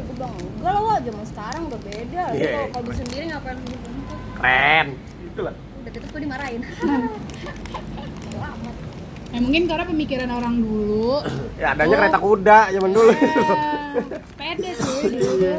[0.00, 2.40] gue bilang enggak lah wah zaman sekarang udah beda Iya.
[2.40, 2.64] yeah.
[2.72, 4.86] kalau kalau sendiri ngapain dijemput Keren.
[5.28, 5.54] Itulah.
[5.80, 6.62] Udah gitu gue dimarahin
[8.36, 8.76] amat.
[9.30, 11.22] Ya mungkin karena pemikiran orang dulu
[11.54, 12.00] Ya adanya Oh.
[12.00, 13.10] kereta kuda zaman dulu.
[13.10, 13.94] Eh,
[14.26, 15.50] sepeda sih dulu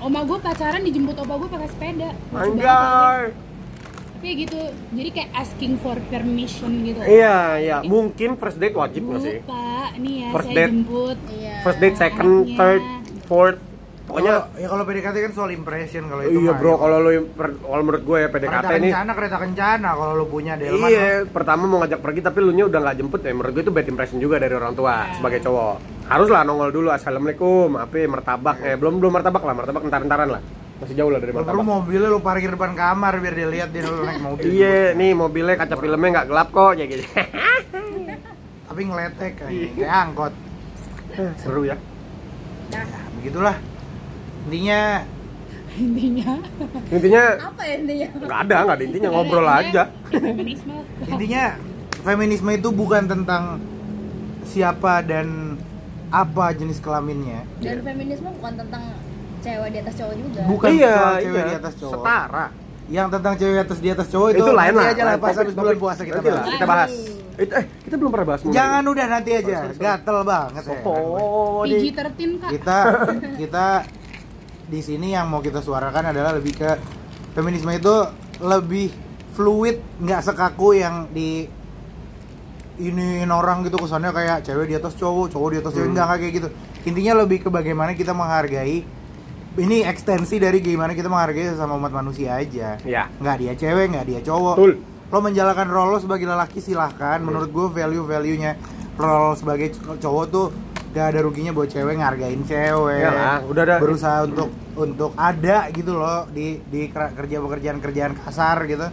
[0.00, 2.10] Oma gue pacaran dijemput opa gue pakai sepeda.
[2.32, 3.30] Anjay.
[4.12, 4.58] Tapi ya gitu,
[4.90, 7.76] jadi kayak asking for permission gitu Iya, iya.
[7.82, 9.38] Mungkin first date wajib nggak sih?
[9.42, 10.70] Pak, nih ya First saya date.
[10.72, 12.56] jemput iya First date, second, Anaknya.
[12.56, 12.82] third,
[13.24, 13.62] fourth.
[14.12, 16.76] Pokoknya Kalau- ya kalau PDKT kan soal impression kalau itu iya bro, ya.
[16.76, 20.26] kalau lo per- kalau menurut gue ya kereta PDKT ini kencana kereta kencana kalau lu
[20.26, 23.52] punya delman Iya, pertama mau ngajak pergi tapi lu nya udah nggak jemput ya menurut
[23.54, 25.16] gue itu bad impression juga dari orang tua Iya.
[25.16, 25.74] sebagai cowok.
[26.04, 30.42] Haruslah nongol dulu assalamualaikum, apa martabak eh belum belum martabak lah, martabak entar-entaran lah.
[30.76, 31.64] Masih jauh lah dari Lu martabak.
[31.64, 34.44] mobilnya lu parkir depan kamar biar dia lihat dia lu naik mobil.
[34.44, 37.04] Iya, nih mobilnya kaca filmnya nggak gelap kok ya gitu.
[38.62, 40.32] Tapi ngeletek kayak, angkot.
[41.38, 41.80] Seru ya.
[42.68, 43.56] nah Ya, begitulah.
[44.48, 44.80] Intinya
[45.72, 46.32] Intinya
[46.92, 49.82] Intinya apa ya intinya nggak ada, nggak ada intinya ngobrol Intinya, aja.
[50.12, 51.44] Feminisme intinya
[52.02, 53.42] feminisme itu bukan tentang
[54.44, 55.56] siapa dan
[56.12, 57.40] apa jenis kelaminnya.
[57.64, 58.84] dan feminisme bukan tentang
[59.40, 61.42] cewek di atas cowok juga Bukan iya, cewek iya.
[61.48, 61.94] di atas cowok.
[61.96, 62.46] Setara.
[62.92, 64.92] Yang tentang cewek atas di atas cowok itu, Itu, lain lah.
[64.92, 66.46] aja lah pas habis bulan puasa kita bahas.
[66.46, 66.92] Kita bahas.
[67.32, 69.56] Itu eh kita belum pernah bahas Jangan udah nanti aja.
[69.72, 70.78] Gatel banget ya.
[70.84, 72.78] Oh, PG di 13 kak Kita
[73.40, 73.66] kita
[74.72, 76.70] di sini yang mau kita suarakan adalah lebih ke
[77.36, 77.92] feminisme itu
[78.40, 78.88] lebih
[79.36, 81.44] fluid, nggak sekaku yang di
[82.80, 85.96] ini orang gitu kesannya kayak cewek di atas cowok, cowok di atas cewek Hmm.
[86.00, 86.48] enggak kayak gitu.
[86.88, 88.80] Intinya lebih ke bagaimana kita menghargai
[89.60, 92.80] ini ekstensi dari gimana kita menghargai sesama umat manusia aja.
[92.88, 93.12] Ya.
[93.20, 94.56] Nggak dia cewek, nggak dia cowok.
[94.56, 94.74] Betul.
[95.12, 97.20] Lo menjalankan role lo sebagai lelaki silahkan.
[97.20, 98.56] Menurut gue value-value-nya
[98.96, 100.48] role sebagai cowok tuh
[100.92, 103.00] gak ada ruginya buat cewek ngargain cewek.
[103.00, 103.76] Iyalah, udah ada.
[103.80, 108.86] Berusaha untuk untuk ada gitu loh di di ker- kerja pekerjaan kerjaan kasar gitu.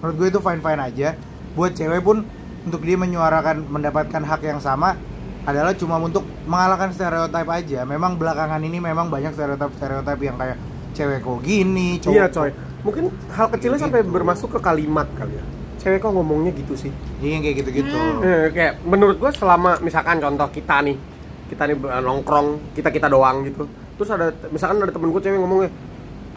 [0.00, 1.08] Menurut gue itu fine fine aja.
[1.56, 2.28] Buat cewek pun
[2.62, 4.96] untuk dia menyuarakan mendapatkan hak yang sama
[5.46, 7.86] adalah cuma untuk mengalahkan stereotip aja.
[7.86, 10.58] Memang belakangan ini memang banyak stereotip-stereotip yang kayak
[10.92, 12.50] cewek kok gini, cowok Iya coy.
[12.82, 15.44] Mungkin hal kecilnya sampai bermasuk ke kalimat kali ya.
[15.78, 16.90] Cewek kok ngomongnya gitu sih.
[17.22, 18.00] Iya kayak gitu-gitu.
[18.20, 20.98] Eh, kayak menurut gua selama misalkan contoh kita nih,
[21.46, 23.66] kita nih eh, nongkrong, kita kita doang gitu.
[23.96, 25.70] Terus ada misalkan ada temen gue cewek ngomongnya,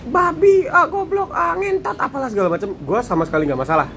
[0.07, 2.72] babi, ah goblok, ah ngentot, apalah segala macam.
[2.84, 3.88] Gua sama sekali nggak masalah.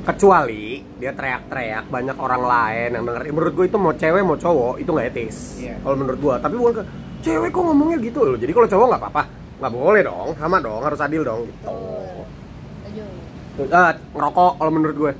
[0.00, 3.22] Kecuali dia teriak-teriak banyak orang lain yang denger.
[3.30, 5.36] Menurut gue itu mau cewek mau cowok itu nggak etis.
[5.60, 5.74] Iya.
[5.84, 6.84] Kalau menurut gua, tapi bukan ke
[7.20, 8.38] cewek kok ngomongnya gitu loh.
[8.40, 9.22] Jadi kalau cowok nggak apa-apa,
[9.60, 11.40] nggak boleh dong, sama dong, harus adil dong.
[11.46, 11.76] Gitu.
[13.60, 15.12] Tuh, ah, ngerokok kalau menurut gue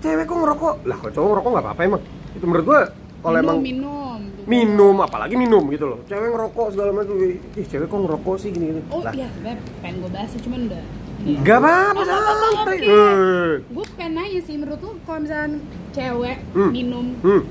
[0.00, 2.02] cewek kok ngerokok lah kalau cowok ngerokok nggak apa-apa emang
[2.36, 2.80] itu menurut gue
[3.24, 4.05] kalau emang minum
[4.46, 8.64] minum apalagi minum gitu loh cewek ngerokok segala macam ih cewek kok ngerokok sih gini
[8.68, 10.82] gini Oh lah iya, sebenernya pengen gue bahas sih, cuman udah
[11.18, 12.86] nggak apa-apa Oh, santai oke.
[12.86, 15.52] Eh, Gue pengen nanya sih, menurut lu kalau misalkan
[15.90, 16.70] cewek Hmm.
[16.70, 17.42] minum hmm,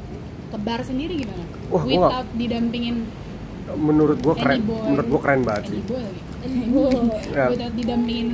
[0.48, 1.43] ke bar sendiri gimana?
[1.68, 2.96] Wah, gua Without didampingin
[3.76, 6.06] menurut gue keren boy menurut gue keren banget sih boy
[6.70, 6.93] Boy.
[7.34, 7.46] Ya.
[7.50, 8.28] Without didampingin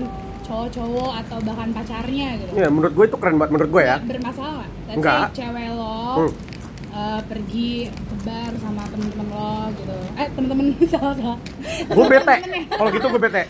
[0.43, 4.68] cowok-cowok atau bahkan pacarnya gitu ya menurut gue itu keren banget menurut gue ya bermasalah?
[4.86, 5.22] Let's Nggak.
[5.24, 6.32] say cewek lo Hmm.
[6.91, 9.97] Eh, pergi ke bar sama temen-temen lo gitu.
[10.13, 11.37] Eh temen-temen salah salah
[11.81, 12.35] gue bete
[12.69, 13.41] kalau gitu gue bete.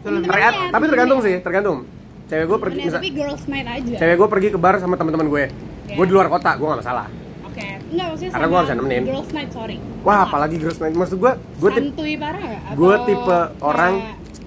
[0.00, 1.78] Terga- tapi tergantung sih tergantung.
[2.26, 3.94] Cewek gue pergi misal, tapi girls night aja.
[3.96, 5.44] Cewek gue pergi ke bar sama teman-teman gue.
[5.50, 5.92] Oke.
[5.92, 7.06] gue di luar kota gue gak masalah.
[7.42, 7.66] Oke.
[7.90, 9.02] Enggak maksudnya Karena gua harus nemenin.
[9.04, 9.76] girls night sorry.
[10.00, 10.94] Wah apalagi girls night.
[10.94, 12.62] Maksud gue gue tip santuy parah nggak?
[12.72, 13.92] gue tipe orang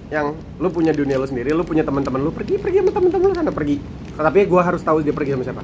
[0.08, 0.26] yang
[0.56, 3.52] lu punya dunia lu sendiri, lu punya teman-teman lu pergi pergi sama teman-teman lu sana
[3.52, 3.76] pergi.
[4.14, 5.62] Tapi gue harus tahu dia pergi sama siapa.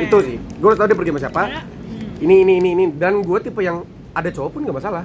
[0.00, 0.06] Oke.
[0.06, 1.40] Itu sih, gue harus tahu dia pergi sama siapa.
[1.44, 5.04] Karena, hmm, Ini ini ini ini dan gue tipe yang ada cowok pun gak masalah.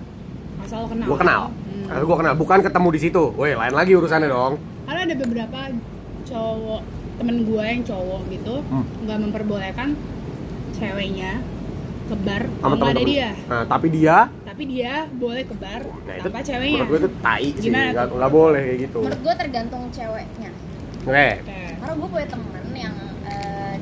[0.57, 1.85] asal lo kenal Gue kenal, Hmm.
[1.85, 3.23] Kalau gue kenal, bukan ketemu di situ.
[3.31, 4.53] Woi lain lagi urusannya dong.
[4.83, 5.59] karena ada beberapa
[6.23, 6.81] cowok
[7.15, 8.85] temen gue yang cowok gitu Hmm.
[9.01, 9.87] nggak memperbolehkan
[10.71, 11.31] ceweknya
[12.05, 16.13] ke bar Sama nggak ada dia Nah tapi dia, tapi dia boleh ke bar nah
[16.13, 18.97] itu tanpa ceweknya menurut gue itu tai sih, nggak nggak boleh kayak gitu.
[18.99, 20.49] menurut gue tergantung ceweknya
[21.01, 21.59] Oke, Oke.
[21.75, 22.95] karena gue punya temen yang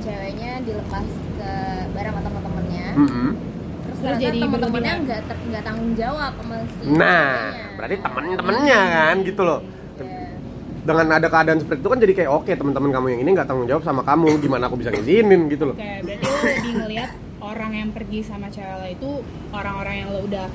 [0.03, 1.51] ceweknya dilepas ke
[1.89, 3.29] bareng sama teman-temannya Mm-mm.
[3.33, 3.39] terus
[3.83, 5.05] Terus ternyata jadi teman-temannya berlebihan.
[5.05, 7.67] nggak nggak tanggung jawab sama si Nah, ceweknya.
[7.73, 9.59] berarti temen-temennya kan gitu loh.
[9.95, 10.21] Iya.
[10.83, 13.65] Dengan ada keadaan seperti itu kan jadi kayak oke teman-teman kamu yang ini nggak tanggung
[13.65, 15.75] jawab sama kamu, gimana aku bisa ngizinin gitu loh.
[15.75, 19.09] Oke, berarti lo lebih ngelihat orang yang pergi sama cewek lo itu
[19.49, 20.47] orang-orang yang lo udah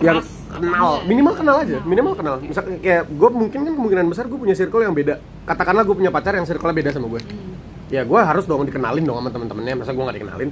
[0.00, 0.18] yang
[0.50, 4.50] kenal minimal kenal aja minimal kenal misal kayak gue mungkin kan kemungkinan besar gue punya
[4.52, 5.14] circle yang beda
[5.44, 7.51] katakanlah gue punya pacar yang circle beda sama gue Hmm.
[7.92, 9.74] Ya gue harus dong dikenalin dong sama temen-temennya.
[9.84, 10.50] Masa gue nggak dikenalin?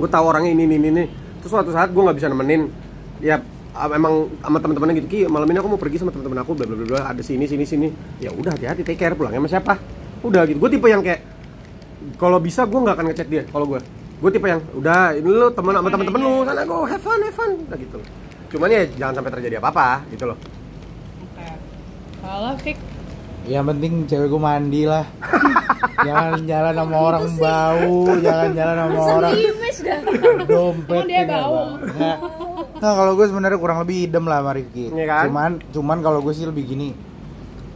[0.00, 1.04] Gue tahu orangnya ini ini ini,
[1.44, 2.72] terus suatu saat gue nggak bisa nemenin.
[3.20, 3.44] Ya
[3.76, 6.76] emang sama temen-temennya gitu ki malam ini aku mau pergi sama temen-temen aku bla bla
[6.80, 7.88] bla ada sini sini sini.
[8.24, 9.74] Ya udah hati-hati take care pulangnya sama siapa?
[10.24, 10.56] Udah gitu.
[10.56, 11.20] Gue tipe yang kayak
[12.16, 13.80] kalau bisa gue nggak akan ngechat dia kalau gue
[14.16, 17.36] gue tipe yang udah ini lo temen sama temen-temen lu sana go have fun have
[17.36, 17.52] fun.
[17.68, 18.00] Udah gitu.
[18.00, 18.08] Loh
[18.46, 20.38] cuman ya jangan sampai terjadi apa-apa gitu loh.
[21.34, 21.46] Oke.
[22.22, 22.78] Kalau Fik,
[23.46, 25.06] Yang penting cewek gue mandi lah.
[26.06, 29.34] jangan jalan sama orang bau, jangan jalan sama orang
[30.46, 30.94] dompet.
[31.02, 31.60] Emang dia bau?
[31.80, 32.16] Nggak.
[32.76, 34.84] Nah, kalau gue sebenarnya kurang lebih idem lah sama Rifki.
[34.92, 35.24] Iya kan?
[35.28, 36.90] Cuman cuman kalau gue sih lebih gini.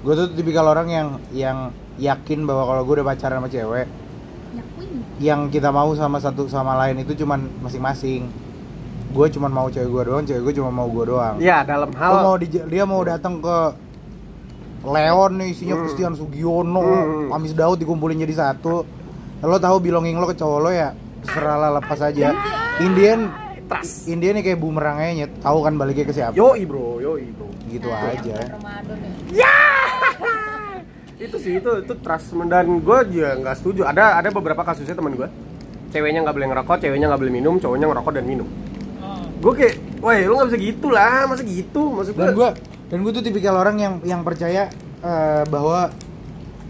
[0.00, 1.58] Gue tuh tipikal orang yang yang
[2.00, 3.86] yakin bahwa kalau gue udah pacaran sama cewek,
[5.20, 8.28] yang kita mau sama satu sama lain itu cuman masing-masing.
[9.10, 11.36] Gue cuman mau cewek gue doang, cewek gue cuma mau gue doang.
[11.42, 13.56] ya dalam Lo mau hal di, dia mau datang ke
[14.82, 15.82] Leon nih isinya Hmm.
[15.84, 17.28] Christian Sugiono, Hmm.
[17.28, 18.82] Pamis Daud dikumpulin jadi satu.
[19.40, 22.32] Lo tahu belonging lo ke cowok lo ya terserah lah lepas aja.
[22.78, 23.28] Indian
[23.64, 25.32] trust Indian nih kayak bumerang aja nyet.
[25.38, 26.34] tahu kan baliknya ke siapa.
[26.34, 28.34] yoi bro yoi bro Gitu Nah, aja.
[28.50, 28.98] Ramadan
[29.30, 29.54] ya
[31.20, 35.12] itu sih itu itu trust dan gue juga nggak setuju ada ada beberapa kasusnya teman
[35.14, 35.28] gue
[35.90, 38.48] ceweknya nggak boleh ngerokok ceweknya nggak boleh minum cowoknya ngerokok dan minum
[38.98, 42.50] oh, gue kayak wah lu nggak bisa gitu lah masa gitu maksud Dan gue gue
[42.90, 44.66] dan gue tuh tipikal orang yang yang percaya
[45.00, 45.88] eh, bahwa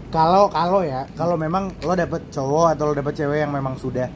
[0.07, 4.07] kalau kalau ya kalau memang lo dapet cowok atau lo dapet cewek yang memang sudah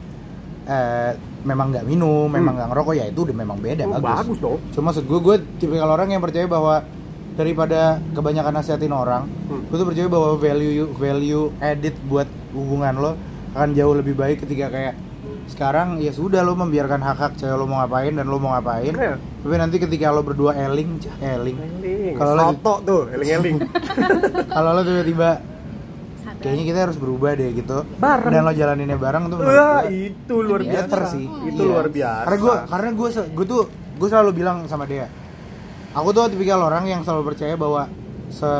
[0.64, 4.18] eh, memang nggak minum, memang nggak ngerokok ya itu udah memang beda Oh, bagus.
[4.26, 6.82] bagus dong Cuma maksud gue, gue tipikal orang yang percaya bahwa
[7.32, 9.62] daripada kebanyakan nasihatin orang, Hmm.
[9.68, 13.12] gue tuh percaya bahwa value value edit buat hubungan lo
[13.52, 14.94] akan jauh lebih baik ketika kayak
[15.46, 18.90] sekarang ya sudah lo membiarkan hak hak cewek lo mau ngapain dan lo mau ngapain.
[18.90, 19.14] Iya.
[19.16, 21.56] Tapi nanti ketika lo berdua eling, cah, eling.
[22.12, 23.56] Kalau kalau lo- soto tuh eling eling
[24.54, 25.30] Kalau lo tiba-tiba
[26.36, 27.78] kayaknya kita harus berubah deh gitu.
[27.96, 28.28] Bareng.
[28.28, 31.26] Dan lo jalaninnya bareng tuh Wah, gue itu luar biasa sih.
[31.44, 31.70] itu Iya.
[31.70, 35.06] luar biasa Karena gue karena gue gue tuh gue selalu bilang sama dia.
[35.92, 37.88] Aku tuh tipikal orang yang selalu percaya bahwa
[38.28, 38.50] se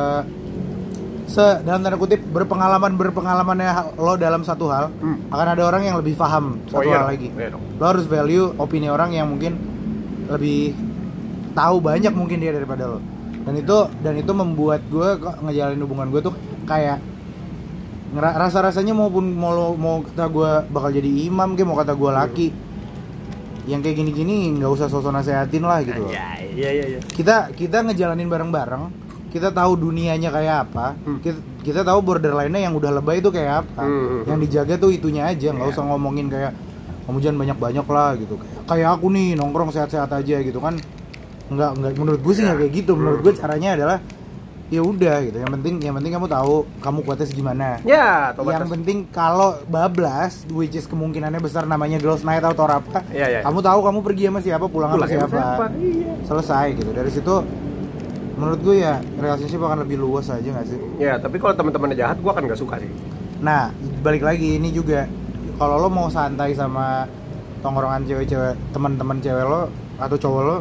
[1.27, 5.27] se dalam tanda kutip berpengalaman berpengalamannya lo dalam satu hal Hmm.
[5.29, 7.29] akan ada orang yang lebih paham Oh, satu iya hal dong, lagi.
[7.31, 7.63] iya dong.
[7.73, 9.59] Lo harus value opini orang yang mungkin
[10.27, 10.75] lebih
[11.53, 12.99] tahu banyak mungkin dia daripada lo.
[13.43, 16.99] Dan itu dan itu membuat gue kok ngejalin hubungan gue tuh kayak
[18.13, 22.11] rasa rasanya maupun mau lo- mau kata gue bakal jadi imam kayak mau kata gue
[22.13, 22.47] laki
[23.67, 26.09] yang kayak gini-gini nggak usah sosok nasehatin lah gitu loh.
[26.09, 31.19] ya iya iya iya kita kita ngejalanin bareng-bareng kita tahu dunianya kayak apa Hmm.
[31.21, 34.23] kita, kita tahu borderline-nya yang udah lebay itu kayak apa Hmm.
[34.25, 35.75] yang dijaga tuh itunya aja nggak Iya.
[35.75, 36.53] usah ngomongin kayak
[37.05, 40.75] kamu jangan banyak-banyak lah gitu kayak kayak aku nih nongkrong sehat-sehat aja gitu kan
[41.47, 43.99] nggak nggak menurut gue sih nggak kayak gitu menurut gue caranya adalah
[44.67, 48.67] ya udah gitu yang penting yang penting kamu tahu kamu kuatnya segimana ya tobat yang
[48.69, 53.41] penting kalau bablas which is kemungkinannya besar namanya girls night atau apa Iya, iya.
[53.43, 56.13] kamu tahu kamu pergi sama siapa pulang, Pulang sama sama siapa, siapa, iya.
[56.21, 57.35] selesai gitu dari situ
[58.37, 60.79] menurut gue ya relationship akan lebih luas aja gak sih?
[61.01, 62.91] Ya tapi kalau teman-temannya jahat gue akan nggak suka sih.
[63.41, 63.73] Nah
[64.05, 65.09] balik lagi ini juga
[65.57, 67.09] kalau lo mau santai sama
[67.65, 70.57] tongkrongan cewek-cewek teman-teman cewek lo atau cowok lo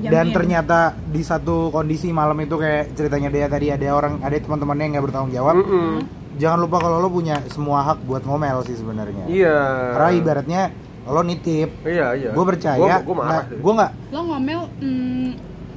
[0.00, 0.32] dan Jamin.
[0.32, 4.92] ternyata di satu kondisi malam itu kayak ceritanya dia tadi ada orang ada teman-temannya yang
[4.96, 5.92] nggak bertanggung jawab Mm-mm.
[6.40, 9.28] jangan lupa kalau lo punya semua hak buat ngomel sih sebenarnya.
[9.28, 9.60] Iya.
[9.96, 10.62] Karena ibaratnya
[11.04, 11.84] lo nitip.
[11.84, 12.30] Iya iya.
[12.32, 13.12] Gue percaya gue
[13.60, 15.28] gue nggak lo ngomel hmm,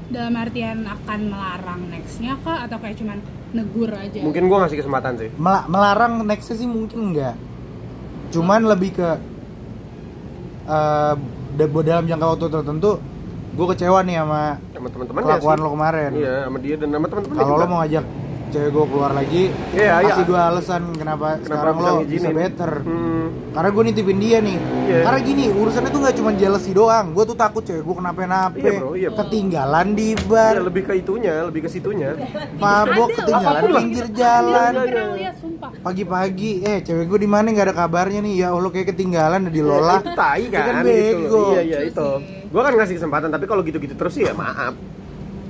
[0.09, 2.65] dalam artian akan melarang nextnya kah?
[2.65, 3.17] Atau kayak cuman
[3.51, 4.19] negur aja?
[4.19, 5.29] Mungkin gue ngasih kesempatan sih.
[5.35, 7.35] Mela- melarang nextnya sih mungkin enggak.
[8.31, 9.09] Cuman lebih ke
[10.63, 11.13] eh,
[11.53, 12.91] da- dalam jangka waktu tertentu
[13.53, 14.41] gue kecewa nih sama
[14.73, 16.11] sama teman-teman kelakuan lo kemarin.
[16.17, 18.05] Iya sama dia dan sama teman-teman kalau lo mau ngajak
[18.53, 19.43] cewek gue keluar lagi
[19.73, 20.13] Iya, iya.
[20.13, 22.13] kasih gue alasan kenapa, sekarang bisa lo ngizinin?
[22.13, 23.25] bisa better hmm.
[23.51, 24.99] karena gue nitipin dia nih Iya.
[25.01, 28.71] karena gini urusannya tuh nggak cuma jealousy doang gue tuh takut cewek gue kenapa-napa Iya,
[28.77, 29.17] bro, iya, bro.
[29.25, 32.09] ketinggalan di bar lebih ke itunya lebih ke situnya
[32.55, 33.81] mabok ketinggalan apa pun lah.
[33.81, 38.19] pinggir Gue jalan pernah lihat sumpah pagi-pagi eh cewek gue di mana nggak ada kabarnya
[38.21, 41.43] nih ya allah kayak ketinggalan di lola itu tai kan, kan gitu bego.
[41.51, 42.51] iya iya itu sih.
[42.53, 44.75] gue kan ngasih kesempatan tapi kalau gitu-gitu terus sih ya maaf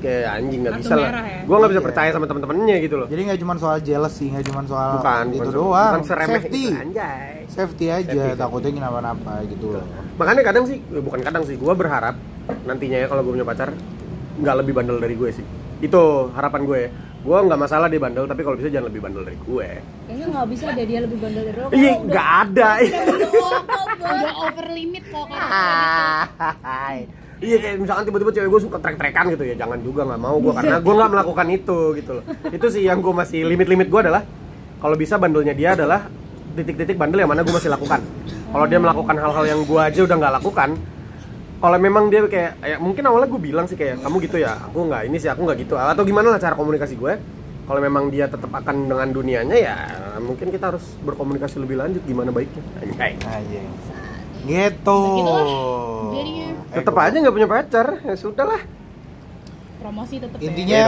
[0.04, 1.10] kayak anjing nggak bisa lah.
[1.16, 1.42] ya?
[1.42, 1.88] gue nggak bisa Iya.
[1.88, 3.08] percaya sama temen-temennya gitu loh.
[3.08, 5.92] Jadi nggak cuma soal jealousy nggak cuma soal bukan itu bukan, doang.
[5.96, 7.32] Bukan safety itu, anjay.
[7.48, 9.86] Safety aja Safety, takutnya kenapa-napa gitu loh.
[10.16, 12.16] Makanya kadang sih eh, bukan kadang sih gue berharap
[12.64, 13.72] nantinya ya kalau gue punya pacar
[14.36, 15.46] nggak lebih bandel dari gue sih.
[15.80, 16.02] Itu
[16.32, 16.82] harapan gue.
[17.24, 19.68] Gue nggak masalah dia bandel tapi kalau bisa jangan lebih bandel dari gue.
[20.06, 21.68] Kayaknya nggak bisa deh dia lebih bandel dari lo.
[21.72, 22.70] iya nggak ada.
[22.84, 26.28] Udah over limit kok Ah.
[27.00, 30.40] gitu Iya kayak misalkan tiba-tiba cewek gue suka trek-trekan gitu ya jangan juga nggak mau
[30.40, 32.24] gue karena gue nggak melakukan itu gitu loh.
[32.48, 34.24] Itu sih yang gue masih limit-limit gue adalah
[34.80, 36.08] kalau bisa bandelnya dia adalah
[36.56, 38.00] titik-titik bandel yang mana gue masih lakukan.
[38.56, 40.70] Kalau dia melakukan hal-hal yang gue aja udah nggak lakukan,
[41.60, 44.88] kalau memang dia kayak ya mungkin awalnya gue bilang sih kayak kamu gitu ya, aku
[44.88, 47.14] nggak ini sih aku nggak gitu atau gimana lah cara komunikasi gue.
[47.64, 49.76] Kalau memang dia tetap akan dengan dunianya ya
[50.20, 52.60] mungkin kita harus berkomunikasi lebih lanjut gimana baiknya.
[52.84, 53.16] Anjay.
[54.44, 55.46] Gitu Gitu lah,
[56.12, 56.48] jadinya.
[56.72, 58.62] Tetap aja nggak punya pacar, ya sudah lah.
[59.76, 60.84] promosi tetap intinya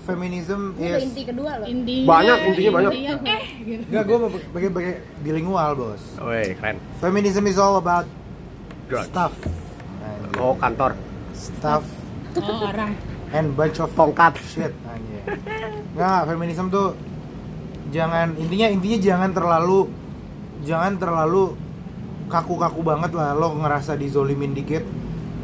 [0.00, 1.66] feminism Ini udah is inti kedua loh.
[1.66, 2.92] intinya Banyak, intinya banyak.
[3.26, 4.16] eh gitu Enggak, gue
[4.54, 6.78] bagai bagai bilingual bos Woi, keren.
[6.96, 8.06] Feminism is all about
[8.86, 9.06] Drugs.
[9.06, 9.34] stuff
[10.36, 10.94] Oh, kantor.
[11.32, 11.82] Stuff
[12.36, 12.94] oh orang
[13.32, 14.38] and bunch of Tongkat.
[14.46, 15.22] shit anjir.
[15.92, 16.94] Nggak, feminism tuh
[17.88, 19.90] jangan intinya intinya jangan terlalu
[20.62, 21.58] jangan terlalu
[22.28, 23.32] kaku-kaku banget lah.
[23.34, 24.82] Lo ngerasa dizolimin dikit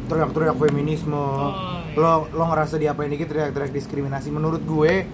[0.07, 1.13] teriak-teriak feminisme.
[1.13, 1.71] Iya.
[1.93, 4.33] lo lo ngerasa diapain dikit teriak-teriak diskriminasi.
[4.33, 5.05] Menurut gue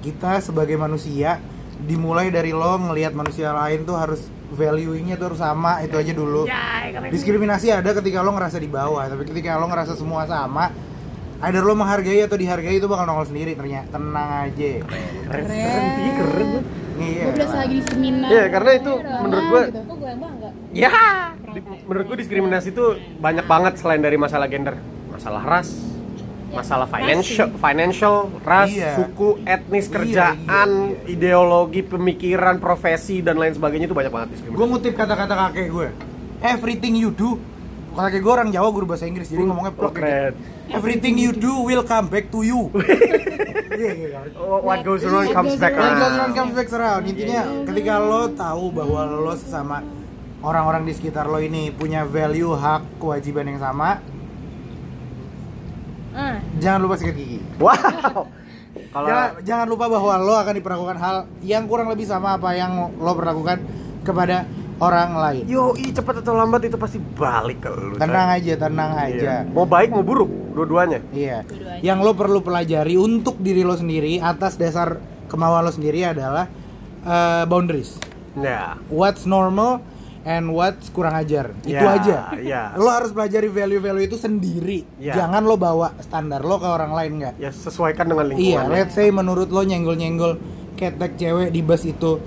[0.00, 1.42] kita sebagai manusia
[1.76, 4.24] dimulai dari lo ngelihat manusia lain tuh harus
[4.54, 6.48] value-nya tuh harus sama itu aja dulu.
[7.12, 10.72] Diskriminasi ada ketika lo ngerasa di bawah tapi ketika lo ngerasa semua sama
[11.44, 14.00] either lo menghargai atau dihargai itu bakal nongol sendiri ternyata.
[14.00, 14.70] Tenang aja.
[14.80, 15.44] Keren.
[15.44, 16.48] Keren, iya, keren.
[16.96, 17.24] iya.
[17.28, 18.28] Gue berasa lagi di seminar.
[18.32, 19.80] Iya, karena itu menurut gue gitu.
[20.76, 20.90] Ya
[21.48, 22.84] di- menurut gue diskriminasi itu
[23.16, 24.76] banyak banget selain dari masalah gender,
[25.08, 25.72] masalah ras,
[26.48, 28.92] masalah financial, financial, ras, Iya.
[28.94, 31.08] suku, etnis, Iya, kerjaan, iya, iya.
[31.08, 34.58] ideologi, pemikiran, profesi dan lain sebagainya itu banyak banget diskriminasi.
[34.58, 35.88] gue ngutip kata-kata kakek gue
[36.42, 37.40] everything you do
[37.90, 40.36] kakek gue orang Jawa guru bahasa Inggris jadi ngomongnya plok keren.
[40.36, 40.36] gitu.
[40.70, 42.68] everything you do will come back to you
[43.68, 44.08] Iya, iya.
[44.34, 46.16] Oh, What goes around comes back What goes around.
[46.16, 47.02] around comes back around.
[47.04, 49.84] Intinya ketika lo tahu bahwa lo sesama
[50.46, 53.98] orang-orang di sekitar lo ini punya value, hak, kewajiban yang sama,
[56.16, 57.44] Ah, jangan lupa sikat gigi.
[57.60, 57.76] Wow.
[58.92, 62.96] Kalau Jangan, jangan lupa bahwa lo akan diperlakukan hal yang kurang lebih sama apa yang
[62.96, 63.60] lo perlakukan
[64.00, 65.42] kepada orang lain.
[65.48, 67.96] yo cepat atau lambat itu pasti balik ke lu.
[67.96, 69.04] Tenang aja, tenang Iya.
[69.12, 69.32] aja.
[69.48, 71.00] Mau baik mau buruk, dua-duanya.
[71.12, 71.44] Iya.
[71.44, 71.80] Dua-duanya.
[71.84, 76.48] Yang lo perlu pelajari untuk diri lo sendiri atas dasar kemauan lo sendiri adalah
[77.04, 77.96] uh, boundaries.
[78.36, 78.76] Ya.
[78.88, 79.80] What's normal
[80.26, 81.54] and what's kurang ajar.
[81.62, 82.16] Itu Ya, aja.
[82.36, 82.62] ya.
[82.76, 84.82] Lo harus pelajari value-value itu sendiri.
[84.98, 85.14] Ya.
[85.16, 87.34] Jangan lo bawa standar lo ke orang lain nggak.
[87.38, 88.66] Ya sesuaikan dengan Iya, lingkungan.
[88.68, 90.42] let's say menurut lo nyenggol-nyenggol
[90.74, 92.18] ketek cewek di bus itu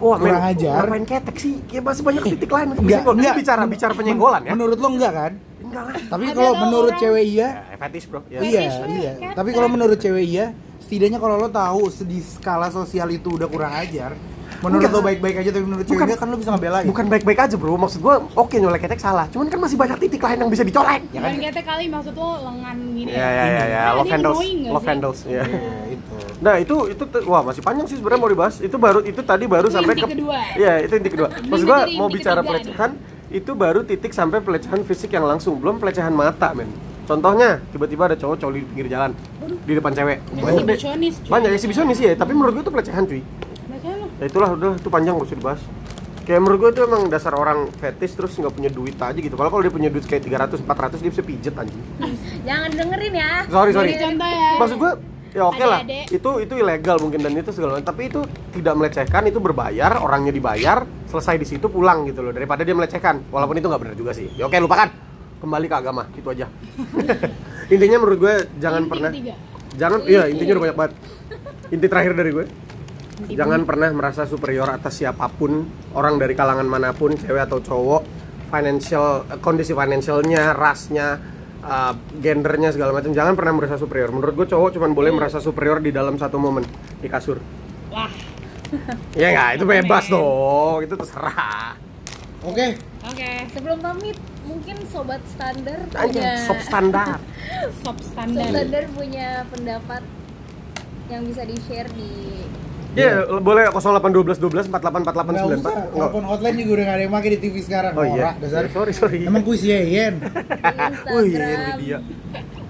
[0.00, 0.82] Wah, kurang main, ajar.
[0.88, 3.34] Main ketek sih, kayak masih banyak titik lain untuk Enggak, enggak.
[3.36, 4.50] bicara bicara penyenggolan ya.
[4.50, 5.32] Menurut lo enggak kan?
[5.62, 5.94] Enggak lah.
[6.08, 8.20] Tapi kalau menurut orang- cewek iya, Ya, fetish, Bro.
[8.26, 8.40] Ya.
[8.40, 9.12] iya, iya.
[9.14, 9.36] ketek.
[9.36, 10.46] Tapi kalau menurut cewek iya,
[10.82, 14.16] setidaknya kalau lo tahu di skala sosial itu udah kurang ajar.
[14.62, 14.94] Menurut Enggak.
[14.94, 16.86] lo baik-baik aja tapi menurut cewek Bukan- iya kan lo bisa ngebelain.
[16.86, 17.74] Bukan baik-baik aja, Bro.
[17.74, 19.26] Maksud gua oke nyolek ketek salah.
[19.34, 21.02] Cuman kan masih banyak titik lain yang bisa dicolek.
[21.10, 21.30] Ya kan?
[21.34, 23.82] Ketek kali maksud lo lengan gini Ya, ya, ya, ya.
[23.98, 24.38] Love ini handles.
[24.70, 25.42] Love handles, ya.
[25.42, 26.14] Iya, itu.
[26.38, 28.54] Nah itu itu wah masih panjang sih sebenarnya mau dibahas.
[28.62, 30.38] Itu baru itu tadi baru Itu sampai ke kedua.
[30.54, 31.28] Iya itu inti kedua.
[31.42, 32.90] Maksud gua jadi mau bicara pelecehan
[33.32, 36.70] itu baru titik sampai pelecehan fisik yang langsung belum pelecehan mata men.
[37.02, 39.10] Contohnya tiba-tiba ada cowok cowok di pinggir jalan
[39.66, 40.22] di depan cewek.
[40.38, 40.78] Banyak deh.
[41.26, 43.22] Banyak eksibisionis ya, tapi menurut gua itu pelecehan cuy.
[44.22, 45.62] Ya itulah udah itu panjang gak usah dibahas.
[46.22, 49.34] Kayak menurut gue itu emang dasar orang fetish terus nggak punya duit aja gitu.
[49.34, 51.82] Kalau kalau dia punya duit kayak 300 400 dia bisa pijet anjing.
[52.46, 53.30] jangan dengerin ya.
[53.50, 53.98] Sorry sorry.
[53.98, 54.50] Contoh ya.
[54.62, 54.92] Maksud gue
[55.34, 55.82] ya oke lah.
[55.82, 56.06] Adik-adik.
[56.14, 57.90] Itu itu ilegal mungkin dan itu segala macam.
[57.90, 58.20] Tapi itu
[58.54, 62.30] tidak melecehkan, itu berbayar, orangnya dibayar, selesai di situ pulang gitu loh.
[62.30, 63.26] Daripada dia melecehkan.
[63.26, 64.30] Walaupun itu nggak benar juga sih.
[64.38, 64.94] Ya oke lupakan.
[65.42, 66.46] Kembali ke agama, itu aja.
[67.74, 69.34] intinya menurut gue jangan Inti pernah ketiga.
[69.74, 70.92] jangan iya intinya udah banyak banget.
[71.74, 72.46] Inti terakhir dari gue
[73.12, 77.60] Inti Jangan pernah merasa superior atas siapa pun, orang dari kalangan mana pun, cewek atau
[77.60, 78.02] cowok,
[78.48, 81.20] financial eh, kondisi financialnya, rasnya,
[81.60, 81.92] uh,
[82.24, 83.12] gendernya segala macam.
[83.12, 84.10] Jangan pernah merasa superior.
[84.16, 86.64] Menurut gue cowok cuma boleh merasa superior di dalam satu momen
[87.00, 87.36] di kasur.
[87.92, 88.08] Wah,
[89.20, 91.76] Ya nggak, itu bebas dong, itu terserah.
[92.42, 92.74] Oke,
[93.06, 93.30] oke.
[93.54, 94.18] Sebelum pamit,
[94.48, 97.06] mungkin sobat standar Aja, punya standar.
[97.84, 98.50] Sob standar.
[98.50, 100.02] standar punya pendapat
[101.06, 102.42] yang bisa di share di
[102.92, 105.74] Iya, boleh 0812 12 48 48 nggak usah.
[105.88, 105.96] 94.
[105.96, 107.92] Telepon hotline juga udah nggak ada yang pakai di TV sekarang.
[107.92, 108.36] Oh iya.
[108.36, 108.62] Dasar.
[108.68, 109.18] Sorry, sorry.
[109.24, 110.20] Emang kuis Yen.
[110.20, 110.28] di
[111.08, 111.56] Wih, Instagram.
[111.56, 111.98] ini dia.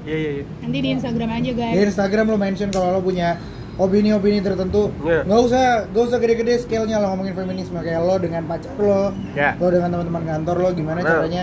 [0.02, 0.44] Iya, iya, iya.
[0.60, 1.72] Nanti di Instagram aja guys.
[1.72, 3.28] Di Instagram lo mention kalau lo punya
[3.72, 5.24] opini-opini tertentu Iya.
[5.24, 9.56] nggak usah nggak usah gede-gede scale-nya lo ngomongin feminisme kayak lo dengan pacar lo Ya.
[9.56, 11.08] lo dengan teman-teman kantor lo gimana Nah.
[11.10, 11.42] caranya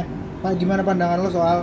[0.53, 1.57] gimana pandangan lo soal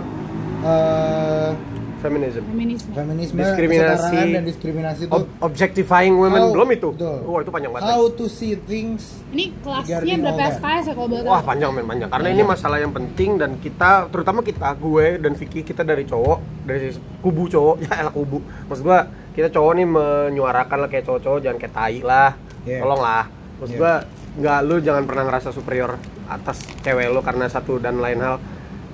[0.59, 1.49] eh,
[1.97, 2.43] feminism.
[2.45, 4.17] feminisme Feminisme, Diskriminasi.
[4.31, 6.89] dan diskriminasi itu Ob- objectifying women How- belum itu.
[6.91, 7.17] betul.
[7.23, 7.89] Wah, itu panjang banget.
[7.89, 10.41] how to see things ini kelasnya berapa.
[10.53, 11.29] SKS ya kalau boleh tahu?
[11.29, 15.33] Wah panjang men panjang karena ini masalah yang penting dan kita terutama kita gue dan
[15.33, 18.99] Vicky kita dari cowok dari kubu cowok ya elah kubu maksud gua
[19.31, 22.83] kita cowok nih menyuarakan lah kayak cowok-cowok jangan kayak tai lah Yeah.
[22.83, 23.23] tolong lah
[23.57, 23.79] maksud Yeah.
[23.79, 23.93] gua
[24.37, 25.95] nggak lu jangan pernah ngerasa superior
[26.25, 28.37] atas cewek lu karena satu dan lain hal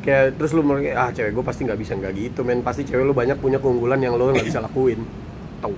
[0.04, 1.92] kayak terus lu merasa ah cewek gue pasti nggak bisa.
[1.96, 2.60] Nggak gitu men.
[2.62, 5.02] Pasti cewek lu banyak punya keunggulan yang lu nggak bisa lakuin.
[5.64, 5.76] Tahu.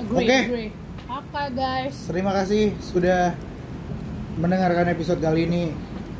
[0.00, 0.38] Agree Oke.
[0.48, 0.70] agree.
[1.10, 1.96] Oke guys?
[2.08, 3.36] Terima kasih sudah
[4.40, 5.70] mendengarkan episode kali ini.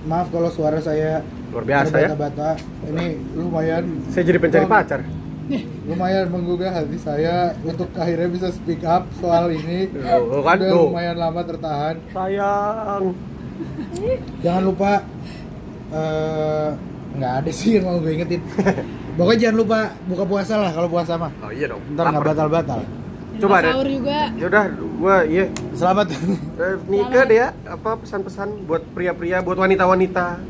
[0.05, 1.21] Maaf kalau suara saya
[1.51, 2.09] luar biasa ya.
[2.09, 2.51] terbata-bata
[2.89, 5.01] ini lumayan saya jadi pencari Bang, pacar.
[5.91, 9.91] lumayan menggugah hati saya untuk akhirnya bisa speak up soal ini.
[10.31, 11.99] Oh, kan, udah lumayan lama tertahan.
[12.15, 13.13] Sayang.
[14.41, 15.05] Jangan lupa
[15.91, 16.71] eh,
[17.17, 18.41] nggak ada sih yang mau gue ingetin.
[19.19, 21.33] Pokoknya jangan lupa buka puasa lah kalau puasa mah.
[21.43, 21.83] Oh iya dong.
[21.93, 22.33] Ntar nggak Lapar.
[22.37, 22.81] batal-batal.
[23.31, 23.73] Dan Coba deh.
[23.73, 24.21] sahur juga.
[24.39, 24.65] Yaudah
[25.01, 25.45] gua iya.
[25.75, 26.07] Selamat.
[26.61, 30.41] Eh, Nika deh ya apa pesan-pesan buat pria-pria buat wanita-wanita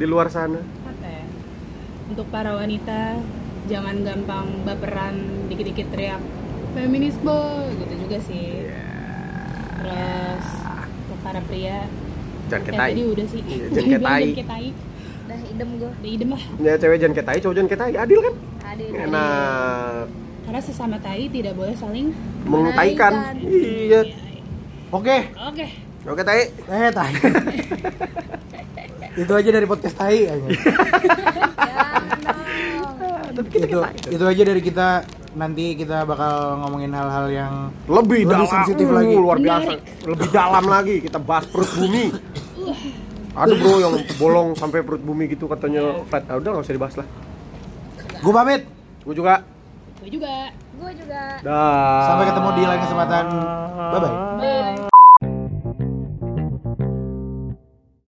[0.00, 0.58] di luar sana?
[0.60, 1.24] Apa ya?
[2.10, 3.20] Untuk para wanita
[3.70, 6.22] jangan gampang baperan dikit-dikit teriak
[6.74, 7.38] feminisme
[7.78, 8.66] gitu juga sih.
[9.80, 10.46] Terus
[11.06, 11.86] untuk para pria
[12.50, 12.90] jangan ya ketai.
[12.92, 13.40] tadi udah sih.
[13.46, 14.20] Iya, jangan ketai.
[14.26, 14.68] jangan ketai
[15.30, 15.90] Udah idem gue.
[15.92, 16.42] udah idem lah.
[16.58, 18.34] Ya cewek jangan ketai cowok jangan ketai adil kan?
[18.66, 18.90] Adil.
[18.92, 20.04] enak.
[20.40, 22.10] Karena sesama tai tidak boleh saling
[22.42, 23.46] mengtaikan Menaikkan.
[23.46, 24.00] iya.
[24.90, 25.16] Oke.
[25.40, 25.66] Oke.
[26.02, 26.50] Oke tai.
[26.50, 27.12] Eh tai.
[29.12, 30.48] Itu aja dari podcast tai aja.
[33.56, 33.78] itu
[34.10, 34.88] itu aja dari kita.
[35.30, 37.54] Nanti kita bakal ngomongin hal-hal yang
[37.86, 38.50] lebih, Lebih dalam.
[38.50, 39.14] sensitif Uh, lagi.
[39.14, 39.70] luar biasa.
[40.04, 40.96] Lebih dalam lagi.
[41.00, 42.10] Kita bahas perut bumi
[43.34, 46.02] ada bro yang bolong sampai perut bumi gitu katanya.
[46.10, 46.26] Flat.
[46.26, 47.06] Ah, udah nggak usah dibahas lah.
[48.20, 48.62] Gue pamit.
[49.06, 49.44] Gue juga.
[50.02, 50.50] Gue juga.
[50.80, 51.22] Gue juga.
[51.44, 52.04] dah.
[52.08, 53.24] Sampai ketemu di lain kesempatan.
[53.90, 54.89] Bye bye Bye.